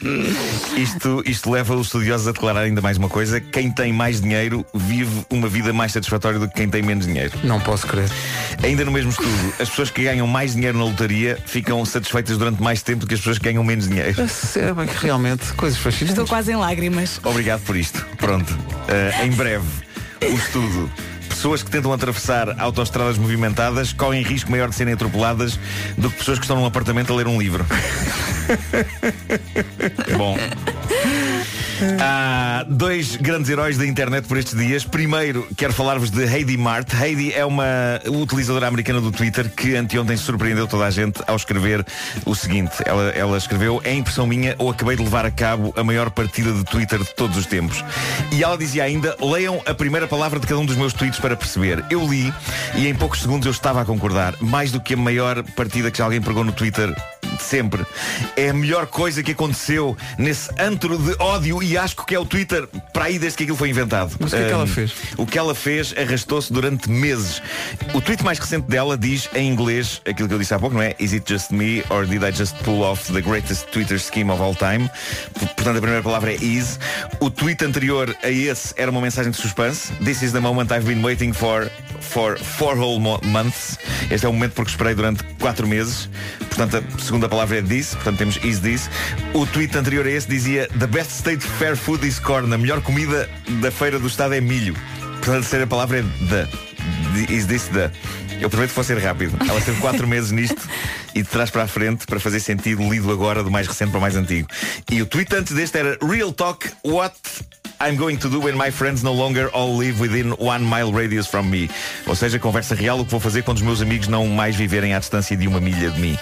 Isto, 0.75 1.21
isto 1.25 1.51
leva 1.51 1.75
os 1.75 1.87
estudiosos 1.87 2.27
a 2.27 2.31
declarar 2.31 2.61
ainda 2.61 2.81
mais 2.81 2.97
uma 2.97 3.07
coisa. 3.07 3.39
Quem 3.39 3.71
tem 3.71 3.93
mais 3.93 4.19
dinheiro 4.19 4.65
vive 4.73 5.25
uma 5.29 5.47
vida 5.47 5.71
mais 5.71 5.91
satisfatória 5.91 6.39
do 6.39 6.47
que 6.47 6.55
quem 6.55 6.67
tem 6.67 6.81
menos 6.81 7.05
dinheiro. 7.05 7.31
não 7.43 7.59
posso 7.59 7.85
crer. 7.85 8.09
Ainda 8.63 8.83
no 8.83 8.91
mesmo 8.91 9.11
estudo, 9.11 9.53
as 9.59 9.69
pessoas 9.69 9.91
que 9.91 10.03
ganham 10.03 10.25
mais 10.25 10.55
dinheiro 10.55 10.77
na 10.77 10.85
lotaria 10.85 11.37
ficam 11.45 11.85
satisfeitas 11.85 12.37
durante 12.37 12.61
mais 12.61 12.81
tempo 12.81 13.01
do 13.01 13.07
que 13.07 13.13
as 13.13 13.19
pessoas 13.19 13.37
que 13.37 13.43
ganham 13.45 13.63
menos 13.63 13.87
dinheiro. 13.87 14.15
Bem 14.75 14.87
que 14.87 15.05
realmente, 15.05 15.53
coisas 15.53 15.77
fascinantes. 15.77 16.09
Estou 16.09 16.25
quase 16.25 16.51
em 16.51 16.55
lágrimas. 16.55 17.19
Obrigado 17.23 17.61
por 17.61 17.75
isto. 17.75 18.03
Pronto. 18.17 18.57
Eh, 18.87 19.25
em 19.25 19.31
breve, 19.31 19.67
o 20.21 20.35
estudo. 20.35 20.91
Pessoas 21.31 21.63
que 21.63 21.71
tentam 21.71 21.93
atravessar 21.93 22.59
autoestradas 22.59 23.17
movimentadas 23.17 23.93
correm 23.93 24.21
risco 24.21 24.51
maior 24.51 24.69
de 24.69 24.75
serem 24.75 24.93
atropeladas 24.93 25.57
do 25.97 26.09
que 26.09 26.17
pessoas 26.17 26.37
que 26.37 26.43
estão 26.43 26.57
num 26.57 26.65
apartamento 26.65 27.13
a 27.13 27.15
ler 27.15 27.25
um 27.25 27.39
livro. 27.39 27.65
Bom. 30.17 30.37
Há 31.99 32.63
dois 32.67 33.15
grandes 33.15 33.49
heróis 33.49 33.77
da 33.77 33.85
internet 33.85 34.27
por 34.27 34.37
estes 34.37 34.55
dias. 34.55 34.83
Primeiro, 34.83 35.47
quero 35.57 35.73
falar-vos 35.73 36.11
de 36.11 36.23
Heidi 36.23 36.55
Mart. 36.55 36.93
Heidi 36.93 37.33
é 37.33 37.43
uma 37.43 37.99
utilizadora 38.07 38.67
americana 38.67 39.01
do 39.01 39.11
Twitter 39.11 39.49
que 39.49 39.75
anteontem 39.75 40.15
surpreendeu 40.15 40.67
toda 40.67 40.85
a 40.85 40.91
gente 40.91 41.21
ao 41.25 41.35
escrever 41.35 41.83
o 42.23 42.35
seguinte. 42.35 42.75
Ela, 42.85 43.09
ela 43.09 43.37
escreveu, 43.37 43.81
é 43.83 43.93
impressão 43.93 44.27
minha 44.27 44.55
ou 44.59 44.69
acabei 44.69 44.95
de 44.95 45.03
levar 45.03 45.25
a 45.25 45.31
cabo 45.31 45.73
a 45.75 45.83
maior 45.83 46.11
partida 46.11 46.51
de 46.51 46.63
Twitter 46.63 46.99
de 46.99 47.15
todos 47.15 47.35
os 47.35 47.47
tempos. 47.47 47.83
E 48.31 48.43
ela 48.43 48.57
dizia 48.57 48.83
ainda, 48.83 49.17
leiam 49.19 49.61
a 49.65 49.73
primeira 49.73 50.07
palavra 50.07 50.39
de 50.39 50.45
cada 50.45 50.59
um 50.59 50.65
dos 50.65 50.75
meus 50.75 50.93
tweets 50.93 51.19
para 51.19 51.35
perceber. 51.35 51.83
Eu 51.89 52.07
li 52.07 52.31
e 52.75 52.87
em 52.87 52.93
poucos 52.93 53.21
segundos 53.21 53.47
eu 53.47 53.51
estava 53.51 53.81
a 53.81 53.85
concordar. 53.85 54.35
Mais 54.39 54.71
do 54.71 54.79
que 54.79 54.93
a 54.93 54.97
maior 54.97 55.41
partida 55.55 55.89
que 55.89 55.97
já 55.97 56.03
alguém 56.03 56.21
pregou 56.21 56.43
no 56.43 56.51
Twitter 56.51 56.95
de 57.35 57.43
sempre. 57.43 57.85
É 58.35 58.49
a 58.49 58.53
melhor 58.53 58.87
coisa 58.87 59.21
que 59.23 59.31
aconteceu 59.31 59.95
nesse 60.17 60.49
antro 60.59 60.97
de 60.97 61.15
ódio 61.19 61.61
e 61.63 61.77
asco 61.77 62.05
que 62.05 62.15
é 62.15 62.19
o 62.19 62.25
Twitter 62.25 62.67
para 62.93 63.05
aí 63.05 63.17
desde 63.19 63.37
que 63.37 63.43
aquilo 63.43 63.57
foi 63.57 63.69
inventado. 63.69 64.15
Mas 64.19 64.33
o 64.33 64.35
que 64.35 64.41
é 64.41 64.47
que 64.47 64.53
ela 64.53 64.67
fez? 64.67 64.91
O 65.17 65.25
que 65.25 65.37
ela 65.37 65.55
fez 65.55 65.93
arrastou-se 65.97 66.51
durante 66.51 66.89
meses. 66.89 67.41
O 67.93 68.01
tweet 68.01 68.23
mais 68.23 68.39
recente 68.39 68.67
dela 68.67 68.97
diz 68.97 69.29
em 69.33 69.49
inglês 69.49 70.01
aquilo 70.07 70.27
que 70.27 70.33
eu 70.33 70.39
disse 70.39 70.53
há 70.53 70.59
pouco, 70.59 70.75
não 70.75 70.81
é? 70.83 70.95
Is 70.99 71.13
it 71.13 71.31
just 71.31 71.51
me 71.51 71.83
or 71.89 72.05
did 72.05 72.23
I 72.23 72.31
just 72.31 72.55
pull 72.63 72.81
off 72.83 73.11
the 73.11 73.21
greatest 73.21 73.67
Twitter 73.71 73.99
scheme 73.99 74.31
of 74.31 74.41
all 74.41 74.55
time? 74.55 74.89
Portanto, 75.33 75.77
a 75.77 75.81
primeira 75.81 76.03
palavra 76.03 76.31
é 76.33 76.35
is. 76.35 76.79
O 77.19 77.29
tweet 77.29 77.63
anterior 77.63 78.15
a 78.23 78.29
esse 78.29 78.73
era 78.77 78.89
uma 78.91 79.01
mensagem 79.01 79.31
de 79.31 79.37
suspense. 79.37 79.91
This 80.03 80.21
is 80.21 80.31
the 80.31 80.39
moment 80.39 80.71
I've 80.71 80.85
been 80.85 81.03
waiting 81.03 81.33
for 81.33 81.69
for 81.99 82.37
four 82.37 82.75
whole 82.77 82.99
mo- 82.99 83.19
months. 83.23 83.77
Este 84.09 84.25
é 84.25 84.29
o 84.29 84.33
momento 84.33 84.53
porque 84.53 84.71
esperei 84.71 84.93
durante 84.95 85.23
quatro 85.39 85.67
meses. 85.67 86.09
Portanto, 86.39 86.77
a 86.77 86.81
segunda 87.21 87.29
palavra 87.29 87.59
é 87.59 87.61
this. 87.61 87.93
Portanto, 87.93 88.17
temos 88.17 88.39
is 88.43 88.59
this. 88.59 88.89
O 89.33 89.45
tweet 89.45 89.77
anterior 89.77 90.05
a 90.07 90.09
esse 90.09 90.27
dizia 90.27 90.67
The 90.79 90.87
best 90.87 91.11
state 91.11 91.43
fair 91.43 91.75
food 91.75 92.05
is 92.07 92.19
corn. 92.19 92.51
A 92.51 92.57
melhor 92.57 92.81
comida 92.81 93.29
da 93.61 93.69
feira 93.69 93.99
do 93.99 94.07
estado 94.07 94.33
é 94.33 94.41
milho. 94.41 94.73
Portanto, 95.17 95.37
a 95.37 95.39
terceira 95.41 95.67
palavra 95.67 95.99
é 95.99 96.03
the. 96.29 97.31
Is 97.31 97.45
this 97.45 97.67
the? 97.67 97.91
Eu 98.39 98.49
prometo 98.49 98.69
que 98.69 98.75
vou 98.75 98.83
ser 98.83 98.97
rápido. 98.97 99.37
Ela 99.47 99.59
esteve 99.59 99.79
quatro 99.79 100.07
meses 100.07 100.31
nisto 100.31 100.67
e 101.13 101.21
de 101.21 101.27
trás 101.27 101.51
para 101.51 101.63
a 101.63 101.67
frente 101.67 102.07
para 102.07 102.19
fazer 102.19 102.39
sentido 102.39 102.81
lido 102.89 103.11
agora 103.11 103.43
do 103.43 103.51
mais 103.51 103.67
recente 103.67 103.91
para 103.91 103.99
o 103.99 104.01
mais 104.01 104.15
antigo. 104.15 104.47
E 104.89 104.99
o 104.99 105.05
tweet 105.05 105.35
antes 105.35 105.53
deste 105.53 105.77
era 105.77 105.97
Real 106.01 106.33
Talk 106.33 106.71
What 106.83 107.13
I'm 107.83 107.97
going 107.97 108.17
to 108.19 108.29
do 108.29 108.39
when 108.39 108.55
my 108.55 108.69
friends 108.69 109.01
no 109.01 109.11
longer 109.11 109.49
all 109.55 109.75
live 109.75 109.99
within 109.99 110.33
one 110.37 110.63
mile 110.63 110.93
radius 110.93 111.25
from 111.25 111.49
me. 111.49 111.67
Ou 112.05 112.15
seja, 112.15 112.37
conversa 112.37 112.75
real 112.75 112.99
o 112.99 113.03
que 113.03 113.09
vou 113.09 113.19
fazer 113.19 113.41
quando 113.41 113.57
os 113.57 113.63
meus 113.63 113.81
amigos 113.81 114.07
não 114.07 114.27
mais 114.27 114.55
viverem 114.55 114.93
à 114.93 114.99
distância 114.99 115.35
de 115.35 115.47
uma 115.47 115.59
milha 115.59 115.89
de 115.89 115.99
mim. 115.99 116.15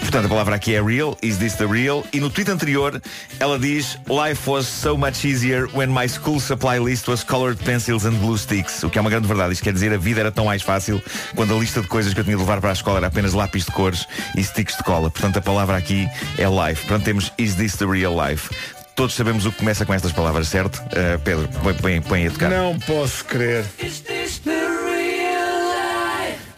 Portanto, 0.00 0.26
a 0.26 0.28
palavra 0.28 0.56
aqui 0.56 0.74
é 0.74 0.82
real, 0.82 1.16
is 1.22 1.38
this 1.38 1.54
the 1.54 1.64
real? 1.64 2.04
E 2.12 2.20
no 2.20 2.28
tweet 2.28 2.50
anterior, 2.50 3.00
ela 3.40 3.58
diz 3.58 3.98
Life 4.06 4.50
was 4.50 4.66
so 4.66 4.98
much 4.98 5.24
easier 5.24 5.66
when 5.74 5.90
my 5.90 6.06
school 6.06 6.38
supply 6.38 6.78
list 6.78 7.08
was 7.08 7.24
colored 7.24 7.58
pencils 7.64 8.04
and 8.04 8.18
glue 8.20 8.36
sticks. 8.36 8.82
O 8.82 8.90
que 8.90 8.98
é 8.98 9.00
uma 9.00 9.08
grande 9.08 9.26
verdade. 9.26 9.54
Isto 9.54 9.64
quer 9.64 9.72
dizer 9.72 9.90
a 9.94 9.96
vida 9.96 10.20
era 10.20 10.30
tão 10.30 10.44
mais 10.44 10.60
fácil 10.60 11.02
quando 11.34 11.56
a 11.56 11.58
lista 11.58 11.80
de 11.80 11.88
coisas 11.88 12.12
que 12.12 12.20
eu 12.20 12.24
tinha 12.24 12.36
de 12.36 12.42
levar 12.42 12.60
para 12.60 12.68
a 12.68 12.74
escola 12.74 12.98
era 12.98 13.06
apenas 13.06 13.32
lápis 13.32 13.64
de 13.64 13.72
cores 13.72 14.06
e 14.36 14.44
sticks 14.44 14.76
de 14.76 14.82
cola. 14.82 15.10
Portanto, 15.10 15.38
a 15.38 15.40
palavra 15.40 15.78
aqui 15.78 16.06
é 16.36 16.46
life. 16.46 16.82
Portanto, 16.82 17.04
temos 17.04 17.32
is 17.38 17.54
this 17.54 17.76
the 17.76 17.86
real 17.86 18.14
life? 18.14 18.77
Todos 18.98 19.14
sabemos 19.14 19.46
o 19.46 19.52
que 19.52 19.58
começa 19.58 19.86
com 19.86 19.94
estas 19.94 20.10
palavras, 20.10 20.48
certo? 20.48 20.82
Uh, 20.86 21.20
Pedro, 21.22 21.48
põe, 21.62 21.74
põe, 21.74 22.00
põe 22.00 22.20
aí 22.22 22.26
a 22.26 22.30
tocar. 22.32 22.50
Não 22.50 22.76
posso 22.80 23.24
crer. 23.26 23.64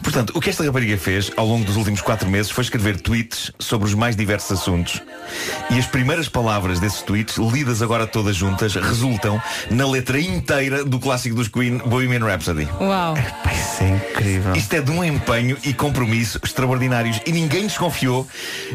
Portanto, 0.03 0.33
o 0.35 0.41
que 0.41 0.49
esta 0.49 0.63
rapariga 0.63 0.97
fez 0.97 1.31
ao 1.37 1.45
longo 1.45 1.65
dos 1.65 1.77
últimos 1.77 2.01
quatro 2.01 2.29
meses 2.29 2.51
foi 2.51 2.63
escrever 2.63 2.99
tweets 2.99 3.51
sobre 3.59 3.87
os 3.87 3.93
mais 3.93 4.15
diversos 4.15 4.59
assuntos. 4.59 5.01
E 5.69 5.79
as 5.79 5.85
primeiras 5.85 6.27
palavras 6.27 6.79
desses 6.79 7.01
tweets, 7.01 7.37
lidas 7.37 7.81
agora 7.81 8.05
todas 8.07 8.35
juntas, 8.35 8.75
resultam 8.75 9.41
na 9.69 9.87
letra 9.87 10.19
inteira 10.19 10.83
do 10.83 10.99
clássico 10.99 11.35
dos 11.35 11.47
Queen, 11.47 11.77
Bohemian 11.77 12.25
Rhapsody. 12.25 12.67
Uau. 12.79 13.13
Isso 13.53 13.83
é 13.83 13.89
incrível. 13.89 14.55
Isto 14.55 14.73
é 14.75 14.81
de 14.81 14.91
um 14.91 15.03
empenho 15.03 15.57
e 15.63 15.73
compromisso 15.73 16.39
extraordinários 16.43 17.21
e 17.25 17.31
ninguém 17.31 17.63
desconfiou, 17.63 18.27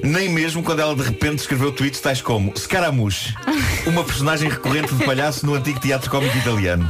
nem 0.02 0.28
mesmo 0.28 0.62
quando 0.62 0.80
ela 0.80 0.94
de 0.94 1.02
repente 1.02 1.40
escreveu 1.40 1.72
tweets 1.72 2.00
tais 2.00 2.22
como 2.22 2.56
Scaramouche, 2.56 3.34
uma 3.86 4.02
personagem 4.04 4.48
recorrente 4.48 4.94
de 4.94 5.04
palhaço 5.04 5.46
no 5.46 5.54
antigo 5.54 5.78
teatro 5.80 6.10
cómico 6.10 6.36
italiano. 6.38 6.86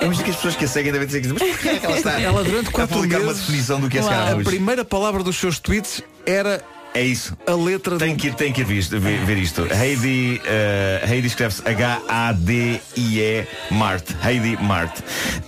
Eu 0.00 0.06
imagino 0.06 0.24
que 0.24 0.30
as 0.30 0.36
pessoas 0.36 0.56
que 0.56 0.64
a 0.64 0.68
seguem 0.68 0.92
devem 0.92 1.06
dizer 1.06 1.22
mas 1.32 1.42
porquê 1.42 1.68
é 1.68 1.78
que 1.78 1.86
ela 1.86 1.96
está 1.96 2.20
Ela 2.20 2.42
durante 2.44 2.68
a 2.68 2.86
publicar 2.86 3.18
uma 3.18 3.26
meses- 3.28 3.40
definição 3.46 3.80
do 3.80 3.88
que 3.88 3.98
é 3.98 4.00
Uau. 4.00 4.10
A 4.10 4.14
Scaramouche? 4.14 4.44
primeira 4.50 4.84
palavra 4.84 5.22
dos 5.22 5.36
seus 5.36 5.58
tweets 5.58 6.02
era 6.26 6.62
É 6.94 7.02
isso. 7.02 7.36
a 7.46 7.52
letra 7.54 7.98
Tem 7.98 8.14
do... 8.14 8.20
que, 8.20 8.30
tem 8.32 8.52
que 8.52 8.64
ver, 8.64 8.82
ver 8.82 9.36
isto. 9.38 9.66
Heidi, 9.72 10.40
eh, 10.44 11.04
Heidi 11.08 11.26
escreve-se 11.26 11.62
H-A-D-I-E 11.68 13.46
Mart. 13.70 14.04
Heidi 14.24 14.56
Mart. 14.62 14.96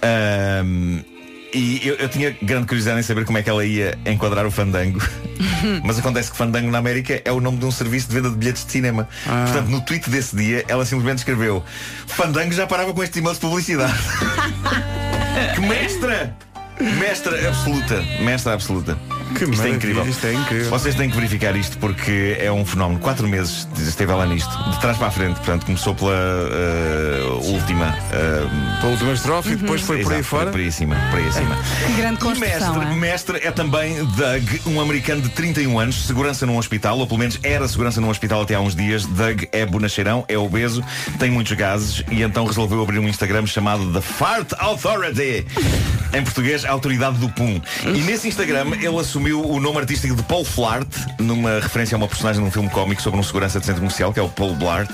Ahm, 0.02 1.00
e 1.56 1.88
eu, 1.88 1.94
eu 1.94 2.08
tinha 2.08 2.36
grande 2.42 2.66
curiosidade 2.66 3.00
em 3.00 3.02
saber 3.02 3.24
como 3.24 3.38
é 3.38 3.42
que 3.42 3.48
ela 3.48 3.64
ia 3.64 3.98
enquadrar 4.04 4.44
o 4.44 4.50
Fandango. 4.50 5.00
Mas 5.82 5.98
acontece 5.98 6.30
que 6.30 6.36
Fandango 6.36 6.70
na 6.70 6.78
América 6.78 7.22
é 7.24 7.32
o 7.32 7.40
nome 7.40 7.56
de 7.56 7.64
um 7.64 7.70
serviço 7.70 8.08
de 8.08 8.14
venda 8.14 8.28
de 8.28 8.36
bilhetes 8.36 8.64
de 8.66 8.72
cinema. 8.72 9.08
Portanto, 9.24 9.68
no 9.68 9.80
tweet 9.80 10.10
desse 10.10 10.36
dia, 10.36 10.64
ela 10.68 10.84
simplesmente 10.84 11.18
escreveu 11.18 11.64
Fandango 12.06 12.52
já 12.52 12.66
parava 12.66 12.92
com 12.92 13.02
este 13.02 13.20
e-mail 13.20 13.34
de 13.34 13.40
publicidade. 13.40 13.94
que 15.54 15.60
mestra! 15.60 16.36
Mestra 16.78 17.48
absoluta. 17.48 18.02
Mestra 18.20 18.52
absoluta. 18.52 18.98
Que 19.34 19.44
isto 19.44 19.62
é 19.66 19.70
incrível. 19.70 20.06
isto 20.06 20.26
é 20.26 20.32
incrível. 20.34 20.70
Vocês 20.70 20.94
têm 20.94 21.08
que 21.10 21.16
verificar 21.16 21.54
isto 21.56 21.76
porque 21.78 22.36
é 22.40 22.50
um 22.50 22.64
fenómeno. 22.64 23.00
Quatro 23.00 23.26
meses 23.28 23.66
esteve 23.78 24.12
ela 24.12 24.26
nisto, 24.26 24.50
de 24.70 24.80
trás 24.80 24.96
para 24.96 25.08
a 25.08 25.10
frente. 25.10 25.36
Portanto, 25.36 25.66
começou 25.66 25.94
pela 25.94 26.12
eh, 26.12 27.22
última. 27.52 27.96
eh, 28.12 28.80
Pela 28.80 28.92
última 28.92 29.12
estrofe 29.12 29.52
e 29.52 29.56
depois 29.56 29.80
foi 29.80 30.02
por 30.02 30.12
aí 30.12 30.18
exato, 30.20 30.28
fora. 30.28 30.50
Por 30.50 30.60
aí 30.60 30.68
acima. 30.68 30.96
Por 31.10 31.18
aí 31.18 31.26
acima. 31.28 31.56
Que 31.86 31.92
grande 32.00 32.18
construção. 32.20 32.74
mestre, 32.74 32.92
hein? 32.92 32.98
mestre 32.98 33.38
é 33.42 33.50
também 33.50 33.96
Doug, 34.04 34.44
um 34.66 34.80
americano 34.80 35.20
de 35.22 35.28
31 35.30 35.78
anos, 35.78 36.06
segurança 36.06 36.46
num 36.46 36.56
hospital, 36.58 36.98
ou 36.98 37.06
pelo 37.06 37.18
menos 37.18 37.38
era 37.42 37.66
segurança 37.68 38.00
num 38.00 38.08
hospital 38.10 38.42
até 38.42 38.54
há 38.54 38.60
uns 38.60 38.74
dias. 38.74 39.04
Doug 39.06 39.42
é 39.52 39.64
bonacheirão, 39.66 40.24
é 40.28 40.36
obeso, 40.38 40.82
tem 41.18 41.30
muitos 41.30 41.52
gases 41.56 42.02
e 42.10 42.22
então 42.22 42.44
resolveu 42.46 42.82
abrir 42.82 42.98
um 42.98 43.08
Instagram 43.08 43.46
chamado 43.46 43.92
The 43.92 44.00
Fart 44.00 44.52
Authority. 44.58 45.46
Em 46.14 46.22
português, 46.22 46.64
a 46.64 46.70
autoridade 46.70 47.18
do 47.18 47.28
pum. 47.28 47.60
E 47.84 47.98
nesse 48.02 48.28
Instagram 48.28 48.66
ele 48.80 48.98
assumiu 48.98 49.15
assumiu 49.16 49.40
o 49.40 49.58
nome 49.58 49.78
artístico 49.78 50.14
de 50.14 50.22
Paul 50.24 50.44
Flart, 50.44 50.86
numa 51.18 51.58
referência 51.58 51.94
a 51.94 51.98
uma 51.98 52.06
personagem 52.06 52.42
de 52.42 52.48
um 52.48 52.50
filme 52.50 52.68
cómico 52.68 53.00
sobre 53.00 53.18
um 53.18 53.22
segurança 53.22 53.58
de 53.58 53.64
centro 53.64 53.80
comercial, 53.80 54.12
que 54.12 54.20
é 54.20 54.22
o 54.22 54.28
Paul 54.28 54.54
Blart. 54.54 54.90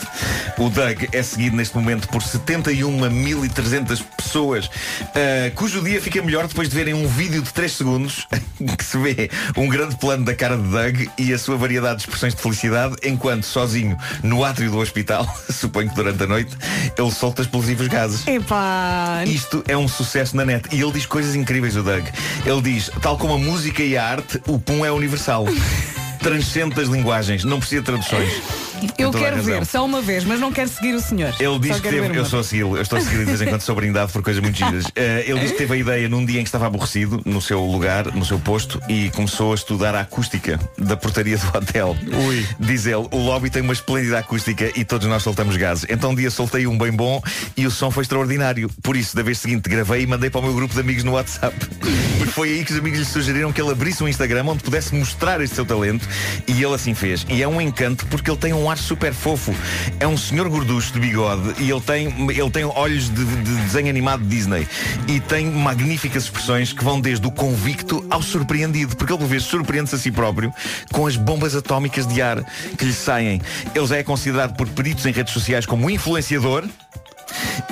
O 0.57 0.71
Doug 0.71 1.07
é 1.11 1.23
seguido 1.25 1.57
neste 1.57 1.75
momento 1.75 2.07
por 2.09 2.23
71.300 2.23 4.01
pessoas, 4.17 4.67
uh, 4.67 5.51
cujo 5.57 5.83
dia 5.83 6.01
fica 6.01 6.23
melhor 6.23 6.47
depois 6.47 6.69
de 6.69 6.75
verem 6.77 6.95
um 6.95 7.09
vídeo 7.09 7.43
de 7.43 7.53
3 7.53 7.73
segundos 7.73 8.29
que 8.79 8.85
se 8.85 8.97
vê 8.97 9.29
um 9.57 9.69
grande 9.69 9.97
plano 9.97 10.25
da 10.25 10.37
cara 10.37 10.57
de 10.57 10.69
Doug 10.69 11.09
e 11.19 11.33
a 11.33 11.39
sua 11.39 11.57
variedade 11.57 11.97
de 11.97 12.03
expressões 12.03 12.33
de 12.33 12.41
felicidade, 12.41 12.95
enquanto 13.03 13.43
sozinho 13.43 13.99
no 14.23 14.45
átrio 14.45 14.71
do 14.71 14.79
hospital, 14.79 15.27
suponho 15.51 15.89
que 15.89 15.97
durante 15.97 16.23
a 16.23 16.27
noite, 16.29 16.57
ele 16.97 17.11
solta 17.11 17.43
explosivos 17.43 17.89
gases. 17.89 18.25
Epá. 18.29 19.25
Isto 19.27 19.65
é 19.67 19.77
um 19.77 19.89
sucesso 19.89 20.37
na 20.37 20.45
net. 20.45 20.69
E 20.71 20.81
ele 20.81 20.93
diz 20.93 21.07
coisas 21.07 21.35
incríveis, 21.35 21.75
o 21.77 21.83
Doug. 21.83 22.05
Ele 22.47 22.63
diz, 22.63 22.89
tal 23.01 23.19
como 23.19 23.35
a 23.35 23.39
música 23.39 23.83
e 23.83 23.99
a 23.99 24.12
arte, 24.13 24.41
o 24.47 24.59
pum 24.59 24.85
é 24.85 24.93
universal. 24.93 25.47
Transcende 26.21 26.75
das 26.77 26.89
linguagens, 26.89 27.45
não 27.45 27.59
precisa 27.59 27.81
de 27.81 27.87
traduções. 27.87 28.72
Eu 28.99 29.11
toda 29.11 29.19
a 29.19 29.31
quero 29.31 29.43
ver 29.43 29.67
só 29.67 29.85
uma 29.85 30.01
vez, 30.01 30.25
mas 30.25 30.41
não 30.41 30.53
quero 30.53 30.69
seguir 30.69 30.95
o 30.95 31.01
senhor. 31.01 31.35
Ele 31.39 31.59
diz 31.59 31.81
que 31.81 31.89
teve, 31.89 32.17
eu 32.17 32.23
estou 32.23 32.41
a 32.41 32.45
segui-lo, 32.45 32.77
eu 32.77 32.83
estou 32.83 32.99
a 32.99 33.03
segui-lo 33.03 33.25
de 33.25 33.31
vez 33.31 33.43
em 33.43 33.47
quando 33.47 33.61
sou 33.63 33.75
brindado 33.75 34.13
por 34.13 34.23
coisas 34.23 34.43
muito 34.43 34.57
giras. 34.57 34.87
Eh, 34.95 35.25
ele 35.27 35.41
diz 35.41 35.53
que 35.53 35.59
teve 35.59 35.75
a 35.75 35.77
ideia 35.77 36.09
num 36.09 36.25
dia 36.25 36.39
em 36.39 36.45
que 36.45 36.49
estava 36.49 36.67
aborrecido, 36.67 37.23
no 37.25 37.41
seu 37.41 37.65
lugar, 37.65 38.07
no 38.15 38.25
seu 38.25 38.39
posto, 38.39 38.81
e 38.89 39.11
começou 39.11 39.53
a 39.53 39.55
estudar 39.55 39.95
a 39.95 40.01
acústica 40.01 40.61
da 40.79 40.97
portaria 40.97 41.37
do 41.39 41.59
hotel. 41.59 41.97
Ui. 42.27 42.47
Diz 42.61 42.87
ele, 42.87 43.09
o 43.11 43.17
lobby 43.17 43.49
tem 43.49 43.63
uma 43.63 43.73
esplêndida 43.73 44.19
acústica 44.19 44.71
e 44.79 44.85
todos 44.85 45.09
nós 45.09 45.23
soltamos 45.23 45.57
gases. 45.57 45.87
Então 45.89 46.11
um 46.11 46.15
dia 46.15 46.31
soltei 46.31 46.67
um 46.67 46.77
bem 46.77 46.93
bom 46.93 47.23
e 47.57 47.67
o 47.67 47.71
som 47.71 47.91
foi 47.91 48.03
extraordinário. 48.03 48.69
Por 48.83 48.97
isso, 48.97 49.17
da 49.17 49.23
vez 49.23 49.39
seguinte, 49.39 49.69
gravei 49.69 50.03
e 50.03 50.07
mandei 50.07 50.31
para 50.31 50.41
o 50.41 50.45
meu 50.45 50.55
grupo 50.55 50.75
de 50.75 50.81
amigos 50.81 51.05
no 51.05 51.13
WhatsApp. 51.13 51.57
E 52.23 52.27
foi 52.27 52.51
aí 52.51 52.65
que 52.65 52.73
os 52.73 52.79
amigos 52.79 53.01
lhe 53.01 53.05
sugeriram 53.05 53.53
que 53.53 53.61
ele 53.61 53.73
abrisse 53.73 54.03
um 54.03 54.07
Instagram 54.07 54.45
onde 54.47 54.63
pudesse 54.63 54.95
mostrar 54.95 55.41
este 55.41 55.57
seu 55.57 55.67
talento. 55.67 56.09
E 56.47 56.53
ele 56.63 56.73
assim 56.73 56.95
fez. 56.95 57.27
E 57.29 57.43
é 57.43 57.49
um 57.49 57.61
encanto 57.61 58.07
porque 58.07 58.31
ele 58.31 58.39
tem 58.39 58.53
um 58.53 58.71
ar 58.73 58.79
super 58.79 59.13
fofo. 59.13 59.55
É 60.01 60.07
um 60.07 60.17
senhor 60.17 60.49
gorducho 60.49 60.93
de 60.93 61.01
bigode 61.01 61.55
e 61.59 61.71
ele 61.71 61.81
tem, 61.81 62.07
ele 62.31 62.51
tem 62.51 62.65
olhos 62.65 63.09
de, 63.09 63.25
de 63.25 63.55
desenho 63.63 63.89
animado 63.89 64.23
de 64.23 64.29
Disney. 64.29 64.67
E 65.07 65.21
tem 65.21 65.47
magníficas 65.47 66.25
expressões 66.25 66.73
que 66.73 66.83
vão 66.83 67.01
desde 67.01 67.27
o 67.27 67.31
convicto 67.31 68.05
ao 68.11 68.23
surpreendido. 68.23 68.97
Porque 68.97 69.13
ele, 69.13 69.21
por 69.21 69.29
vezes, 69.29 69.47
surpreende-se 69.47 69.95
a 69.95 69.99
si 69.99 70.11
próprio 70.11 70.53
com 70.93 71.07
as 71.07 71.17
bombas 71.17 71.55
atómicas 71.55 72.07
de 72.07 72.21
ar 72.21 72.43
que 72.77 72.85
lhe 72.85 72.93
saem. 72.93 73.41
Ele 73.75 73.87
já 73.87 73.97
é 73.97 74.03
considerado 74.03 74.57
por 74.57 74.69
peritos 74.69 75.07
em 75.07 75.13
redes 75.13 75.33
sociais 75.33 75.67
como 75.67 75.91
influenciador. 75.91 76.65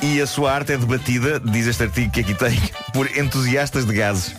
E 0.03 0.21
a 0.21 0.27
sua 0.27 0.53
arte 0.53 0.73
é 0.73 0.79
debatida, 0.79 1.41
diz 1.41 1.67
este 1.67 1.83
artigo 1.83 2.11
que 2.11 2.21
aqui 2.21 2.35
tem, 2.35 2.59
por 2.93 3.07
entusiastas 3.17 3.85
de 3.85 3.95
gases. 3.95 4.35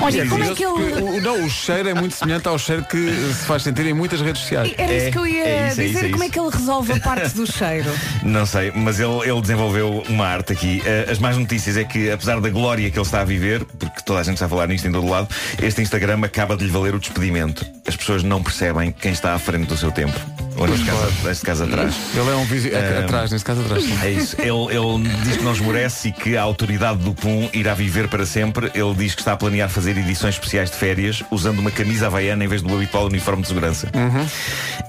Olha, 0.00 0.26
como 0.28 0.44
é 0.44 0.54
que 0.54 0.64
ele. 0.64 0.72
O, 1.02 1.20
não, 1.20 1.44
o 1.44 1.50
cheiro 1.50 1.88
é 1.88 1.94
muito 1.94 2.14
semelhante 2.14 2.48
ao 2.48 2.58
cheiro 2.58 2.84
que 2.84 2.96
se 3.34 3.44
faz 3.46 3.62
sentir 3.62 3.86
em 3.86 3.92
muitas 3.92 4.20
redes 4.20 4.40
sociais. 4.42 4.72
Era 4.76 4.92
isso 4.92 5.06
É, 5.06 5.10
que 5.10 5.18
eu 5.18 5.26
ia 5.26 5.44
é 5.44 5.68
isso, 5.68 5.80
é 5.80 5.84
dizer. 5.84 5.86
isso, 5.98 6.06
é 6.06 6.08
como 6.10 6.24
é 6.24 6.28
que 6.28 6.38
ele 6.40 6.50
resolve 6.50 6.92
a 6.92 7.00
parte 7.00 7.28
do 7.34 7.46
cheiro? 7.50 7.90
Não 8.22 8.44
sei, 8.46 8.72
mas 8.74 8.98
ele, 9.00 9.28
ele 9.30 9.40
desenvolveu 9.40 10.02
uma 10.08 10.26
arte 10.26 10.52
aqui. 10.52 10.82
Eh, 10.84 11.06
As 11.10 11.18
más 11.18 11.36
notícias 11.36 11.76
é 11.76 11.84
que, 11.84 12.10
apesar 12.10 12.40
da 12.40 12.48
glória 12.50 12.90
que 12.90 12.98
ele 12.98 13.06
está 13.06 13.20
a 13.20 13.24
viver, 13.24 13.64
porque 13.64 14.00
toda 14.04 14.20
a 14.20 14.22
gente 14.22 14.34
está 14.34 14.46
a 14.46 14.48
falar 14.48 14.66
nisto 14.68 14.86
em 14.88 14.92
todo 14.92 15.08
lado, 15.08 15.28
este 15.62 15.80
Instagram 15.82 16.20
acaba 16.24 16.56
de 16.56 16.64
lhe 16.64 16.70
valer 16.70 16.94
o 16.94 16.98
despedimento. 16.98 17.64
As 17.86 17.96
pessoas 17.96 18.22
não 18.22 18.42
percebem 18.42 18.92
quem 18.92 19.12
está 19.12 19.34
à 19.34 19.38
frente 19.38 19.66
do 19.66 19.76
seu 19.76 19.90
tempo. 19.92 20.18
Ou 20.62 20.68
neste 20.68 20.86
caso, 20.86 21.12
neste 21.24 21.44
caso 21.44 21.64
atrás. 21.64 21.94
Ele 22.14 22.30
é 22.30 22.34
um 22.34 22.44
visi... 22.44 22.70
é, 22.72 22.96
Ah, 22.98 23.04
atrás, 23.04 23.30
nesse 23.30 23.44
caso 23.44 23.60
atrás. 23.62 23.82
sim. 23.84 23.98
É 24.02 24.10
isso. 24.10 24.36
Ele, 24.40 24.50
ele 24.76 25.08
diz 25.24 25.36
que 25.36 25.42
não 25.44 25.52
esmorece 25.52 26.08
e 26.08 26.12
que 26.12 26.36
a 26.36 26.42
autoridade 26.42 26.98
do 27.00 27.12
PUM 27.14 27.48
irá 27.52 27.74
viver 27.74 28.08
para 28.08 28.24
sempre. 28.24 28.70
Ele 28.74 28.94
diz 28.94 29.14
que 29.14 29.20
está 29.20 29.32
a 29.32 29.36
planear 29.36 29.68
fazer 29.68 29.96
edições 29.96 30.34
especiais 30.34 30.70
de 30.70 30.76
férias 30.76 31.22
usando 31.30 31.58
uma 31.58 31.70
camisa 31.70 32.06
havaiana 32.06 32.44
em 32.44 32.48
vez 32.48 32.62
do 32.62 32.74
habitual 32.74 33.06
uniforme 33.06 33.42
de 33.42 33.48
segurança. 33.48 33.88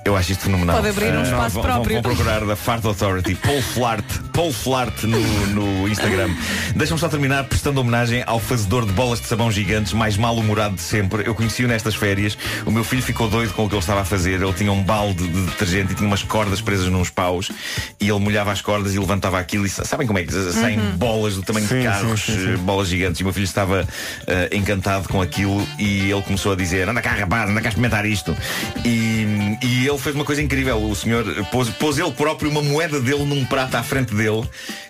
Eu 0.06 0.16
acho 0.16 0.32
isto 0.34 0.44
fenomenal. 0.44 0.76
Pode 0.76 0.90
abrir 0.90 1.14
um 1.14 1.20
Ah, 1.20 1.24
espaço 1.24 1.54
vão, 1.56 1.64
próprio. 1.64 1.94
Vão 2.02 2.14
procurar 2.16 2.46
da 2.46 2.56
Fart 2.56 2.84
Authority, 2.86 3.36
Paul 3.36 3.62
Flart, 3.62 4.06
Paul 4.34 4.52
Flart 4.54 5.04
no, 5.04 5.20
no 5.48 5.88
Instagram. 5.88 6.30
Deixa-me 6.76 7.00
só 7.00 7.08
terminar 7.10 7.44
prestando 7.46 7.80
homenagem 7.82 8.24
ao 8.28 8.40
fazedor 8.40 8.86
de 8.86 8.92
bolas 8.92 9.20
de 9.22 9.28
sabão 9.28 9.52
gigantes 9.52 9.94
mais 9.94 10.18
mal-humorado 10.18 10.76
de 10.76 10.82
sempre. 10.82 11.24
Eu 11.26 11.34
conheci-o 11.34 11.68
nestas 11.68 11.96
férias. 11.96 12.38
O 12.66 12.72
meu 12.72 12.84
filho 12.84 13.02
ficou 13.02 13.30
doido 13.30 13.54
com 13.54 13.66
o 13.66 13.70
que 13.70 13.76
ele 13.76 13.80
estava 13.80 14.02
a 14.02 14.06
fazer. 14.06 14.42
Ele 14.42 14.54
tinha 14.54 14.72
um 14.72 14.84
balde 14.84 15.26
de 15.28 15.52
detergente 15.66 15.94
e 15.94 15.96
tinha 15.96 16.08
umas 16.08 16.24
cordas 16.24 16.62
presas 16.62 16.88
nos 16.88 17.10
paus 17.10 17.50
e 18.00 18.10
ele 18.10 18.20
molhava 18.20 18.52
as 18.52 18.62
cordas 18.62 18.94
e 18.94 19.00
levantava 19.00 19.40
aquilo 19.40 19.66
e 19.66 19.70
sa- 19.70 19.86
sabem 19.86 20.06
como 20.06 20.20
é 20.20 20.24
que 20.24 20.32
saem 20.52 20.80
bolas 20.98 21.36
do 21.36 21.42
tamanho 21.44 21.68
Sim, 21.68 21.78
de 21.80 21.84
carros, 21.86 22.22
sim, 22.22 22.34
sim. 22.38 22.54
eh, 22.54 22.58
bolas 22.58 22.88
gigantes. 22.88 23.20
E 23.20 23.24
o 23.24 23.26
meu 23.26 23.34
filho 23.34 23.44
estava 23.46 23.88
eh, 24.28 24.50
encantado 24.54 25.08
com 25.10 25.22
aquilo 25.22 25.66
e 25.80 26.12
ele 26.12 26.22
começou 26.22 26.52
a 26.52 26.56
dizer: 26.56 26.88
Anda 26.90 27.02
cá, 27.02 27.12
rapaz, 27.12 27.50
anda 27.50 27.62
cá 27.62 27.70
experimentar 27.70 28.06
isto. 28.06 28.36
E, 28.86 29.58
e 29.62 29.88
ele 29.88 29.98
fez 29.98 30.16
uma 30.16 30.26
coisa 30.26 30.42
incrível. 30.42 30.82
O 30.82 30.96
senhor 30.96 31.24
pôs, 31.52 31.70
pôs 31.70 31.98
ele 31.98 32.12
próprio 32.12 32.50
uma 32.50 32.62
moeda 32.62 33.00
dele 33.00 33.24
num 33.26 33.46
prato 33.46 33.76
à 33.76 33.84
frente 33.84 34.14
dele. 34.14 34.44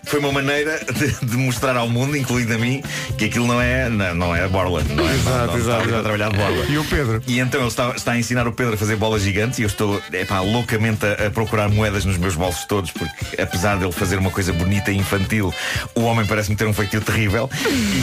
Foi 0.04 0.20
uma 0.20 0.32
maneira 0.32 0.78
de, 0.84 1.26
de 1.26 1.36
mostrar 1.36 1.76
ao 1.76 1.88
mundo, 1.88 2.16
incluindo 2.16 2.52
a 2.54 2.58
mim, 2.58 2.82
que 3.16 3.24
aquilo 3.26 3.46
não 3.46 3.60
é, 3.60 3.88
não, 3.88 4.14
não 4.14 4.36
é 4.36 4.46
borla. 4.48 4.82
Não 4.84 5.08
é, 5.08 5.14
Exato, 5.14 5.24
não, 5.30 5.46
não, 5.46 5.56
exato, 5.56 5.82
exato. 5.88 5.94
a 5.96 6.02
trabalhar 6.02 6.28
de 6.30 6.36
borla. 6.36 6.64
E 6.68 6.78
o 6.78 6.84
Pedro? 6.84 7.22
E 7.26 7.38
então 7.38 7.60
ele 7.60 7.68
está, 7.68 7.90
está 7.90 8.12
a 8.12 8.18
ensinar 8.18 8.46
o 8.46 8.52
Pedro 8.52 8.74
a 8.74 8.76
fazer 8.76 8.96
bolas 8.96 9.22
gigantes 9.22 9.58
e 9.58 9.62
eu 9.62 9.66
estou 9.66 10.02
epá, 10.12 10.40
loucamente 10.64 11.04
a, 11.04 11.26
a 11.26 11.30
procurar 11.30 11.68
moedas 11.68 12.06
nos 12.06 12.16
meus 12.16 12.34
bolsos 12.34 12.64
todos, 12.64 12.90
porque 12.90 13.40
apesar 13.40 13.76
dele 13.76 13.92
fazer 13.92 14.18
uma 14.18 14.30
coisa 14.30 14.52
bonita 14.52 14.90
e 14.90 14.96
infantil, 14.96 15.52
o 15.94 16.00
homem 16.02 16.24
parece-me 16.26 16.56
ter 16.56 16.66
um 16.66 16.72
feitio 16.72 17.00
terrível. 17.02 17.50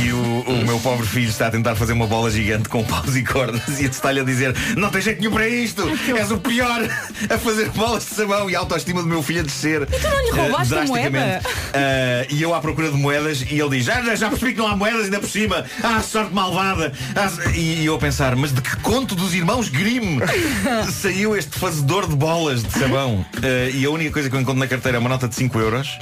E 0.04 0.12
o, 0.12 0.42
o 0.42 0.66
meu 0.66 0.80
pobre 0.80 1.06
filho 1.08 1.30
está 1.30 1.48
a 1.48 1.52
tentar 1.52 1.76
fazer 1.76 1.94
uma 1.94 2.06
bola 2.06 2.30
gigante 2.30 2.70
com 2.70 2.84
paus 2.84 3.16
e 3.16 3.24
cordas 3.24 3.80
e 3.80 3.86
está-lhe 3.86 4.20
a 4.20 4.24
dizer: 4.24 4.56
Não 4.78 4.90
tem 4.90 5.02
jeito 5.02 5.20
nenhum 5.20 5.34
para 5.34 5.48
isto! 5.50 5.84
És 6.16 6.32
o 6.32 6.38
pior 6.38 6.82
a 7.30 7.38
fazer 7.38 7.70
bolas 7.70 8.04
de 8.04 8.16
sabão 8.16 8.50
e 8.50 8.56
a 8.56 8.60
autoestima 8.60 9.02
do 9.02 9.08
meu 9.08 9.24
filho 9.24 9.40
a 9.40 9.44
descer. 9.44 9.82
E 9.84 10.00
tu 10.00 10.08
não 10.08 10.26
lhe 10.26 10.32
roubaste 10.32 10.76
a 10.76 10.86
moeda? 10.86 11.42
Uh, 11.46 12.34
e 12.34 12.42
eu 12.42 12.54
à 12.54 12.62
procura 12.62 12.92
de 12.92 12.98
moedas 12.98 13.42
e 13.42 13.60
ele 13.60 13.78
diz, 13.78 13.86
já, 13.86 14.16
já 14.16 14.30
percebi 14.30 14.54
que 14.54 14.60
não 14.60 14.68
há 14.68 14.76
moedas 14.76 15.06
ainda 15.06 15.20
por 15.20 15.30
cima. 15.30 15.66
Ah, 15.84 16.02
sorte 16.02 16.34
malvada. 16.34 16.94
Ah, 17.16 17.32
e, 17.56 17.82
e 17.82 17.86
eu 17.86 17.96
a 17.96 17.98
pensar, 17.98 18.36
mas 18.36 18.54
de 18.54 18.62
que 18.62 18.76
conto 18.78 19.16
dos 19.16 19.34
irmãos 19.34 19.70
Grimm 19.70 20.20
saiu 20.92 21.36
este 21.36 21.58
fazedor 21.58 22.08
de 22.08 22.16
bolas 22.16 22.51
de 22.56 22.72
sabão? 22.72 23.26
Uh, 23.38 23.70
e 23.76 23.86
a 23.86 23.90
única 23.90 24.12
coisa 24.12 24.30
que 24.30 24.36
eu 24.36 24.42
encontro 24.42 24.60
na 24.60 24.68
carteira 24.68 24.98
é 24.98 25.00
uma 25.00 25.10
nota 25.10 25.28
de 25.28 25.36
5 25.36 25.60
euros. 25.60 26.00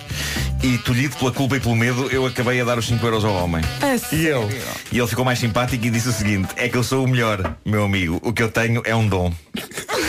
E 0.62 0.77
tolhido 0.79 1.15
pela 1.17 1.31
culpa 1.31 1.57
e 1.57 1.59
pelo 1.59 1.75
medo, 1.75 2.09
eu 2.12 2.25
acabei 2.25 2.59
a 2.59 2.65
dar 2.65 2.77
os 2.77 2.88
5 2.88 3.05
euros 3.05 3.23
ao 3.23 3.33
homem. 3.33 3.63
A 3.81 4.15
E 4.15 4.25
eu? 4.25 4.49
E 4.91 4.97
ele 4.97 5.07
ficou 5.07 5.23
mais 5.23 5.39
simpático 5.39 5.85
e 5.85 5.89
disse 5.89 6.09
o 6.09 6.13
seguinte: 6.13 6.49
é 6.55 6.67
que 6.67 6.75
eu 6.75 6.83
sou 6.83 7.05
o 7.05 7.07
melhor, 7.07 7.55
meu 7.65 7.83
amigo. 7.83 8.19
O 8.23 8.33
que 8.33 8.43
eu 8.43 8.49
tenho 8.49 8.81
é 8.85 8.95
um 8.95 9.07
dom. 9.07 9.33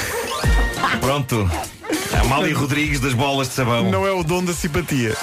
Pronto. 1.01 1.49
Amália 2.19 2.57
Rodrigues 2.57 3.01
das 3.01 3.13
bolas 3.15 3.49
de 3.49 3.55
sabão. 3.55 3.91
Não 3.91 4.07
é 4.07 4.11
o 4.13 4.23
dom 4.25 4.45
da 4.45 4.53
simpatia. 4.53 5.15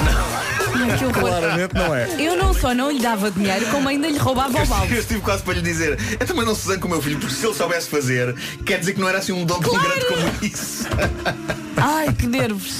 Que 0.98 1.06
horror. 1.06 1.14
Claramente 1.14 1.74
não 1.74 1.94
é. 1.94 2.08
Eu 2.20 2.38
não 2.38 2.54
só 2.54 2.74
não 2.74 2.92
lhe 2.92 3.00
dava 3.00 3.30
dinheiro, 3.32 3.66
como 3.68 3.90
ainda 3.90 4.08
lhe 4.08 4.18
roubava 4.18 4.58
o 4.58 4.62
Eu 4.62 4.66
balde. 4.68 4.94
estive 4.98 5.20
quase 5.22 5.44
para 5.44 5.56
lhe 5.56 5.62
dizer 5.62 5.98
Eu 6.20 6.26
também 6.26 6.46
não 6.46 6.56
se 6.56 6.68
zangue 6.68 6.80
com 6.80 6.88
o 6.88 6.92
meu 6.92 7.02
filho 7.02 7.20
Porque 7.20 7.34
se 7.36 7.46
ele 7.46 7.56
soubesse 7.56 7.90
fazer 7.90 8.36
Quer 8.66 8.80
dizer 8.80 8.94
que 8.94 9.00
não 9.02 9.10
era 9.10 9.18
assim 9.18 9.32
um 9.32 9.44
dom 9.44 9.60
tão 9.60 9.74
grande 9.78 10.06
como 10.06 10.22
isso 10.46 10.88
Ai, 11.78 12.12
que 12.14 12.26
nervos. 12.26 12.80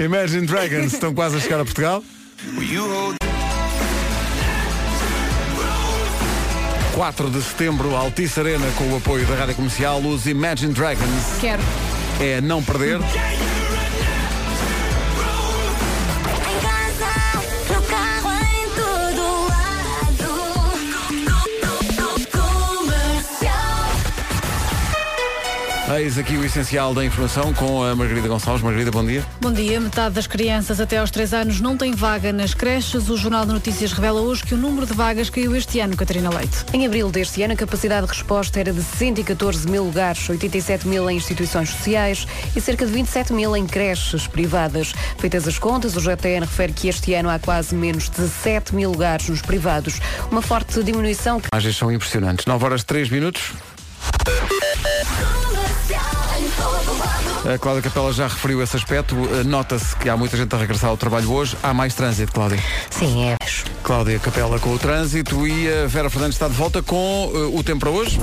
Imagine 0.00 0.46
Dragons 0.46 0.92
estão 0.94 1.14
quase 1.14 1.36
a 1.36 1.40
chegar 1.40 1.60
a 1.60 1.64
Portugal. 1.64 2.02
4 6.94 7.30
de 7.30 7.40
setembro, 7.42 7.94
Altice 7.94 8.40
Arena, 8.40 8.66
com 8.76 8.92
o 8.92 8.96
apoio 8.96 9.24
da 9.26 9.34
Rádio 9.36 9.54
Comercial, 9.54 10.00
os 10.00 10.26
Imagine 10.26 10.72
Dragons. 10.74 11.06
Quero. 11.40 11.62
É 12.20 12.40
não 12.40 12.62
perder. 12.62 12.98
Eis 25.98 26.16
aqui 26.16 26.36
o 26.36 26.44
essencial 26.44 26.94
da 26.94 27.04
informação 27.04 27.52
com 27.52 27.82
a 27.82 27.94
Margarida 27.94 28.26
Gonçalves. 28.26 28.62
Margarida, 28.62 28.90
bom 28.90 29.04
dia. 29.04 29.22
Bom 29.40 29.52
dia. 29.52 29.78
Metade 29.78 30.14
das 30.14 30.26
crianças 30.26 30.80
até 30.80 30.96
aos 30.96 31.10
3 31.10 31.34
anos 31.34 31.60
não 31.60 31.76
tem 31.76 31.92
vaga 31.92 32.32
nas 32.32 32.54
creches. 32.54 33.10
O 33.10 33.16
Jornal 33.16 33.44
de 33.44 33.52
Notícias 33.52 33.92
revela 33.92 34.20
hoje 34.20 34.42
que 34.42 34.54
o 34.54 34.56
número 34.56 34.86
de 34.86 34.94
vagas 34.94 35.28
caiu 35.28 35.54
este 35.54 35.80
ano, 35.80 35.96
Catarina 35.96 36.30
Leite. 36.30 36.64
Em 36.72 36.86
abril 36.86 37.10
deste 37.10 37.42
ano, 37.42 37.52
a 37.52 37.56
capacidade 37.56 38.06
de 38.06 38.12
resposta 38.12 38.58
era 38.58 38.72
de 38.72 38.82
114 38.82 39.68
mil 39.68 39.84
lugares, 39.84 40.28
87 40.28 40.88
mil 40.88 41.10
em 41.10 41.16
instituições 41.16 41.68
sociais 41.68 42.26
e 42.56 42.60
cerca 42.60 42.86
de 42.86 42.92
27 42.92 43.32
mil 43.32 43.54
em 43.54 43.66
creches 43.66 44.26
privadas. 44.26 44.94
Feitas 45.18 45.46
as 45.46 45.58
contas, 45.58 45.94
o 45.94 46.00
JTN 46.00 46.40
refere 46.40 46.72
que 46.72 46.88
este 46.88 47.12
ano 47.14 47.28
há 47.28 47.38
quase 47.38 47.74
menos 47.74 48.08
de 48.08 48.28
7 48.28 48.74
mil 48.74 48.90
lugares 48.90 49.28
nos 49.28 49.42
privados. 49.42 50.00
Uma 50.30 50.40
forte 50.40 50.82
diminuição 50.82 51.38
que 51.38 51.48
Imagens 51.52 51.76
são 51.76 51.92
impressionantes. 51.92 52.46
9 52.46 52.64
horas 52.64 52.82
3 52.82 53.10
minutos. 53.10 53.52
A 57.44 57.58
Cláudia 57.58 57.82
Capela 57.82 58.12
já 58.12 58.28
referiu 58.28 58.62
esse 58.62 58.76
aspecto. 58.76 59.16
Eh, 59.16 59.44
Nota-se 59.44 59.96
que 59.96 60.08
há 60.08 60.16
muita 60.16 60.36
gente 60.36 60.54
a 60.54 60.58
regressar 60.58 60.90
ao 60.90 60.96
trabalho 60.96 61.30
hoje. 61.32 61.56
Há 61.62 61.74
mais 61.74 61.94
trânsito, 61.94 62.32
Cláudia. 62.32 62.62
Sim, 62.90 63.24
é. 63.24 63.36
Cláudia 63.82 64.18
Capela 64.20 64.58
com 64.60 64.72
o 64.72 64.78
trânsito 64.78 65.46
e 65.46 65.68
a 65.68 65.86
Vera 65.88 66.08
Fernandes 66.08 66.36
está 66.36 66.46
de 66.46 66.54
volta 66.54 66.82
com 66.82 67.26
uh, 67.26 67.58
o 67.58 67.64
tempo 67.64 67.80
para 67.80 67.90
hoje. 67.90 68.18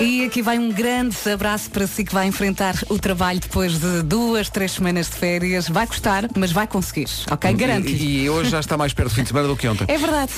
E 0.00 0.24
aqui 0.24 0.42
vai 0.42 0.56
um 0.60 0.70
grande 0.70 1.16
abraço 1.28 1.68
para 1.70 1.84
si 1.84 2.04
que 2.04 2.14
vai 2.14 2.28
enfrentar 2.28 2.76
o 2.88 2.96
trabalho 3.00 3.40
depois 3.40 3.80
de 3.80 4.02
duas, 4.02 4.48
três 4.48 4.70
semanas 4.70 5.08
de 5.08 5.16
férias. 5.16 5.68
Vai 5.68 5.88
custar, 5.88 6.28
mas 6.36 6.52
vai 6.52 6.68
conseguir, 6.68 7.08
ok? 7.28 7.52
Garanto. 7.52 7.88
E, 7.88 8.22
e 8.22 8.30
hoje 8.30 8.50
já 8.50 8.60
está 8.60 8.76
mais 8.76 8.92
perto 8.92 9.08
do 9.08 9.14
fim 9.16 9.22
de 9.22 9.28
semana 9.28 9.48
do 9.48 9.56
que 9.56 9.66
ontem. 9.66 9.86
É 9.88 9.98
verdade. 9.98 10.30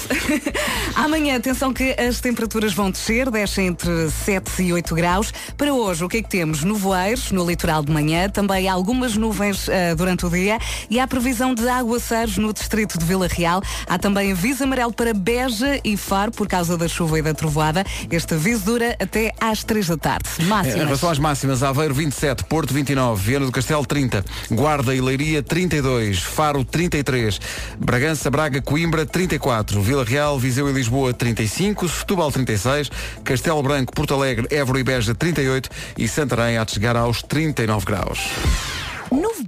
Amanhã, 0.97 1.37
atenção 1.37 1.75
que 1.75 1.95
as 2.01 2.21
temperaturas 2.21 2.73
vão 2.73 2.91
descer, 2.91 3.31
descem 3.31 3.67
entre 3.67 4.09
7 4.25 4.63
e 4.63 4.73
8 4.73 4.95
graus. 4.95 5.31
Para 5.59 5.75
hoje, 5.75 6.05
o 6.05 6.09
que 6.09 6.17
é 6.17 6.23
que 6.23 6.29
temos? 6.31 6.65
Nevoeiros 6.65 7.31
no 7.31 7.47
litoral 7.47 7.83
de 7.83 7.93
manhã, 7.93 8.31
também 8.31 8.67
algumas 8.67 9.15
nuvens 9.15 9.69
uh, 9.69 9.95
durante 9.95 10.25
o 10.25 10.31
dia 10.31 10.59
e 10.89 10.99
há 10.99 11.07
previsão 11.07 11.55
de 11.55 11.69
aguaceiros 11.69 12.39
no 12.39 12.55
distrito 12.55 12.99
de 12.99 13.05
Vila 13.05 13.29
Real. 13.29 13.63
Há 13.87 13.99
também 13.99 14.33
aviso 14.33 14.65
amarelo 14.65 14.93
para 14.93 15.13
Beja 15.13 15.79
e 15.85 15.99
Faro 15.99 16.33
por 16.33 16.49
causa 16.49 16.79
da 16.79 16.89
chuva 16.89 17.19
e 17.19 17.23
da 17.23 17.35
trovoada. 17.35 17.85
Este 18.11 18.35
aviso 18.35 18.65
dura 18.65 18.97
até 18.99 19.35
às 19.39 19.50
3 19.59 19.89
da 19.89 19.97
tarde. 19.97 20.29
Em 20.39 20.45
Máximas. 20.45 20.85
relação 20.85 21.11
às 21.11 21.19
máximas, 21.19 21.63
Aveiro 21.63 21.95
27, 21.95 22.45
Porto 22.45 22.73
29, 22.73 23.23
Viana 23.23 23.47
do 23.47 23.53
Castelo 23.53 23.85
30, 23.85 24.25
Guarda 24.51 24.95
e 24.95 25.01
Leiria 25.01 25.43
32, 25.43 26.21
Faro 26.21 26.65
33, 26.65 27.41
Bragança, 27.79 28.31
Braga, 28.31 28.63
Coimbra 28.63 29.05
34, 29.05 29.83
Vila 29.83 30.05
Real, 30.05 30.39
Viseu 30.39 30.69
e 30.69 30.73
Lisboa 30.73 31.13
35, 31.13 31.89
Setúbal 31.89 32.31
36, 32.31 32.91
Castelo 33.25 33.63
Branco, 33.63 33.93
Porto 33.93 34.15
Alegre, 34.15 34.47
Évora 34.51 34.81
e 34.81 34.85
Beja 34.85 35.15
38 35.15 35.69
e 35.99 36.07
Santarém 36.07 36.57
a 36.57 36.67
chegar 36.67 36.97
aos 36.97 37.23
39 37.23 37.85
graus. 37.85 38.21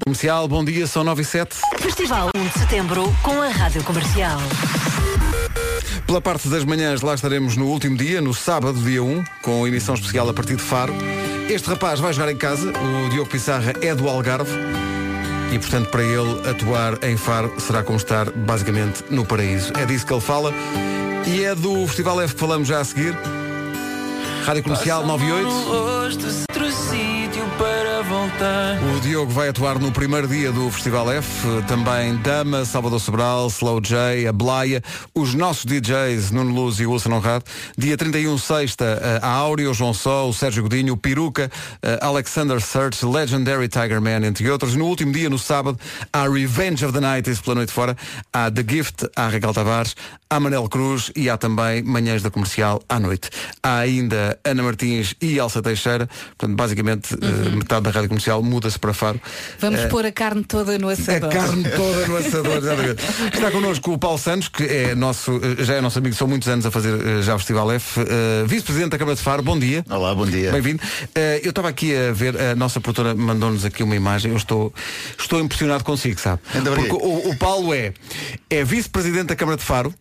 Comercial, 0.04 0.48
bom 0.48 0.64
dia, 0.64 0.86
são 0.86 1.04
9 1.04 1.22
e 1.22 1.24
7. 1.24 1.56
Festival 1.78 2.28
1 2.36 2.44
de 2.48 2.58
setembro 2.58 3.16
com 3.22 3.40
a 3.40 3.48
Rádio 3.48 3.84
Comercial. 3.84 4.40
Pela 6.12 6.20
parte 6.20 6.46
das 6.46 6.62
manhãs, 6.62 7.00
lá 7.00 7.14
estaremos 7.14 7.56
no 7.56 7.68
último 7.68 7.96
dia, 7.96 8.20
no 8.20 8.34
sábado, 8.34 8.78
dia 8.82 9.02
1, 9.02 9.24
com 9.40 9.66
emissão 9.66 9.94
especial 9.94 10.28
a 10.28 10.34
partir 10.34 10.56
de 10.56 10.62
Faro. 10.62 10.92
Este 11.48 11.66
rapaz 11.70 12.00
vai 12.00 12.12
jogar 12.12 12.30
em 12.30 12.36
casa, 12.36 12.70
o 12.70 13.08
Diogo 13.08 13.30
Pissarra 13.30 13.72
é 13.80 13.94
do 13.94 14.06
Algarve. 14.06 14.52
E, 15.50 15.58
portanto, 15.58 15.88
para 15.88 16.02
ele 16.02 16.50
atuar 16.50 17.02
em 17.02 17.16
Faro 17.16 17.54
será 17.58 17.82
como 17.82 17.96
estar, 17.96 18.30
basicamente, 18.30 19.02
no 19.08 19.24
paraíso. 19.24 19.72
É 19.74 19.86
disso 19.86 20.04
que 20.04 20.12
ele 20.12 20.20
fala. 20.20 20.52
E 21.26 21.44
é 21.44 21.54
do 21.54 21.86
Festival 21.86 22.20
F 22.20 22.34
que 22.34 22.40
falamos 22.40 22.68
já 22.68 22.80
a 22.80 22.84
seguir. 22.84 23.16
Rádio 24.44 24.64
Comercial 24.64 25.06
98. 25.06 26.51
O 28.96 29.00
Diogo 29.00 29.32
vai 29.32 29.48
atuar 29.48 29.78
no 29.78 29.90
primeiro 29.90 30.28
dia 30.28 30.52
do 30.52 30.70
Festival 30.70 31.10
F, 31.12 31.46
também 31.66 32.16
Dama, 32.16 32.64
Salvador 32.64 33.00
Sobral, 33.00 33.46
Slow 33.48 33.80
J, 33.80 34.26
a 34.26 34.32
Blaia, 34.32 34.82
os 35.14 35.34
nossos 35.34 35.64
DJs, 35.64 36.30
Nuno 36.30 36.54
Luz 36.54 36.78
e 36.78 36.86
Wilson 36.86 37.12
Honrado. 37.12 37.44
Dia 37.76 37.96
31, 37.96 38.36
sexta, 38.36 38.84
eh, 38.84 39.20
a 39.22 39.28
Áurea, 39.28 39.70
o 39.70 39.74
João 39.74 39.94
Sol, 39.94 40.28
o 40.30 40.34
Sérgio 40.34 40.64
Godinho, 40.64 40.94
o 40.94 40.96
Peruca, 40.96 41.50
eh, 41.82 41.98
Alexander 42.02 42.60
Search, 42.60 43.04
Legendary 43.04 43.68
Tiger 43.68 44.00
Man, 44.00 44.26
entre 44.26 44.50
outros. 44.50 44.74
No 44.74 44.86
último 44.86 45.12
dia, 45.12 45.30
no 45.30 45.38
sábado, 45.38 45.78
há 46.12 46.28
Revenge 46.28 46.84
of 46.84 46.92
the 46.92 47.00
Night, 47.00 47.30
isso 47.30 47.42
pela 47.42 47.56
noite 47.56 47.72
fora, 47.72 47.96
há 48.32 48.50
The 48.50 48.64
Gift, 48.68 49.08
há 49.16 49.28
Raquel 49.28 49.54
Tavares, 49.54 49.96
há 50.28 50.40
Manel 50.40 50.68
Cruz 50.68 51.12
e 51.14 51.28
há 51.28 51.36
também 51.36 51.82
Manhãs 51.82 52.22
da 52.22 52.30
Comercial 52.30 52.82
à 52.88 52.98
noite. 52.98 53.28
Há 53.62 53.78
ainda 53.78 54.38
Ana 54.44 54.62
Martins 54.62 55.14
e 55.20 55.38
Elsa 55.38 55.62
Teixeira, 55.62 56.08
portanto, 56.42 56.56
basicamente, 56.56 57.14
eh, 57.14 57.50
metade 57.56 57.82
da 57.84 57.90
Rádio 57.90 58.08
Comercial 58.08 58.42
muda-se 58.42 58.78
para 58.78 58.92
Faro. 58.92 59.20
Vamos 59.60 59.80
Eh, 59.80 59.86
pôr 59.88 60.04
a 60.04 60.10
carne 60.12 60.42
toda 60.42 60.76
no 60.78 60.88
a 60.88 60.92
assador. 60.92 61.30
carne 61.30 61.62
toda 61.62 62.06
no 62.08 62.16
assador, 62.18 62.56
exatamente. 62.56 63.02
Está 63.32 63.50
connosco 63.52 63.92
o 63.92 63.98
Paulo 63.98 64.18
Santos, 64.18 64.48
que 64.48 64.64
é 64.64 64.94
nosso, 64.94 65.40
eh, 65.42 65.62
já 65.64 65.74
é 65.74 65.80
nosso 65.80 65.98
amigo, 65.98 66.14
são 66.16 66.26
muitos 66.26 66.48
anos 66.48 66.66
a 66.66 66.70
fazer 66.70 67.22
já 67.22 67.34
o 67.36 67.38
Festival 67.38 67.70
F, 67.72 68.00
eh, 68.00 68.44
vice-presidente 68.46 68.90
da 68.90 68.98
Câmara 68.98 69.16
de 69.16 69.22
Faro, 69.22 69.42
bom 69.42 69.58
dia. 69.58 69.84
Olá, 69.88 70.14
bom 70.14 70.26
dia. 70.26 70.50
Bem-vindo. 70.50 70.82
Eh, 71.14 71.40
eu 71.44 71.50
estava 71.50 71.68
aqui 71.68 71.94
a 71.94 72.12
ver, 72.12 72.36
a 72.40 72.56
nossa 72.56 72.80
produtora 72.80 73.14
mandou-nos 73.14 73.64
aqui 73.64 73.82
uma 73.84 73.94
imagem, 73.94 74.32
eu 74.32 74.36
estou, 74.36 74.74
estou 75.18 75.40
impressionado 75.40 75.84
consigo, 75.84 76.18
sabe? 76.20 76.40
Porque 76.64 76.90
o, 76.92 77.30
o 77.30 77.36
Paulo 77.38 77.72
é, 77.72 77.92
é 78.50 78.64
vice-presidente 78.64 79.26
da 79.26 79.36
Câmara 79.36 79.56
de 79.56 79.62
Faro, 79.64 79.94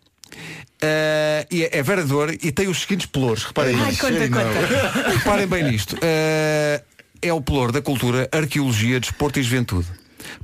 eh, 0.82 1.46
e 1.50 1.62
é, 1.62 1.78
é 1.78 1.82
vereador 1.82 2.32
e 2.32 2.50
tem 2.50 2.68
os 2.68 2.80
seguintes 2.80 3.06
pelouros, 3.06 3.44
reparem 3.44 3.76
Ai, 3.78 3.94
conta, 3.96 4.28
conta. 4.28 5.10
Reparem 5.16 5.46
bem 5.46 5.64
nisto. 5.64 5.96
Eh, 6.02 6.82
é 7.22 7.32
o 7.32 7.40
pelour 7.40 7.70
da 7.70 7.80
cultura, 7.80 8.28
arqueologia, 8.32 8.98
desporto 8.98 9.38
e 9.38 9.42
juventude. 9.42 9.86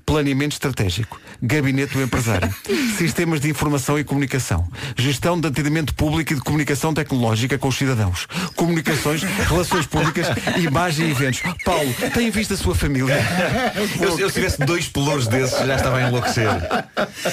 Planeamento 0.04 0.52
estratégico, 0.52 1.20
gabinete 1.42 1.94
do 1.94 2.02
empresário, 2.02 2.52
sistemas 2.96 3.40
de 3.40 3.48
informação 3.48 3.98
e 3.98 4.04
comunicação, 4.04 4.66
gestão 4.96 5.38
de 5.38 5.46
atendimento 5.48 5.94
público 5.94 6.32
e 6.32 6.36
de 6.36 6.42
comunicação 6.42 6.94
tecnológica 6.94 7.58
com 7.58 7.68
os 7.68 7.76
cidadãos, 7.76 8.26
comunicações, 8.56 9.22
relações 9.22 9.86
públicas, 9.86 10.26
imagem 10.56 11.08
e 11.08 11.10
eventos. 11.10 11.42
Paulo, 11.64 11.94
tem 12.12 12.30
visto 12.30 12.54
a 12.54 12.56
sua 12.56 12.74
família? 12.74 13.18
Eu, 14.00 14.18
eu 14.18 14.28
se 14.28 14.34
tivesse 14.34 14.58
dois 14.64 14.88
pelouros 14.88 15.26
desses 15.26 15.58
já 15.66 15.76
estava 15.76 15.98
a 15.98 16.08
enlouquecer. 16.08 16.48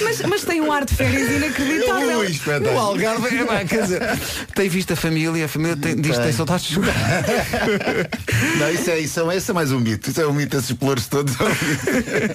Mas, 0.02 0.20
mas 0.22 0.44
tem 0.44 0.60
um 0.60 0.70
ar 0.70 0.84
de 0.84 0.94
férias 0.94 1.30
inacreditável. 1.30 2.18
Ui, 2.18 2.26
espetáculo. 2.26 2.74
O 2.74 2.78
Algarve, 2.78 3.36
é, 3.36 3.44
bem, 3.44 3.66
quer 3.66 3.82
dizer, 3.82 4.02
tem 4.54 4.68
visto 4.68 4.92
a 4.92 4.96
família, 4.96 5.44
a 5.44 5.48
família 5.48 5.76
tem, 5.76 5.96
diz 5.96 6.16
que 6.16 6.22
tem 6.22 6.32
saudades 6.32 6.66
de 6.66 6.74
jogar. 6.74 6.94
Não, 8.58 8.70
isso 8.70 8.90
é, 8.90 8.98
isso 8.98 9.30
é, 9.30 9.36
esse 9.36 9.50
é 9.50 9.54
mais 9.54 9.72
um 9.72 9.80
mito. 9.80 10.10
Isso 10.10 10.20
é 10.20 10.26
um 10.26 10.32
mito, 10.32 10.56
esses 10.56 10.72
pelouros 10.72 11.06
todos. 11.06 11.34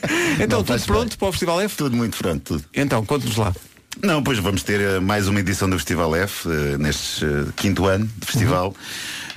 Então, 0.40 0.60
Não, 0.60 0.66
tudo 0.66 0.86
pronto 0.86 1.10
bem. 1.10 1.18
para 1.18 1.28
o 1.28 1.32
Festival 1.32 1.62
F? 1.62 1.78
Tudo 1.78 1.96
muito 1.96 2.18
pronto, 2.18 2.42
tudo. 2.44 2.66
Então, 2.74 3.06
conte-nos 3.06 3.36
lá. 3.38 3.54
Não, 4.02 4.24
pois 4.24 4.40
vamos 4.40 4.64
ter 4.64 4.80
eh, 4.80 5.00
mais 5.00 5.28
uma 5.28 5.40
edição 5.40 5.70
do 5.70 5.78
Festival 5.78 6.16
F, 6.16 6.48
eh, 6.50 6.78
neste 6.78 7.26
eh, 7.26 7.46
quinto 7.56 7.86
ano 7.86 8.10
de 8.18 8.26
festival. 8.26 8.74
Ahm, 8.74 9.31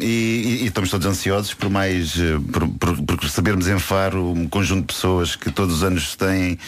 e, 0.00 0.04
e- 0.06 0.62
e 0.62 0.66
estamos 0.66 0.90
todos 0.90 1.06
ansiosos 1.06 1.54
por 1.54 1.68
mais 1.70 2.14
eh, 2.18 2.38
por, 2.52 2.68
por- 2.68 3.02
por 3.02 3.28
sabermos 3.30 3.66
em 3.68 3.78
Faro 3.78 4.30
um 4.32 4.48
conjunto 4.48 4.80
de 4.88 4.94
pessoas 4.94 5.34
que 5.36 5.50
todos 5.50 5.76
os 5.76 5.82
anos 5.84 6.14
têm 6.16 6.58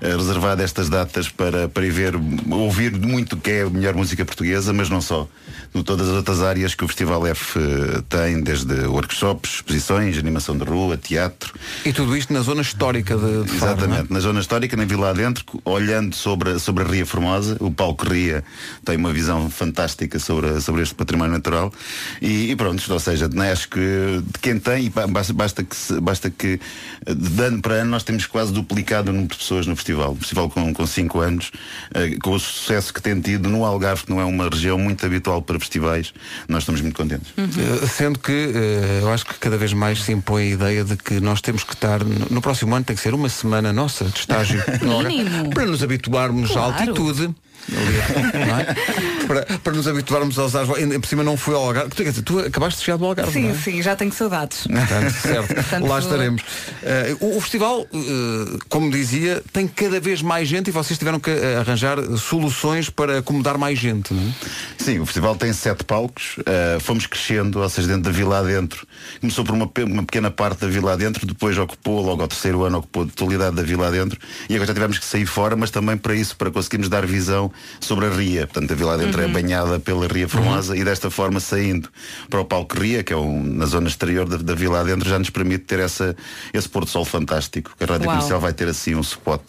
eh, 0.00 0.16
reservado 0.16 0.62
estas 0.62 0.88
datas 0.88 1.28
para, 1.28 1.68
para 1.68 1.84
ir 1.86 1.90
ver, 1.90 2.14
ouvir 2.50 2.92
muito 2.92 3.34
o 3.34 3.36
que 3.38 3.50
é 3.50 3.62
a 3.62 3.70
melhor 3.70 3.94
música 3.94 4.24
portuguesa, 4.24 4.72
mas 4.72 4.88
não 4.88 5.00
só. 5.00 5.28
No 5.74 5.82
todas 5.82 6.08
as 6.08 6.14
outras 6.14 6.42
áreas 6.42 6.74
que 6.74 6.84
o 6.84 6.88
Festival 6.88 7.26
F 7.26 7.58
eh, 7.58 8.02
tem, 8.08 8.42
desde 8.42 8.74
workshops, 8.86 9.54
exposições, 9.56 10.18
animação 10.18 10.56
de 10.56 10.64
rua, 10.64 10.96
teatro. 10.96 11.54
E 11.84 11.92
tudo 11.92 12.16
isto 12.16 12.32
na 12.32 12.40
zona 12.40 12.60
histórica 12.62 13.16
de, 13.16 13.44
de 13.44 13.52
Faro, 13.58 13.72
é? 13.72 13.74
Exatamente, 13.76 14.12
na 14.12 14.20
zona 14.20 14.40
histórica, 14.40 14.76
na 14.76 14.84
Vila 14.84 15.10
Adentro, 15.10 15.44
olhando 15.64 16.14
sobre, 16.14 16.50
a- 16.52 16.58
sobre 16.58 16.84
a 16.84 16.86
Ria 16.86 17.06
Formosa, 17.06 17.56
o 17.60 17.70
Paulo 17.70 17.96
Ria 18.02 18.44
tem 18.84 18.96
uma 18.96 19.12
visão 19.12 19.48
fantástica 19.50 20.18
sobre, 20.18 20.48
a- 20.50 20.60
sobre 20.60 20.82
este 20.82 20.94
património 20.94 21.32
natural 21.32 21.72
e, 22.20 22.50
e 22.50 22.56
pronto, 22.56 22.82
ou 22.92 23.00
seja, 23.00 23.28
né, 23.28 23.52
acho 23.52 23.68
que 23.68 23.78
de 23.78 24.38
quem 24.40 24.58
tem, 24.58 24.86
e 24.86 24.90
ba- 24.90 25.06
basta, 25.06 25.32
basta, 25.32 25.62
que, 25.64 25.74
se- 25.76 26.00
basta 26.00 26.30
que 26.30 26.60
de 27.06 27.42
ano 27.42 27.60
para 27.62 27.74
ano 27.76 27.90
nós 27.90 28.02
temos 28.02 28.26
quase 28.26 28.52
duplicado 28.52 29.10
o 29.10 29.12
número 29.12 29.32
de 29.32 29.38
pessoas 29.38 29.66
no 29.66 29.74
festival. 29.76 30.12
O 30.12 30.16
festival 30.16 30.48
com, 30.50 30.72
com 30.74 30.86
cinco 30.86 31.20
anos, 31.20 31.50
eh, 31.94 32.16
com 32.22 32.32
o 32.32 32.38
sucesso 32.40 32.92
que 32.92 33.00
tem 33.02 33.20
tido 33.20 33.48
no 33.48 33.64
Algarve, 33.64 34.04
que 34.04 34.10
não 34.10 34.20
é 34.20 34.24
uma 34.24 34.48
região 34.48 34.78
muito 34.78 35.04
habitual 35.06 35.40
para 35.42 35.58
festivais, 35.58 36.12
nós 36.48 36.62
estamos 36.62 36.80
muito 36.80 36.96
contentes. 36.96 37.32
Eh, 37.38 37.86
Sendo 37.86 38.18
que 38.18 38.32
eh, 38.32 39.00
eu 39.02 39.12
acho 39.12 39.24
que 39.26 39.34
cada 39.34 39.56
vez 39.56 39.72
mais 39.72 40.02
se 40.02 40.12
impõe 40.12 40.42
a 40.44 40.50
ideia 40.54 40.84
de 40.84 40.96
que 40.96 41.20
nós 41.20 41.40
temos 41.40 41.64
que 41.64 41.74
estar 41.74 42.02
no, 42.04 42.26
no 42.30 42.40
próximo 42.42 42.74
ano 42.74 42.84
tem 42.84 42.96
que 42.96 43.02
ser 43.02 43.14
uma 43.14 43.28
semana 43.28 43.72
nossa 43.72 44.04
de 44.04 44.18
estágio 44.18 44.62
para 45.54 45.66
nos 45.66 45.82
habituarmos 45.82 46.50
à 46.50 46.54
Claro. 46.54 46.72
altitude. 46.74 47.34
É? 47.70 49.26
para, 49.26 49.58
para 49.58 49.72
nos 49.72 49.86
habituarmos 49.86 50.38
aos 50.38 50.54
árvores. 50.54 50.82
Ainda 50.82 50.98
por 50.98 51.06
cima 51.06 51.22
não 51.22 51.36
foi 51.36 51.54
ao 51.54 51.64
Algarve. 51.64 51.90
Tu, 51.90 52.02
quer 52.02 52.10
dizer, 52.10 52.22
tu 52.22 52.38
acabaste 52.40 52.80
de 52.80 52.84
chegar 52.84 52.96
do 52.96 53.04
Algarve. 53.04 53.32
Sim, 53.32 53.42
não 53.42 53.50
é? 53.50 53.54
sim, 53.54 53.82
já 53.82 53.96
tenho 53.96 54.12
saudades. 54.12 54.66
Portanto, 54.66 55.10
certo. 55.10 55.54
Portanto, 55.54 55.86
Lá 55.86 55.98
estaremos. 55.98 56.42
Eh, 56.82 57.16
o, 57.20 57.36
o 57.36 57.40
festival, 57.40 57.86
eh, 57.92 58.58
como 58.68 58.90
dizia, 58.90 59.42
tem 59.52 59.68
cada 59.68 60.00
vez 60.00 60.22
mais 60.22 60.48
gente 60.48 60.68
e 60.68 60.70
vocês 60.70 60.98
tiveram 60.98 61.20
que 61.20 61.30
arranjar 61.30 61.98
soluções 62.18 62.90
para 62.90 63.18
acomodar 63.18 63.58
mais 63.58 63.78
gente, 63.78 64.12
não 64.12 64.22
é? 64.22 64.32
Sim, 64.78 64.98
o 64.98 65.06
festival 65.06 65.36
tem 65.36 65.52
sete 65.52 65.84
palcos, 65.84 66.36
uh, 66.38 66.80
fomos 66.80 67.06
crescendo, 67.06 67.60
ou 67.60 67.68
seja, 67.68 67.88
dentro 67.88 68.02
da 68.02 68.10
vila 68.10 68.38
adentro. 68.38 68.86
Começou 69.20 69.44
por 69.44 69.54
uma, 69.54 69.70
uma 69.86 70.02
pequena 70.02 70.30
parte 70.30 70.60
da 70.60 70.66
vila 70.66 70.92
adentro, 70.92 71.26
depois 71.26 71.56
ocupou, 71.56 72.02
logo 72.02 72.22
ao 72.22 72.28
terceiro 72.28 72.64
ano, 72.64 72.78
ocupou 72.78 73.04
a 73.04 73.06
totalidade 73.06 73.54
da 73.54 73.62
vila 73.62 73.88
adentro 73.88 74.18
e 74.48 74.54
agora 74.54 74.66
já 74.66 74.74
tivemos 74.74 74.98
que 74.98 75.04
sair 75.04 75.26
fora, 75.26 75.54
mas 75.54 75.70
também 75.70 75.96
para 75.96 76.14
isso, 76.14 76.36
para 76.36 76.50
conseguirmos 76.50 76.88
dar 76.88 77.06
visão 77.06 77.51
sobre 77.80 78.06
a 78.06 78.10
Ria. 78.10 78.46
Portanto, 78.46 78.72
a 78.72 78.74
vila 78.76 78.94
adentro 78.94 79.20
é 79.22 79.28
banhada 79.28 79.78
pela 79.80 80.06
Ria 80.06 80.28
Formosa 80.28 80.76
e 80.76 80.84
desta 80.84 81.10
forma 81.10 81.40
saindo 81.40 81.88
para 82.30 82.40
o 82.40 82.44
palco 82.44 82.78
Ria, 82.78 83.02
que 83.02 83.12
é 83.12 83.16
um, 83.16 83.42
na 83.42 83.66
zona 83.66 83.88
exterior 83.88 84.26
da, 84.28 84.36
da 84.36 84.54
vila 84.54 84.80
adentro, 84.80 85.08
já 85.08 85.18
nos 85.18 85.30
permite 85.30 85.64
ter 85.64 85.78
essa, 85.80 86.14
esse 86.52 86.68
pôr 86.68 86.84
do 86.84 86.90
sol 86.90 87.04
fantástico. 87.04 87.72
que 87.76 87.84
A 87.84 87.86
Rádio 87.86 88.06
Uau. 88.06 88.16
Comercial 88.16 88.40
vai 88.40 88.52
ter 88.52 88.68
assim 88.68 88.94
um 88.94 89.00
spot 89.00 89.40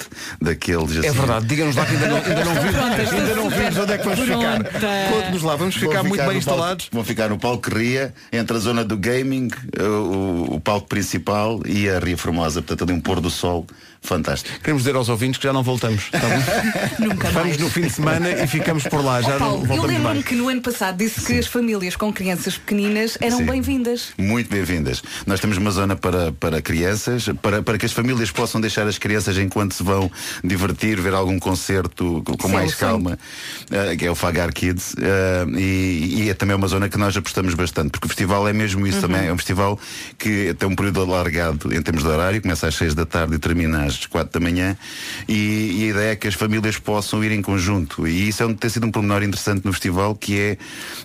daqueles 0.42 0.98
assim. 0.98 1.08
É 1.08 1.12
verdade, 1.12 1.46
diga-nos 1.46 1.76
lá 1.76 1.86
que 1.86 1.94
ainda 1.94 2.08
não, 2.08 2.18
ainda 2.18 2.46
não 2.46 2.54
vimos, 2.56 2.76
ainda 3.14 3.36
não 3.36 3.50
vimos 3.50 3.78
onde 3.78 3.92
é 3.94 3.98
que 3.98 4.04
vamos 4.04 4.20
ficar. 4.20 4.64
Conte-nos 5.12 5.42
lá, 5.44 5.56
vamos 5.56 5.76
ficar 5.76 5.94
Vão 6.02 6.04
muito 6.06 6.22
bem 6.22 6.28
no 6.34 6.38
instalados. 6.38 6.86
palco- 6.86 6.96
vão 6.96 7.04
ficar 7.04 7.30
no 7.30 7.38
palco 7.40 7.70
Ria, 7.76 8.14
entre 8.32 8.58
a 8.58 8.60
zona 8.60 8.84
do 8.84 8.98
gaming, 8.98 9.50
o, 9.80 10.56
o 10.56 10.60
palco 10.60 10.88
principal 10.88 11.62
e 11.66 11.90
a 11.90 12.00
Ria 12.00 12.18
Formosa. 12.18 12.62
Portanto, 12.62 12.84
ali 12.90 12.94
um 12.94 13.02
pôr 13.02 13.20
do 13.20 13.30
sol 13.30 13.66
fantástico. 14.04 14.60
Queremos 14.60 14.84
dizer 14.84 14.96
aos 14.96 15.10
ouvintes 15.10 15.38
que 15.40 15.44
já 15.48 15.54
não 15.54 15.64
voltamos. 15.64 16.10
Tá? 16.12 16.20
Nunca 17.00 17.30
Vamos 17.32 17.50
mais. 17.50 17.58
no 17.58 17.70
fim 17.70 17.82
de 17.82 17.90
semana 17.90 18.30
e 18.30 18.48
ficamos 18.48 18.84
por 18.84 19.04
lá. 19.04 19.22
Já 19.22 19.36
Ó, 19.36 19.40
Paulo, 19.40 19.66
não 19.68 19.76
eu 19.76 19.84
lembro-me 19.84 20.22
que 20.24 20.36
no 20.36 20.50
ano 20.50 20.62
passado 20.62 20.98
disse 20.98 21.22
que 21.26 21.40
as 21.40 21.48
famílias 21.48 21.96
com 21.96 22.12
crianças 22.12 22.58
pequeninas 22.58 23.18
eram 23.22 23.38
Sim. 23.38 23.46
bem-vindas. 23.46 24.10
Muito 24.18 24.50
bem-vindas. 24.50 25.02
Nós 25.26 25.40
temos 25.40 25.58
uma 25.58 25.72
zona 25.72 25.96
para, 25.96 26.32
para 26.34 26.62
crianças, 26.62 27.30
para, 27.42 27.64
para 27.64 27.78
que 27.78 27.86
as 27.86 27.92
famílias 27.92 28.30
possam 28.32 28.60
deixar 28.62 28.88
as 28.88 28.98
crianças 28.98 29.38
enquanto 29.38 29.74
se 29.74 29.84
vão 29.84 30.12
divertir, 30.44 31.00
ver 31.00 31.14
algum 31.14 31.40
concerto 31.40 32.22
com, 32.26 32.48
Sim, 32.48 32.54
mais 32.54 32.72
sim. 32.72 32.78
calma, 32.78 33.18
eh, 33.72 33.96
que 33.96 34.06
é 34.06 34.12
o 34.12 34.16
Fagar 34.16 34.52
Kids. 34.52 34.96
eh, 35.02 35.46
e, 35.58 36.24
e 36.24 36.30
é 36.30 36.34
também 36.34 36.56
uma 36.56 36.68
zona 36.68 36.90
que 36.90 36.98
nós 36.98 37.16
apostamos 37.16 37.54
bastante, 37.54 37.92
porque 37.92 38.06
o 38.06 38.10
festival 38.10 38.48
é 38.48 38.54
mesmo 38.54 38.86
isso 38.86 39.02
também. 39.02 39.28
É 39.28 39.34
um 39.34 39.38
festival 39.38 39.80
que 40.18 40.54
tem 40.56 40.68
um 40.68 40.76
período 40.76 41.02
alargado 41.02 41.74
em 41.74 41.82
termos 41.82 42.04
de 42.04 42.10
horário, 42.10 42.42
começa 42.42 42.68
às 42.68 42.76
6 42.76 42.94
da 42.94 43.06
tarde 43.06 43.36
e 43.36 43.40
termina 43.40 43.86
às 43.86 43.93
4 44.08 44.40
da 44.40 44.44
manhã. 44.44 44.76
E, 45.28 45.80
e 45.80 45.84
a 45.86 45.90
ideia 45.90 46.12
é 46.12 46.16
que 46.16 46.28
as 46.28 46.34
famílias 46.34 46.78
possam 46.78 47.24
ir 47.24 47.32
em 47.32 47.42
conjunto. 47.42 48.08
E 48.08 48.28
isso 48.30 48.44
é 48.44 48.46
um, 48.46 48.54
tem 48.54 48.70
sido 48.70 48.86
um 48.88 48.92
pormenor 48.92 49.24
interessante 49.24 49.66
no 49.66 49.72
festival, 49.74 50.16
que 50.16 50.40
é 50.40 50.58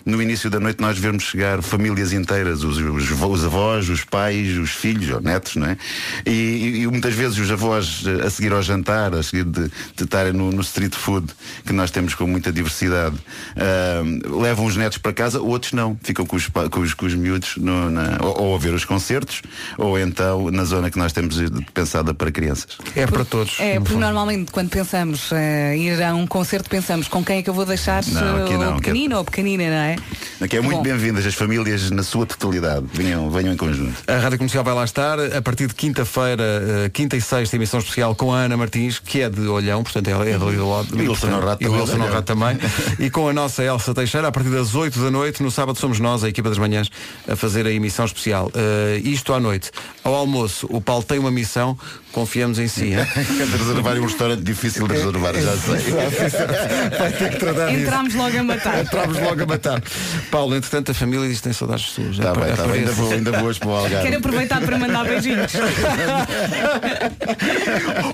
no 0.05 0.21
início 0.21 0.49
da 0.49 0.59
noite 0.59 0.81
nós 0.81 0.97
vermos 0.97 1.23
chegar 1.23 1.61
famílias 1.61 2.11
inteiras, 2.13 2.63
os, 2.63 2.77
os, 2.77 3.11
os 3.11 3.45
avós, 3.45 3.89
os 3.89 4.03
pais, 4.03 4.57
os 4.57 4.71
filhos 4.71 5.09
ou 5.09 5.21
netos, 5.21 5.55
não 5.55 5.67
é? 5.67 5.77
E, 6.25 6.81
e- 6.81 6.87
muitas 6.87 7.13
vezes 7.13 7.37
os 7.37 7.51
avós 7.51 8.03
eh, 8.05 8.25
a 8.25 8.29
seguir 8.29 8.51
ao 8.51 8.61
jantar, 8.61 9.13
a 9.13 9.21
seguir 9.23 9.43
de, 9.45 9.69
de 9.95 10.03
estarem 10.03 10.33
no, 10.33 10.51
no 10.51 10.61
street 10.61 10.95
food, 10.95 11.27
que 11.65 11.71
nós 11.73 11.91
temos 11.91 12.13
com 12.15 12.25
muita 12.27 12.51
diversidade, 12.51 13.15
ah, 13.55 14.01
levam 14.41 14.65
os 14.65 14.75
netos 14.75 14.97
para 14.97 15.13
casa, 15.13 15.39
outros 15.39 15.71
não, 15.73 15.97
ficam 16.03 16.25
com 16.25 16.35
os, 16.35 16.47
com 16.47 16.79
os, 16.81 16.93
com 16.93 17.05
os 17.05 17.13
miúdos 17.13 17.55
no- 17.57 17.89
na- 17.89 18.17
ou, 18.21 18.41
ou 18.41 18.55
a 18.55 18.57
ver 18.59 18.73
os 18.73 18.85
concertos, 18.85 19.41
ou 19.77 19.97
então 19.99 20.49
na 20.51 20.63
zona 20.63 20.89
que 20.89 20.97
nós 20.97 21.13
temos 21.13 21.39
eh, 21.39 21.45
pensada 21.73 22.13
para 22.13 22.31
crianças. 22.31 22.77
É 22.95 23.05
para 23.05 23.23
todos. 23.25 23.57
É, 23.59 23.75
porque 23.75 23.93
fundo. 23.93 24.01
normalmente 24.01 24.51
quando 24.51 24.69
pensamos 24.69 25.31
eh, 25.31 25.77
ir 25.77 26.01
a 26.01 26.13
um 26.15 26.25
concerto, 26.25 26.69
pensamos 26.69 27.07
com 27.07 27.23
quem 27.23 27.37
é 27.39 27.43
que 27.43 27.49
eu 27.49 27.53
vou 27.53 27.65
deixar 27.65 28.03
Não, 28.07 28.43
aqui 28.43 28.53
eh, 28.53 28.57
não, 28.57 28.59
o 28.59 28.69
aqui 28.69 28.71
é- 28.71 28.75
pequenino 28.81 29.17
ou 29.17 29.23
pequenina, 29.25 29.63
não 29.65 29.71
é? 29.75 29.95
Aqui 30.41 30.57
é 30.57 30.61
muito 30.61 30.77
Bom. 30.77 30.83
bem-vindas 30.83 31.25
as 31.25 31.35
famílias 31.35 31.91
na 31.91 32.01
sua 32.03 32.25
totalidade. 32.25 32.85
Venham, 32.93 33.29
venham 33.29 33.53
em 33.53 33.57
conjunto. 33.57 33.95
A 34.07 34.17
Rádio 34.17 34.37
Comercial 34.37 34.63
vai 34.63 34.73
lá 34.73 34.83
estar 34.85 35.19
a 35.19 35.41
partir 35.41 35.67
de 35.67 35.75
quinta-feira, 35.75 36.43
eh, 36.85 36.89
quinta 36.89 37.15
e 37.17 37.21
sexta, 37.21 37.55
emissão 37.55 37.79
especial 37.79 38.15
com 38.15 38.33
a 38.33 38.39
Ana 38.39 38.55
Martins, 38.57 38.97
que 38.99 39.21
é 39.21 39.29
de 39.29 39.41
Olhão, 39.47 39.83
portanto 39.83 40.07
ela 40.07 40.27
é 40.27 40.37
do 40.37 40.69
Lado. 40.69 40.87
E 41.01 41.07
o 41.07 41.11
Wilson 41.11 41.27
Honrado 41.27 41.61
E 41.61 41.67
o 41.67 41.69
também 41.69 41.77
é 41.77 41.81
Wilson. 41.81 42.03
Honrado 42.03 42.25
também. 42.25 42.57
E 42.97 43.09
com 43.09 43.27
a 43.27 43.33
nossa 43.33 43.63
Elsa 43.63 43.93
Teixeira, 43.93 44.29
a 44.29 44.31
partir 44.31 44.49
das 44.49 44.73
8 44.73 44.99
da 44.99 45.11
noite, 45.11 45.43
no 45.43 45.51
sábado 45.51 45.77
somos 45.77 45.99
nós, 45.99 46.23
a 46.23 46.29
equipa 46.29 46.49
das 46.49 46.57
manhãs, 46.57 46.89
a 47.27 47.35
fazer 47.35 47.65
a 47.67 47.71
emissão 47.71 48.05
especial. 48.05 48.51
Eh, 48.55 49.01
isto 49.03 49.33
à 49.33 49.39
noite. 49.39 49.69
Ao 50.03 50.13
almoço, 50.15 50.65
o 50.71 50.79
Paulo 50.81 51.03
tem 51.03 51.19
uma 51.19 51.29
missão, 51.31 51.77
confiamos 52.11 52.59
em 52.59 52.67
si. 52.67 52.89
Quer 52.93 53.47
reservar 53.57 53.97
um 53.97 54.03
restaurante 54.03 54.41
difícil 54.41 54.87
de 54.87 54.93
reservar, 54.95 55.33
já 55.35 55.55
sei. 55.57 55.93
Vai 56.99 57.11
ter 57.11 57.29
que 57.31 57.37
tratar 57.37 57.67
disso. 57.67 57.79
Entramos 57.81 58.13
logo 58.15 58.37
a 58.37 58.43
matar. 58.43 58.79
Entramos 58.81 59.19
logo 59.19 59.43
a 59.43 59.45
matar. 59.45 59.81
Paulo, 60.31 60.55
entretanto, 60.55 60.91
a 60.91 60.93
família 60.93 61.27
diz 61.27 61.37
que 61.37 61.43
tem 61.43 61.53
saudades 61.53 61.85
suas. 61.85 62.17
Está 62.17 62.29
É 62.29 62.33
para- 62.33 62.41
bem, 62.41 62.49
é 62.49 62.53
está 62.53 62.63
para 62.63 62.71
bem, 62.73 62.81
ainda 62.81 62.91
vou, 62.93 63.11
ainda 63.11 63.31
vou 63.31 63.43
hoje 63.49 63.59
para 63.59 63.69
o 63.69 63.73
Algarve. 63.73 64.03
Quero 64.05 64.17
aproveitar 64.17 64.61
para 64.61 64.77
mandar 64.77 65.03
beijinhos. 65.05 65.51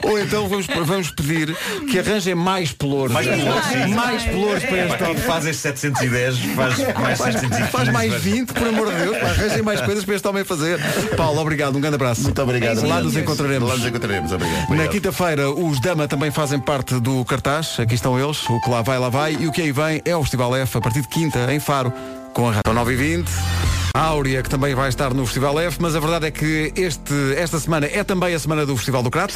Ou 0.04 0.20
então 0.20 0.48
vamos, 0.48 0.68
vamos 0.68 1.12
pedir 1.12 1.56
que 1.90 2.00
arranjem 2.00 2.36
mais 2.36 2.72
pelouros. 2.72 3.14
Mais 3.14 3.28
pelouros, 3.28 3.66
sim. 3.66 3.88
mais 3.94 4.24
pelouros 4.24 4.64
para 4.64 4.78
É, 4.78 4.88
pá, 4.88 4.98
quem 4.98 5.16
faz 5.18 5.46
estes 5.46 5.62
710 5.62 6.40
faz 6.56 6.78
mais 6.96 7.18
715. 7.18 7.72
Faz 7.72 7.90
mais 7.90 8.14
20, 8.22 8.54
por 8.54 8.68
amor 8.68 8.92
de 8.94 9.00
Deus, 9.02 9.16
arranjem 9.18 9.62
mais 9.62 9.82
coisas 9.82 10.06
para 10.06 10.16
este 10.16 10.28
homem 10.28 10.44
fazer. 10.44 10.80
Paulo, 11.16 11.40
obrigado, 11.42 11.78
um 11.78 11.82
grande 11.82 11.96
abraço. 11.96 12.22
Muito 12.24 12.42
obrigado. 12.42 12.86
Lá 12.88 13.02
nos 13.02 13.16
encontraremos. 13.16 13.85
Nos 13.86 13.90
encontraremos, 13.90 14.32
obrigado. 14.32 14.76
Na 14.76 14.88
quinta-feira, 14.88 15.52
os 15.52 15.80
Dama 15.80 16.08
também 16.08 16.32
fazem 16.32 16.60
parte 16.60 17.00
do 17.00 17.24
cartaz. 17.24 17.80
Aqui 17.80 17.94
estão 17.94 18.20
eles. 18.20 18.44
O 18.50 18.60
que 18.60 18.70
lá 18.70 18.82
vai, 18.82 18.98
lá 18.98 19.10
vai. 19.10 19.38
E 19.40 19.48
o 19.48 19.52
que 19.52 19.62
aí 19.62 19.72
vem 19.72 20.02
é 20.04 20.16
o 20.16 20.22
Festival 20.22 20.56
F, 20.56 20.78
a 20.78 20.82
partir 20.82 21.02
de 21.02 21.08
quinta, 21.08 21.54
em 21.54 21.60
Faro, 21.60 21.94
com 22.34 22.50
a 22.50 22.54
Rádio 22.54 22.74
9 22.74 22.94
e 22.94 22.96
20. 22.96 23.30
A 23.94 24.02
Áurea, 24.02 24.42
que 24.42 24.50
também 24.50 24.74
vai 24.74 24.90
estar 24.90 25.14
no 25.14 25.24
Festival 25.26 25.60
F, 25.60 25.78
mas 25.80 25.96
a 25.96 26.00
verdade 26.00 26.26
é 26.26 26.32
que 26.32 26.74
este, 26.76 27.14
esta 27.38 27.60
semana 27.60 27.86
é 27.86 28.04
também 28.04 28.34
a 28.34 28.40
semana 28.40 28.66
do 28.66 28.76
Festival 28.76 29.04
do 29.04 29.12
Crato. 29.12 29.36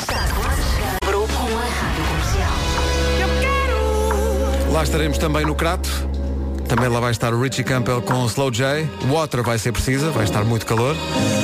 Lá 4.71 4.83
estaremos 4.83 5.17
também 5.19 5.45
no 5.45 5.53
Crato. 5.53 6.18
Também 6.69 6.87
lá 6.87 6.99
vai 6.99 7.09
estar 7.09 7.33
o 7.33 7.41
Richie 7.41 7.63
Campbell 7.63 7.99
com 8.03 8.13
o 8.13 8.27
Slow 8.27 8.51
J. 8.51 8.87
Water 9.11 9.41
vai 9.41 9.57
ser 9.57 9.71
precisa, 9.71 10.11
vai 10.11 10.23
estar 10.23 10.45
muito 10.45 10.67
calor. 10.67 10.95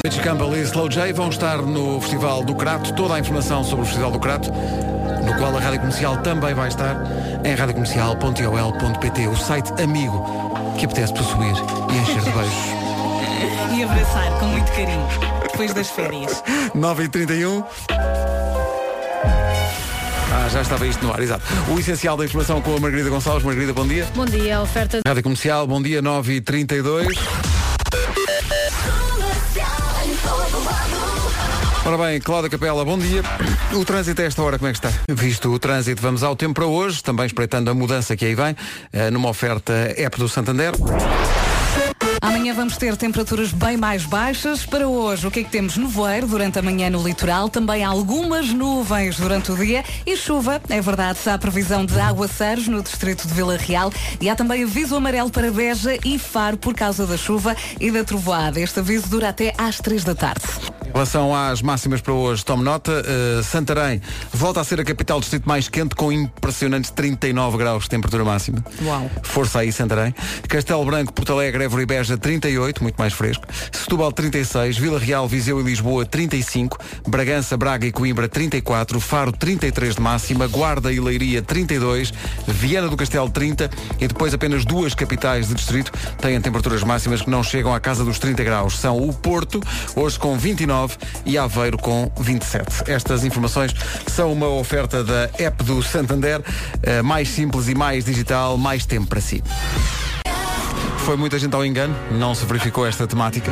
Richie 0.06 0.22
Campbell 0.22 0.56
e 0.56 0.62
Slow 0.62 0.88
J 0.88 1.12
vão 1.14 1.30
estar 1.30 1.58
no 1.58 2.00
Festival 2.00 2.44
do 2.44 2.54
Crato. 2.54 2.94
Toda 2.94 3.16
a 3.16 3.20
informação 3.20 3.64
sobre 3.64 3.82
o 3.82 3.86
Festival 3.88 4.12
do 4.12 4.20
Crato, 4.20 4.52
no 4.52 5.36
qual 5.40 5.58
a 5.58 5.60
Rádio 5.60 5.80
Comercial 5.80 6.18
também 6.18 6.54
vai 6.54 6.68
estar, 6.68 6.96
em 7.44 7.56
radiocomercial.ol.pt, 7.56 9.28
o 9.28 9.36
site 9.36 9.74
amigo 9.82 10.24
que 10.78 10.86
apetece 10.86 11.12
possuir 11.14 11.56
e 11.92 11.98
encher 11.98 12.22
de 12.22 12.30
beijos. 12.30 12.56
E 13.76 13.84
abraçar 13.84 14.40
com 14.40 14.46
muito 14.46 14.72
carinho. 14.72 15.06
Depois 15.52 15.74
das 15.74 15.90
férias. 15.90 16.42
9h31. 16.74 17.66
Já 20.56 20.62
estava 20.62 20.88
isto 20.88 21.06
no 21.06 21.12
ar, 21.12 21.20
exato. 21.20 21.44
O 21.70 21.78
essencial 21.78 22.16
da 22.16 22.24
informação 22.24 22.62
com 22.62 22.78
a 22.78 22.80
Margarida 22.80 23.10
Gonçalves. 23.10 23.44
Margarida, 23.44 23.74
bom 23.74 23.86
dia. 23.86 24.08
Bom 24.16 24.24
dia, 24.24 24.62
oferta 24.62 25.02
Rádio 25.06 25.22
Comercial, 25.22 25.68
bom 25.68 25.82
dia, 25.82 26.02
9h32. 26.02 27.14
Ora 31.86 31.98
bem, 31.98 32.22
Cláudia 32.22 32.50
Capela, 32.50 32.86
bom 32.86 32.98
dia. 32.98 33.22
O 33.74 33.84
trânsito 33.84 34.22
a 34.22 34.26
esta 34.26 34.42
hora, 34.42 34.58
como 34.58 34.70
é 34.70 34.72
que 34.72 34.78
está? 34.78 34.98
Visto 35.10 35.52
o 35.52 35.60
trânsito, 35.60 36.02
vamos 36.02 36.24
ao 36.24 36.38
tempo 36.38 36.54
para 36.54 36.66
hoje, 36.66 37.04
também 37.04 37.26
espreitando 37.26 37.70
a 37.70 37.74
mudança 37.74 38.16
que 38.16 38.24
aí 38.24 38.34
vem, 38.34 38.56
eh, 38.94 39.12
numa 39.12 39.28
oferta 39.28 39.74
app 39.98 40.18
do 40.18 40.30
Santander. 40.30 40.72
Amanhã 42.26 42.56
vamos 42.56 42.76
ter 42.76 42.98
temperaturas 42.98 43.52
bem 43.52 43.78
mais 43.78 44.04
baixas. 44.04 44.66
Para 44.66 44.88
hoje, 44.88 45.28
o 45.28 45.30
que 45.30 45.42
é 45.42 45.44
que 45.44 45.50
temos? 45.52 45.78
Nevoeiro 45.78 46.26
durante 46.26 46.58
a 46.58 46.62
manhã 46.64 46.90
no 46.90 47.04
litoral, 47.08 47.50
também 47.50 47.84
algumas 47.84 48.50
nuvens 48.50 49.18
durante 49.18 49.52
o 49.52 49.56
dia 49.56 49.84
e 50.08 50.18
chuva. 50.18 50.60
É 50.68 50.82
verdade, 50.82 51.20
há 51.30 51.38
previsão 51.38 51.86
de 51.86 52.00
aguaceiros 52.00 52.68
no 52.68 52.82
distrito 52.82 53.28
de 53.28 53.34
Vila 53.36 53.56
Real 53.58 53.94
e 54.20 54.28
há 54.28 54.36
também 54.36 54.64
aviso 54.64 54.96
amarelo 54.96 55.30
para 55.30 55.52
Beja 55.52 56.00
e 56.04 56.18
Faro 56.18 56.58
por 56.58 56.74
causa 56.74 57.06
da 57.06 57.16
chuva 57.16 57.56
e 57.80 57.92
da 57.92 58.04
trovoada. 58.04 58.60
Este 58.60 58.80
aviso 58.80 59.08
dura 59.08 59.30
até 59.30 59.54
às 59.56 59.78
três 59.78 60.04
da 60.04 60.16
tarde. 60.16 60.42
Em 60.88 60.92
relação 60.96 61.36
às 61.36 61.62
máximas 61.62 62.00
para 62.00 62.14
hoje, 62.14 62.46
tome 62.46 62.64
nota, 62.64 63.04
eh, 63.06 63.44
Santarém 63.44 64.02
volta 64.32 64.62
a 64.62 64.64
ser 64.64 64.80
a 64.80 64.84
capital 64.84 65.20
do 65.20 65.24
distrito 65.24 65.46
mais 65.46 65.68
quente 65.68 65.94
com 65.94 66.10
impressionantes 66.10 66.90
39 66.90 67.58
graus 67.58 67.84
de 67.84 67.90
temperatura 67.90 68.24
máxima. 68.24 68.64
Uau. 68.82 69.12
Força 69.22 69.60
aí, 69.60 69.74
Santarém. 69.74 70.16
Castelo 70.48 70.86
Branco, 70.86 71.12
Porto 71.12 71.34
Alegre, 71.34 71.66
Évora 71.66 71.84
e 71.84 71.86
Beja, 71.86 72.15
38, 72.18 72.82
muito 72.82 72.96
mais 72.98 73.14
fresco. 73.14 73.46
Setúbal, 73.72 74.12
36. 74.12 74.78
Vila 74.78 75.00
Real, 75.00 75.28
Viseu 75.28 75.60
e 75.60 75.64
Lisboa, 75.64 76.06
35. 76.06 76.78
Bragança, 77.08 77.58
Braga 77.58 77.86
e 77.86 77.92
Coimbra, 77.92 78.28
34. 78.28 79.00
Faro, 79.00 79.32
33 79.32 79.96
de 79.96 80.02
máxima. 80.02 80.48
Guarda 80.48 80.92
e 80.92 81.00
Leiria, 81.00 81.42
32. 81.42 82.14
Viana 82.48 82.88
do 82.88 82.98
Castelo, 82.98 83.30
30. 83.30 83.70
E 84.00 84.08
depois 84.08 84.34
apenas 84.34 84.66
duas 84.66 84.94
capitais 84.94 85.48
de 85.48 85.56
distrito 85.56 85.92
têm 86.22 86.40
temperaturas 86.40 86.84
máximas 86.84 87.22
que 87.22 87.30
não 87.30 87.44
chegam 87.44 87.74
à 87.74 87.80
casa 87.80 88.04
dos 88.04 88.20
30 88.20 88.44
graus. 88.44 88.78
São 88.78 88.98
o 88.98 89.14
Porto, 89.14 89.62
hoje 89.96 90.20
com 90.20 90.38
29 90.38 90.98
e 91.26 91.38
Aveiro 91.38 91.78
com 91.78 92.12
27. 92.20 92.92
Estas 92.92 93.24
informações 93.24 93.74
são 94.08 94.32
uma 94.32 94.48
oferta 94.48 95.04
da 95.04 95.30
app 95.38 95.64
do 95.64 95.82
Santander, 95.82 96.42
eh, 96.84 97.02
mais 97.02 97.30
simples 97.30 97.68
e 97.68 97.76
mais 97.76 98.06
digital, 98.06 98.58
mais 98.58 98.86
tempo 98.86 99.08
para 99.08 99.22
si. 99.22 99.44
Foi 101.06 101.16
muita 101.16 101.38
gente 101.38 101.54
ao 101.56 101.64
engano, 101.64 101.96
não 102.12 102.34
se 102.34 102.46
verificou 102.46 102.86
esta 102.86 103.06
temática. 103.06 103.52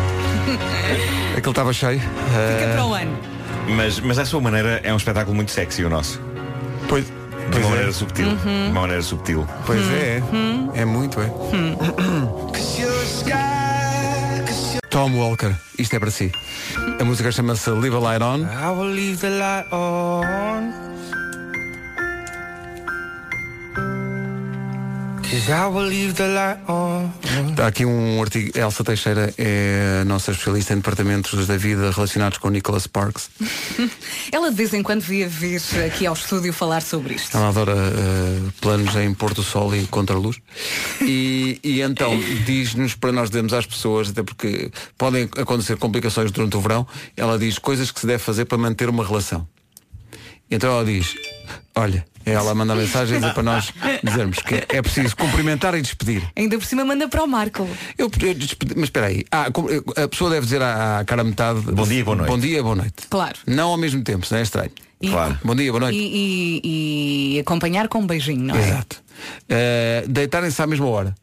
Aquilo 1.38 1.52
estava 1.52 1.72
cheio. 1.72 2.02
Eh, 2.02 2.58
Fica 2.60 2.74
para 2.74 2.86
o 2.86 2.94
ano. 2.94 3.18
Mas, 3.70 4.00
mas 4.00 4.18
à 4.18 4.26
sua 4.26 4.42
maneira 4.42 4.82
é 4.84 4.92
um 4.92 4.98
espetáculo 4.98 5.36
muito 5.36 5.52
sexy 5.52 5.84
o 5.84 5.90
nosso. 5.90 6.20
pois, 6.90 7.06
De 7.06 7.58
uma 7.60 7.68
é, 7.68 7.70
maneira 7.70 7.92
subtil. 7.94 8.26
De 8.36 8.50
uma 8.72 8.82
maneira 8.82 9.02
subtil. 9.04 9.48
pois 9.66 9.82
é, 9.92 10.22
é 10.74 10.86
muito, 10.86 11.22
é. 11.22 11.32
Tom 14.90 15.12
Walker, 15.18 15.54
isto 15.78 15.96
é 15.96 16.00
para 16.00 16.12
si. 16.12 16.32
A 17.00 17.04
música 17.04 17.32
chama-se 17.32 17.70
Live 17.70 17.96
a 17.96 18.00
Light 18.00 18.24
On. 18.24 18.46
Há 27.58 27.66
aqui 27.66 27.86
um 27.86 28.22
artigo. 28.22 28.56
Elsa 28.56 28.84
Teixeira 28.84 29.34
é 29.36 30.00
a 30.02 30.06
nossa 30.06 30.30
especialista 30.30 30.74
em 30.74 30.76
departamentos 30.76 31.48
da 31.48 31.58
vida 31.58 31.90
relacionados 31.90 32.38
com 32.38 32.50
Nicholas 32.50 32.84
Sparks. 32.84 33.32
Ela 34.32 34.52
de 34.52 34.56
vez 34.56 34.76
em 34.76 34.84
quando 34.84 35.02
devia 35.02 35.28
vir 35.28 35.60
aqui 35.88 36.06
ao 36.06 36.14
estúdio 36.14 36.54
falar 36.54 36.84
sobre 36.84 37.16
isto. 37.16 37.36
Ela 37.36 37.50
adora 37.50 37.74
eh, 37.74 38.50
planos 38.62 38.96
em 38.96 39.12
pôr 39.12 39.34
do 39.34 39.42
sol 39.42 39.76
e 39.76 39.88
contra 39.88 40.16
luz. 40.16 40.38
E, 41.02 41.60
e 41.64 41.82
então 41.82 42.16
diz-nos 42.46 42.94
para 42.94 43.12
nós 43.12 43.32
dizermos 43.32 43.54
às 43.54 43.66
pessoas, 43.66 44.10
até 44.10 44.22
porque 44.22 44.72
podem 45.00 45.24
acontecer 45.36 45.78
complicações 45.78 46.32
durante 46.32 46.56
o 46.58 46.62
verão, 46.62 46.86
ela 47.18 47.40
diz 47.40 47.58
coisas 47.58 47.90
que 47.90 48.00
se 48.00 48.06
deve 48.06 48.20
fazer 48.20 48.46
para 48.46 48.60
manter 48.60 48.88
uma 48.88 49.04
relação. 49.04 49.48
Então 50.52 50.72
ela 50.72 50.86
diz, 50.86 51.16
olha, 51.76 52.06
ela 52.26 52.54
manda 52.56 52.76
dizer 52.76 53.22
para 53.34 53.44
nós 53.44 53.74
dizermos 54.04 54.38
que 54.40 54.56
é 54.70 54.82
preciso 54.82 55.16
cumprimentar 55.16 55.76
e 55.76 55.82
despedir. 55.82 56.24
Ainda 56.36 56.58
por 56.58 56.66
cima 56.66 56.84
manda 56.86 57.08
para 57.08 57.24
o 57.24 57.28
Marco. 57.28 57.68
Eu, 57.98 58.10
eu 58.22 58.34
despedi- 58.34 58.74
mas 58.76 58.86
espera 58.86 59.08
aí, 59.08 59.24
ah, 59.32 59.48
a 60.04 60.08
pessoa 60.08 60.30
deve 60.30 60.46
dizer 60.46 60.62
à, 60.62 61.00
à 61.00 61.06
cara 61.06 61.24
metade 61.24 61.60
Bom 61.62 61.84
dia 61.88 62.00
e 62.00 62.04
boa 62.04 62.16
noite. 62.18 62.30
Bom 62.30 62.40
dia 62.40 62.60
e 62.60 62.62
boa 62.62 62.76
noite. 62.76 62.94
Claro. 63.10 63.36
Não 63.48 63.70
ao 63.70 63.78
mesmo 63.78 64.04
tempo, 64.04 64.26
senão 64.26 64.40
é 64.40 64.44
estranho. 64.44 64.72
E- 65.02 65.10
Claro. 65.10 65.38
Bom 65.44 65.54
dia, 65.56 65.70
boa 65.72 65.82
noite. 65.82 65.98
E, 65.98 66.62
e- 66.64 67.36
e 67.36 67.40
acompanhar 67.40 67.88
com 67.90 68.00
um 68.00 68.08
beijinho, 68.08 68.44
não 68.46 68.56
é? 68.56 68.68
Exato. 68.70 69.04
Uh, 69.50 70.08
Deitarem-se 70.08 70.62
à 70.62 70.68
mesma 70.68 70.88
hora. 70.88 71.16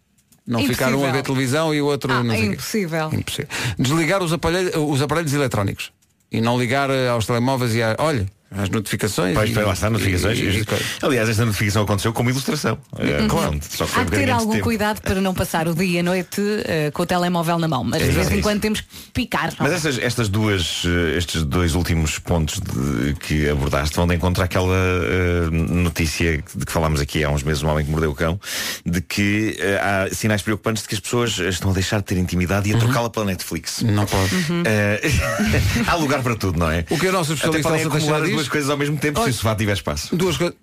Não 0.46 0.60
ficar 0.66 0.86
um 0.86 0.88
a 0.88 0.90
Impossível. 0.92 1.12
ver 1.12 1.22
televisão 1.22 1.74
e 1.74 1.80
o 1.80 1.86
outro 1.86 2.12
Ah, 2.12 2.22
não 2.24 2.32
é 2.32 2.36
sei 2.36 2.46
quê. 2.48 2.52
impossível. 2.54 3.10
Impossível. 3.12 3.48
Desligar 3.78 4.22
os 4.22 4.32
aparelhos, 4.32 4.72
os 4.76 5.00
aparelhos 5.00 5.32
eletrónicos. 5.32 5.92
E 6.32 6.40
não 6.40 6.58
ligar 6.58 6.90
eh, 6.90 7.08
aos 7.08 7.24
telemóveis 7.26 7.74
e 7.74 7.82
a, 7.82 7.94
olha, 7.98 8.26
às 8.50 8.68
notificações. 8.68 9.34
Pois, 9.34 9.50
e, 9.50 9.52
pois, 9.54 9.66
lá 9.66 9.72
está, 9.72 9.90
notificações. 9.90 10.38
e- 10.38 10.42
e- 10.60 10.66
Aliás, 11.02 11.28
esta 11.28 11.44
notificação 11.44 11.82
aconteceu 11.82 12.12
como 12.12 12.30
ilustração. 12.30 12.78
É, 12.98 13.26
Claro. 13.28 13.58
Só 13.68 13.86
que 13.86 13.98
Há 13.98 14.02
um 14.02 14.04
que 14.06 14.10
ter 14.12 14.24
de 14.24 14.30
algum 14.30 14.52
tempo. 14.52 14.64
cuidado 14.64 15.00
para 15.00 15.20
não 15.20 15.32
passar 15.34 15.68
o 15.68 15.74
dia 15.74 15.96
e 15.96 15.98
a 16.00 16.02
noite 16.02 16.40
eh, 16.64 16.90
com 16.92 17.02
o 17.02 17.06
telemóvel 17.06 17.58
na 17.58 17.68
mão. 17.68 17.84
Mas 17.84 18.02
de 18.02 18.08
É 18.08 18.12
vez 18.12 18.26
isso, 18.26 18.34
em 18.36 18.38
é 18.40 18.42
quando 18.42 18.60
temos 18.60 18.80
que 18.80 18.86
picar. 19.14 19.52
Mas 19.58 19.72
é? 19.72 19.74
estas, 19.76 19.98
estas 19.98 20.28
duas, 20.28 20.82
eh, 20.84 21.16
estes 21.18 21.42
dois 21.44 21.74
últimos 21.74 22.18
pontos 22.18 22.60
de- 22.60 23.14
que 23.14 23.48
abordaste 23.48 23.94
vão 23.96 24.06
de 24.06 24.14
encontro 24.14 24.42
àquela 24.42 24.74
eh, 24.76 25.48
notícia 25.50 26.42
de 26.54 26.66
que 26.66 26.72
falámos 26.72 27.00
aqui 27.00 27.22
há 27.24 27.30
uns 27.30 27.42
meses, 27.42 27.62
um 27.62 27.68
homem 27.68 27.84
que 27.84 27.90
mordeu 27.90 28.10
o 28.10 28.14
cão, 28.14 28.40
de 28.84 29.00
que 29.00 29.56
eh, 29.58 29.78
há 29.80 30.12
sinais 30.14 30.42
preocupantes 30.42 30.82
de 30.82 30.88
que 30.88 30.94
as 30.94 31.00
pessoas 31.00 31.38
estão 31.38 31.70
a 31.70 31.74
deixar 31.74 31.98
de 31.98 32.04
ter 32.04 32.18
intimidade 32.18 32.68
e 32.68 32.74
a 32.74 32.78
trocá-la 32.78 33.10
pela 33.10 33.26
Netflix. 33.26 33.82
Não 33.82 34.06
pode. 34.06 34.30
Eh, 34.66 35.00
há 35.86 35.94
lugar 35.94 36.22
para 36.22 36.34
tudo, 36.36 36.58
não 36.58 36.70
é? 36.70 36.84
O 36.90 36.98
que 36.98 37.06
a 37.08 37.12
nossa 37.12 37.32
especialista 37.34 37.86
acumular 37.86 38.22
as 38.22 38.28
diz? 38.28 38.39
Duas 38.40 38.48
coisas 38.48 38.70
ao 38.70 38.76
mesmo 38.76 38.96
tempo 38.98 39.22
se 39.22 39.30
o 39.30 39.32
sofá 39.34 39.54
tiver 39.54 39.72
espaço. 39.72 40.14
Duas 40.16 40.36
coisas. 40.36 40.56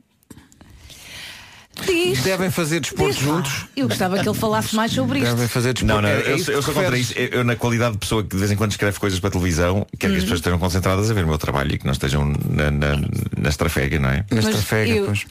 Diz. 1.86 2.23
Devem 2.23 2.49
fazer 2.49 2.80
desporto 2.80 3.13
Diz 3.13 3.21
juntos. 3.23 3.65
Eu 3.75 3.88
gostava 3.88 4.17
que 4.19 4.28
ele 4.28 4.36
falasse 4.38 4.75
mais 4.75 4.91
sobre 4.91 5.19
isto. 5.19 5.30
Devem 5.30 5.47
fazer 5.47 5.73
desporto. 5.73 5.95
Não, 5.95 6.01
não, 6.01 6.09
É- 6.09 6.21
é 6.21 6.32
eu, 6.32 6.38
eu 6.38 6.61
sou 6.63 6.73
contra 6.73 6.97
isso. 6.97 7.13
Eu, 7.15 7.28
eu, 7.28 7.43
na 7.43 7.55
qualidade 7.55 7.91
de 7.93 7.99
pessoa 7.99 8.23
que 8.23 8.30
de 8.30 8.38
vez 8.38 8.49
em 8.51 8.55
quando 8.55 8.71
escreve 8.71 8.97
coisas 8.99 9.19
para 9.19 9.28
a 9.28 9.32
televisão, 9.32 9.86
quero 9.99 10.11
que 10.13 10.17
as 10.17 10.23
pessoas 10.23 10.39
estejam 10.39 10.57
concentradas 10.57 11.11
a 11.11 11.13
ver 11.13 11.23
o 11.23 11.28
meu 11.28 11.38
trabalho 11.38 11.75
e 11.75 11.78
que 11.78 11.86
não 11.86 11.91
estejam 11.93 12.25
na, 12.49 12.71
na, 12.71 12.95
na 13.38 13.49
estrafega, 13.49 13.99
não 13.99 14.09
é? 14.09 14.25
Na 14.32 14.39
estrafega, 14.39 14.91
eu- 14.91 15.05
pois. 15.05 15.23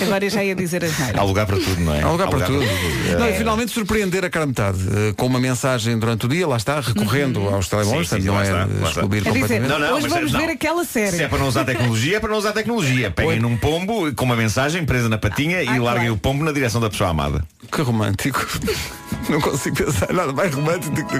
Agora 0.00 0.24
eu 0.24 0.30
já 0.30 0.44
ia 0.44 0.54
dizer 0.54 0.84
as 0.84 0.92
Há 1.16 1.22
lugar 1.22 1.46
para 1.46 1.56
tudo, 1.56 1.80
não 1.80 1.94
é? 1.94 2.02
Há 2.02 2.10
lugar 2.10 2.28
para 2.28 2.44
tudo. 2.44 2.62
É. 2.62 3.16
Não, 3.18 3.28
e 3.28 3.32
finalmente 3.34 3.70
surpreender 3.72 4.24
a 4.24 4.30
cara 4.30 4.44
metade 4.44 4.78
eh, 4.80 5.14
com 5.16 5.26
uma 5.26 5.40
mensagem 5.40 5.98
durante 5.98 6.26
o 6.26 6.28
dia, 6.28 6.46
lá 6.46 6.56
está, 6.56 6.80
recorrendo 6.80 7.48
aos 7.48 7.68
telemóveis, 7.68 8.08
Sim, 8.08 8.18
não 8.20 8.38
é 8.38 8.42
está, 8.44 8.64
de 8.64 8.74
lá 8.80 8.88
está. 8.88 9.00
excluir 9.00 9.18
É 9.18 9.20
dizer, 9.20 9.32
completamente. 9.40 9.68
Não, 9.70 9.78
não, 9.78 9.92
hoje 9.94 10.02
mas 10.02 10.12
vamos 10.12 10.32
não. 10.32 10.40
ver 10.40 10.50
aquela 10.50 10.84
série. 10.84 11.16
Se 11.16 11.22
é 11.22 11.28
para 11.28 11.38
não 11.38 11.48
usar 11.48 11.64
tecnologia, 11.64 12.16
é 12.16 12.20
para 12.20 12.28
não 12.30 12.36
usar 12.36 12.52
tecnologia. 12.52 13.10
Peguem 13.14 13.40
num 13.40 13.56
pombo 13.56 14.12
com 14.14 14.24
uma 14.24 14.36
mensagem 14.36 14.84
presa 14.84 15.08
na 15.08 15.16
patinha 15.18 15.62
e 15.62 15.68
Ah, 15.68 15.70
larguem 15.82 15.82
claro. 16.08 16.12
o 16.14 16.18
pombo 16.18 16.44
na 16.44 16.52
direção 16.52 16.80
da 16.80 16.90
pessoa 16.90 17.10
amada. 17.10 17.42
Que 17.72 17.80
romântico. 17.80 18.44
Não 19.30 19.40
consigo 19.40 19.76
pensar 19.76 20.12
nada 20.12 20.32
mais 20.32 20.54
romântico. 20.54 20.94
do 20.94 21.04
que- 21.04 21.16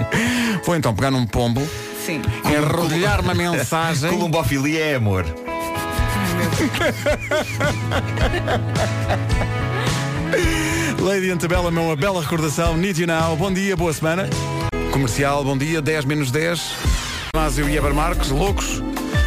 Vou 0.64 0.76
então 0.76 0.94
pegar 0.94 1.10
num 1.10 1.26
pombo, 1.26 1.66
Sim. 2.04 2.20
enrodilhar 2.44 3.20
uma 3.20 3.34
mensagem. 3.34 4.10
Columbofilia 4.14 4.80
é 4.84 4.94
amor. 4.96 5.24
Lady 11.00 11.30
Antebellum 11.30 11.76
é 11.76 11.80
uma 11.80 11.96
bela 11.96 12.20
recordação. 12.20 12.76
Need 12.76 13.00
You 13.00 13.06
Now. 13.06 13.36
Bom 13.36 13.52
dia, 13.52 13.76
boa 13.76 13.92
semana. 13.92 14.28
Comercial, 14.92 15.44
bom 15.44 15.56
dia, 15.56 15.80
10 15.82 16.04
menos 16.04 16.30
10. 16.30 16.74
Másio 17.34 17.68
e 17.68 17.76
Eber 17.76 17.94
Marques, 17.94 18.30
loucos. 18.30 18.82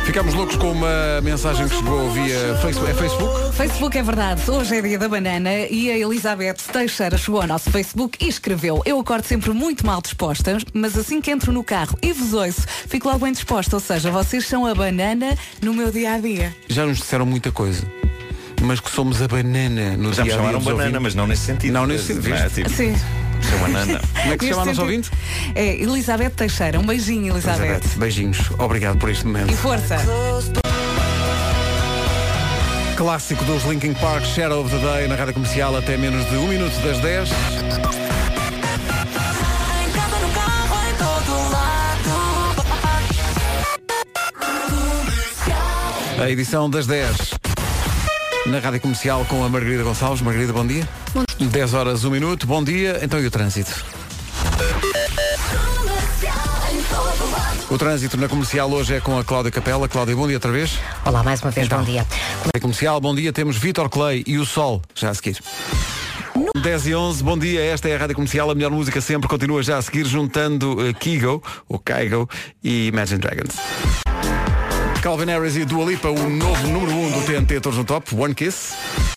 Ficámos 0.09 0.33
loucos 0.33 0.55
com 0.55 0.71
uma 0.71 1.21
mensagem 1.21 1.67
que 1.67 1.75
chegou 1.75 2.09
via 2.09 2.55
Facebook. 2.63 2.89
É 2.89 2.93
Facebook? 2.95 3.53
Facebook 3.55 3.97
é 3.99 4.01
verdade, 4.01 4.49
hoje 4.49 4.75
é 4.75 4.81
dia 4.81 4.97
da 4.97 5.07
banana 5.07 5.51
e 5.69 5.91
a 5.91 5.95
Elizabeth 5.99 6.55
Teixeira 6.73 7.15
chegou 7.15 7.39
ao 7.39 7.47
nosso 7.47 7.69
Facebook 7.69 8.17
e 8.19 8.27
escreveu 8.27 8.81
Eu 8.87 8.99
acordo 8.99 9.23
sempre 9.25 9.51
muito 9.51 9.85
mal 9.85 10.01
disposta, 10.01 10.57
mas 10.73 10.97
assim 10.97 11.21
que 11.21 11.29
entro 11.29 11.53
no 11.53 11.63
carro 11.63 11.95
e 12.01 12.11
vos 12.11 12.33
ouço, 12.33 12.63
fico 12.87 13.07
logo 13.07 13.19
bem 13.23 13.31
disposta, 13.31 13.75
ou 13.75 13.79
seja, 13.79 14.09
vocês 14.09 14.47
são 14.47 14.65
a 14.65 14.73
banana 14.73 15.37
no 15.61 15.75
meu 15.75 15.91
dia-a-dia. 15.91 16.55
Já 16.67 16.87
nos 16.87 16.97
disseram 16.97 17.27
muita 17.27 17.51
coisa. 17.51 17.85
Mas 18.63 18.79
que 18.79 18.89
somos 18.89 19.21
a 19.21 19.27
banana 19.27 19.95
no 19.95 20.11
Já 20.11 20.23
me 20.23 20.29
dia 20.29 20.33
dia 20.33 20.33
chamaram 20.33 20.59
banana, 20.59 20.83
ouvintes. 20.85 21.01
mas 21.03 21.13
não 21.13 21.27
nesse 21.27 21.43
sentido. 21.43 21.71
Não 21.71 21.85
nesse 21.85 22.05
sentido, 22.05 22.29
Não 22.29 22.35
é? 22.35 22.49
Tipo, 22.49 22.69
Sim. 22.71 22.95
Sou 23.47 23.59
banana. 23.59 24.01
Como 24.21 24.33
é 24.33 24.37
que 24.37 24.45
se 24.45 24.51
chama 24.51 24.61
a 24.63 24.65
nossa 24.65 24.81
ouvinte? 24.81 25.11
É 25.55 25.81
Elizabeth 25.81 26.31
Teixeira, 26.31 26.79
um 26.79 26.85
beijinho 26.85 27.33
Elizabeth. 27.33 27.65
Elizabeth, 27.65 27.97
Beijinhos. 27.97 28.51
Obrigado 28.57 28.97
por 28.97 29.09
este 29.09 29.25
momento. 29.25 29.51
E 29.51 29.55
força. 29.55 29.97
Clássico 32.95 33.43
dos 33.45 33.63
Linkin 33.63 33.93
Park, 33.93 34.25
Shadow 34.25 34.61
of 34.61 34.69
the 34.69 34.85
Day, 34.85 35.07
na 35.07 35.15
rádio 35.15 35.33
comercial 35.33 35.75
até 35.77 35.95
menos 35.95 36.29
de 36.29 36.35
um 36.35 36.47
minuto 36.47 36.77
das 36.81 36.99
10. 36.99 37.29
A 46.21 46.29
edição 46.29 46.69
das 46.69 46.85
10 46.85 47.38
na 48.49 48.59
rádio 48.59 48.81
comercial 48.81 49.25
com 49.25 49.43
a 49.43 49.49
Margarida 49.49 49.83
Gonçalves. 49.83 50.21
Margarida, 50.21 50.51
bom 50.51 50.65
dia. 50.65 50.87
10 51.39 51.73
horas, 51.73 52.03
1 52.03 52.09
minuto. 52.09 52.47
Bom 52.47 52.63
dia. 52.63 52.99
Então 53.01 53.19
e 53.19 53.25
o 53.27 53.31
trânsito? 53.31 53.85
O 57.69 57.77
trânsito 57.77 58.17
na 58.17 58.27
comercial 58.27 58.69
hoje 58.71 58.95
é 58.95 58.99
com 58.99 59.17
a 59.17 59.23
Cláudia 59.23 59.51
Capela. 59.51 59.87
Cláudia, 59.87 60.15
bom 60.15 60.25
dia 60.27 60.37
outra 60.37 60.51
vez. 60.51 60.79
Olá, 61.05 61.21
mais 61.23 61.41
uma 61.41 61.51
vez, 61.51 61.67
Então. 61.67 61.79
bom 61.79 61.85
dia. 61.85 62.05
Rádio 62.45 62.61
Comercial, 62.61 62.99
bom 62.99 63.13
dia. 63.13 63.31
Temos 63.31 63.57
Vitor 63.57 63.87
Clay 63.89 64.23
e 64.25 64.37
o 64.39 64.45
Sol, 64.45 64.81
já 64.95 65.11
a 65.11 65.13
seguir. 65.13 65.37
10 66.59 66.87
e 66.87 66.95
11, 66.95 67.23
bom 67.23 67.37
dia. 67.37 67.61
Esta 67.63 67.87
é 67.87 67.95
a 67.95 67.99
Rádio 67.99 68.15
Comercial, 68.15 68.49
a 68.49 68.55
melhor 68.55 68.71
música 68.71 68.99
sempre. 68.99 69.29
Continua 69.29 69.61
já 69.61 69.77
a 69.77 69.81
seguir, 69.81 70.05
juntando 70.05 70.73
uh, 70.73 70.93
Kigo, 70.95 71.43
ou 71.67 71.77
Kygo, 71.77 72.27
e 72.63 72.87
Imagine 72.87 73.19
Dragons. 73.19 73.55
Calvin 75.01 75.29
Harris 75.29 75.55
e 75.55 75.65
Dua 75.65 75.85
Lipa, 75.85 76.09
o 76.09 76.29
novo 76.29 76.67
número 76.67 76.91
1 76.91 77.05
um 77.05 77.11
do 77.11 77.21
TNT 77.25 77.61
Todos 77.61 77.77
no 77.77 77.85
Top, 77.85 78.13
One 78.13 78.35
Kiss. 78.35 78.73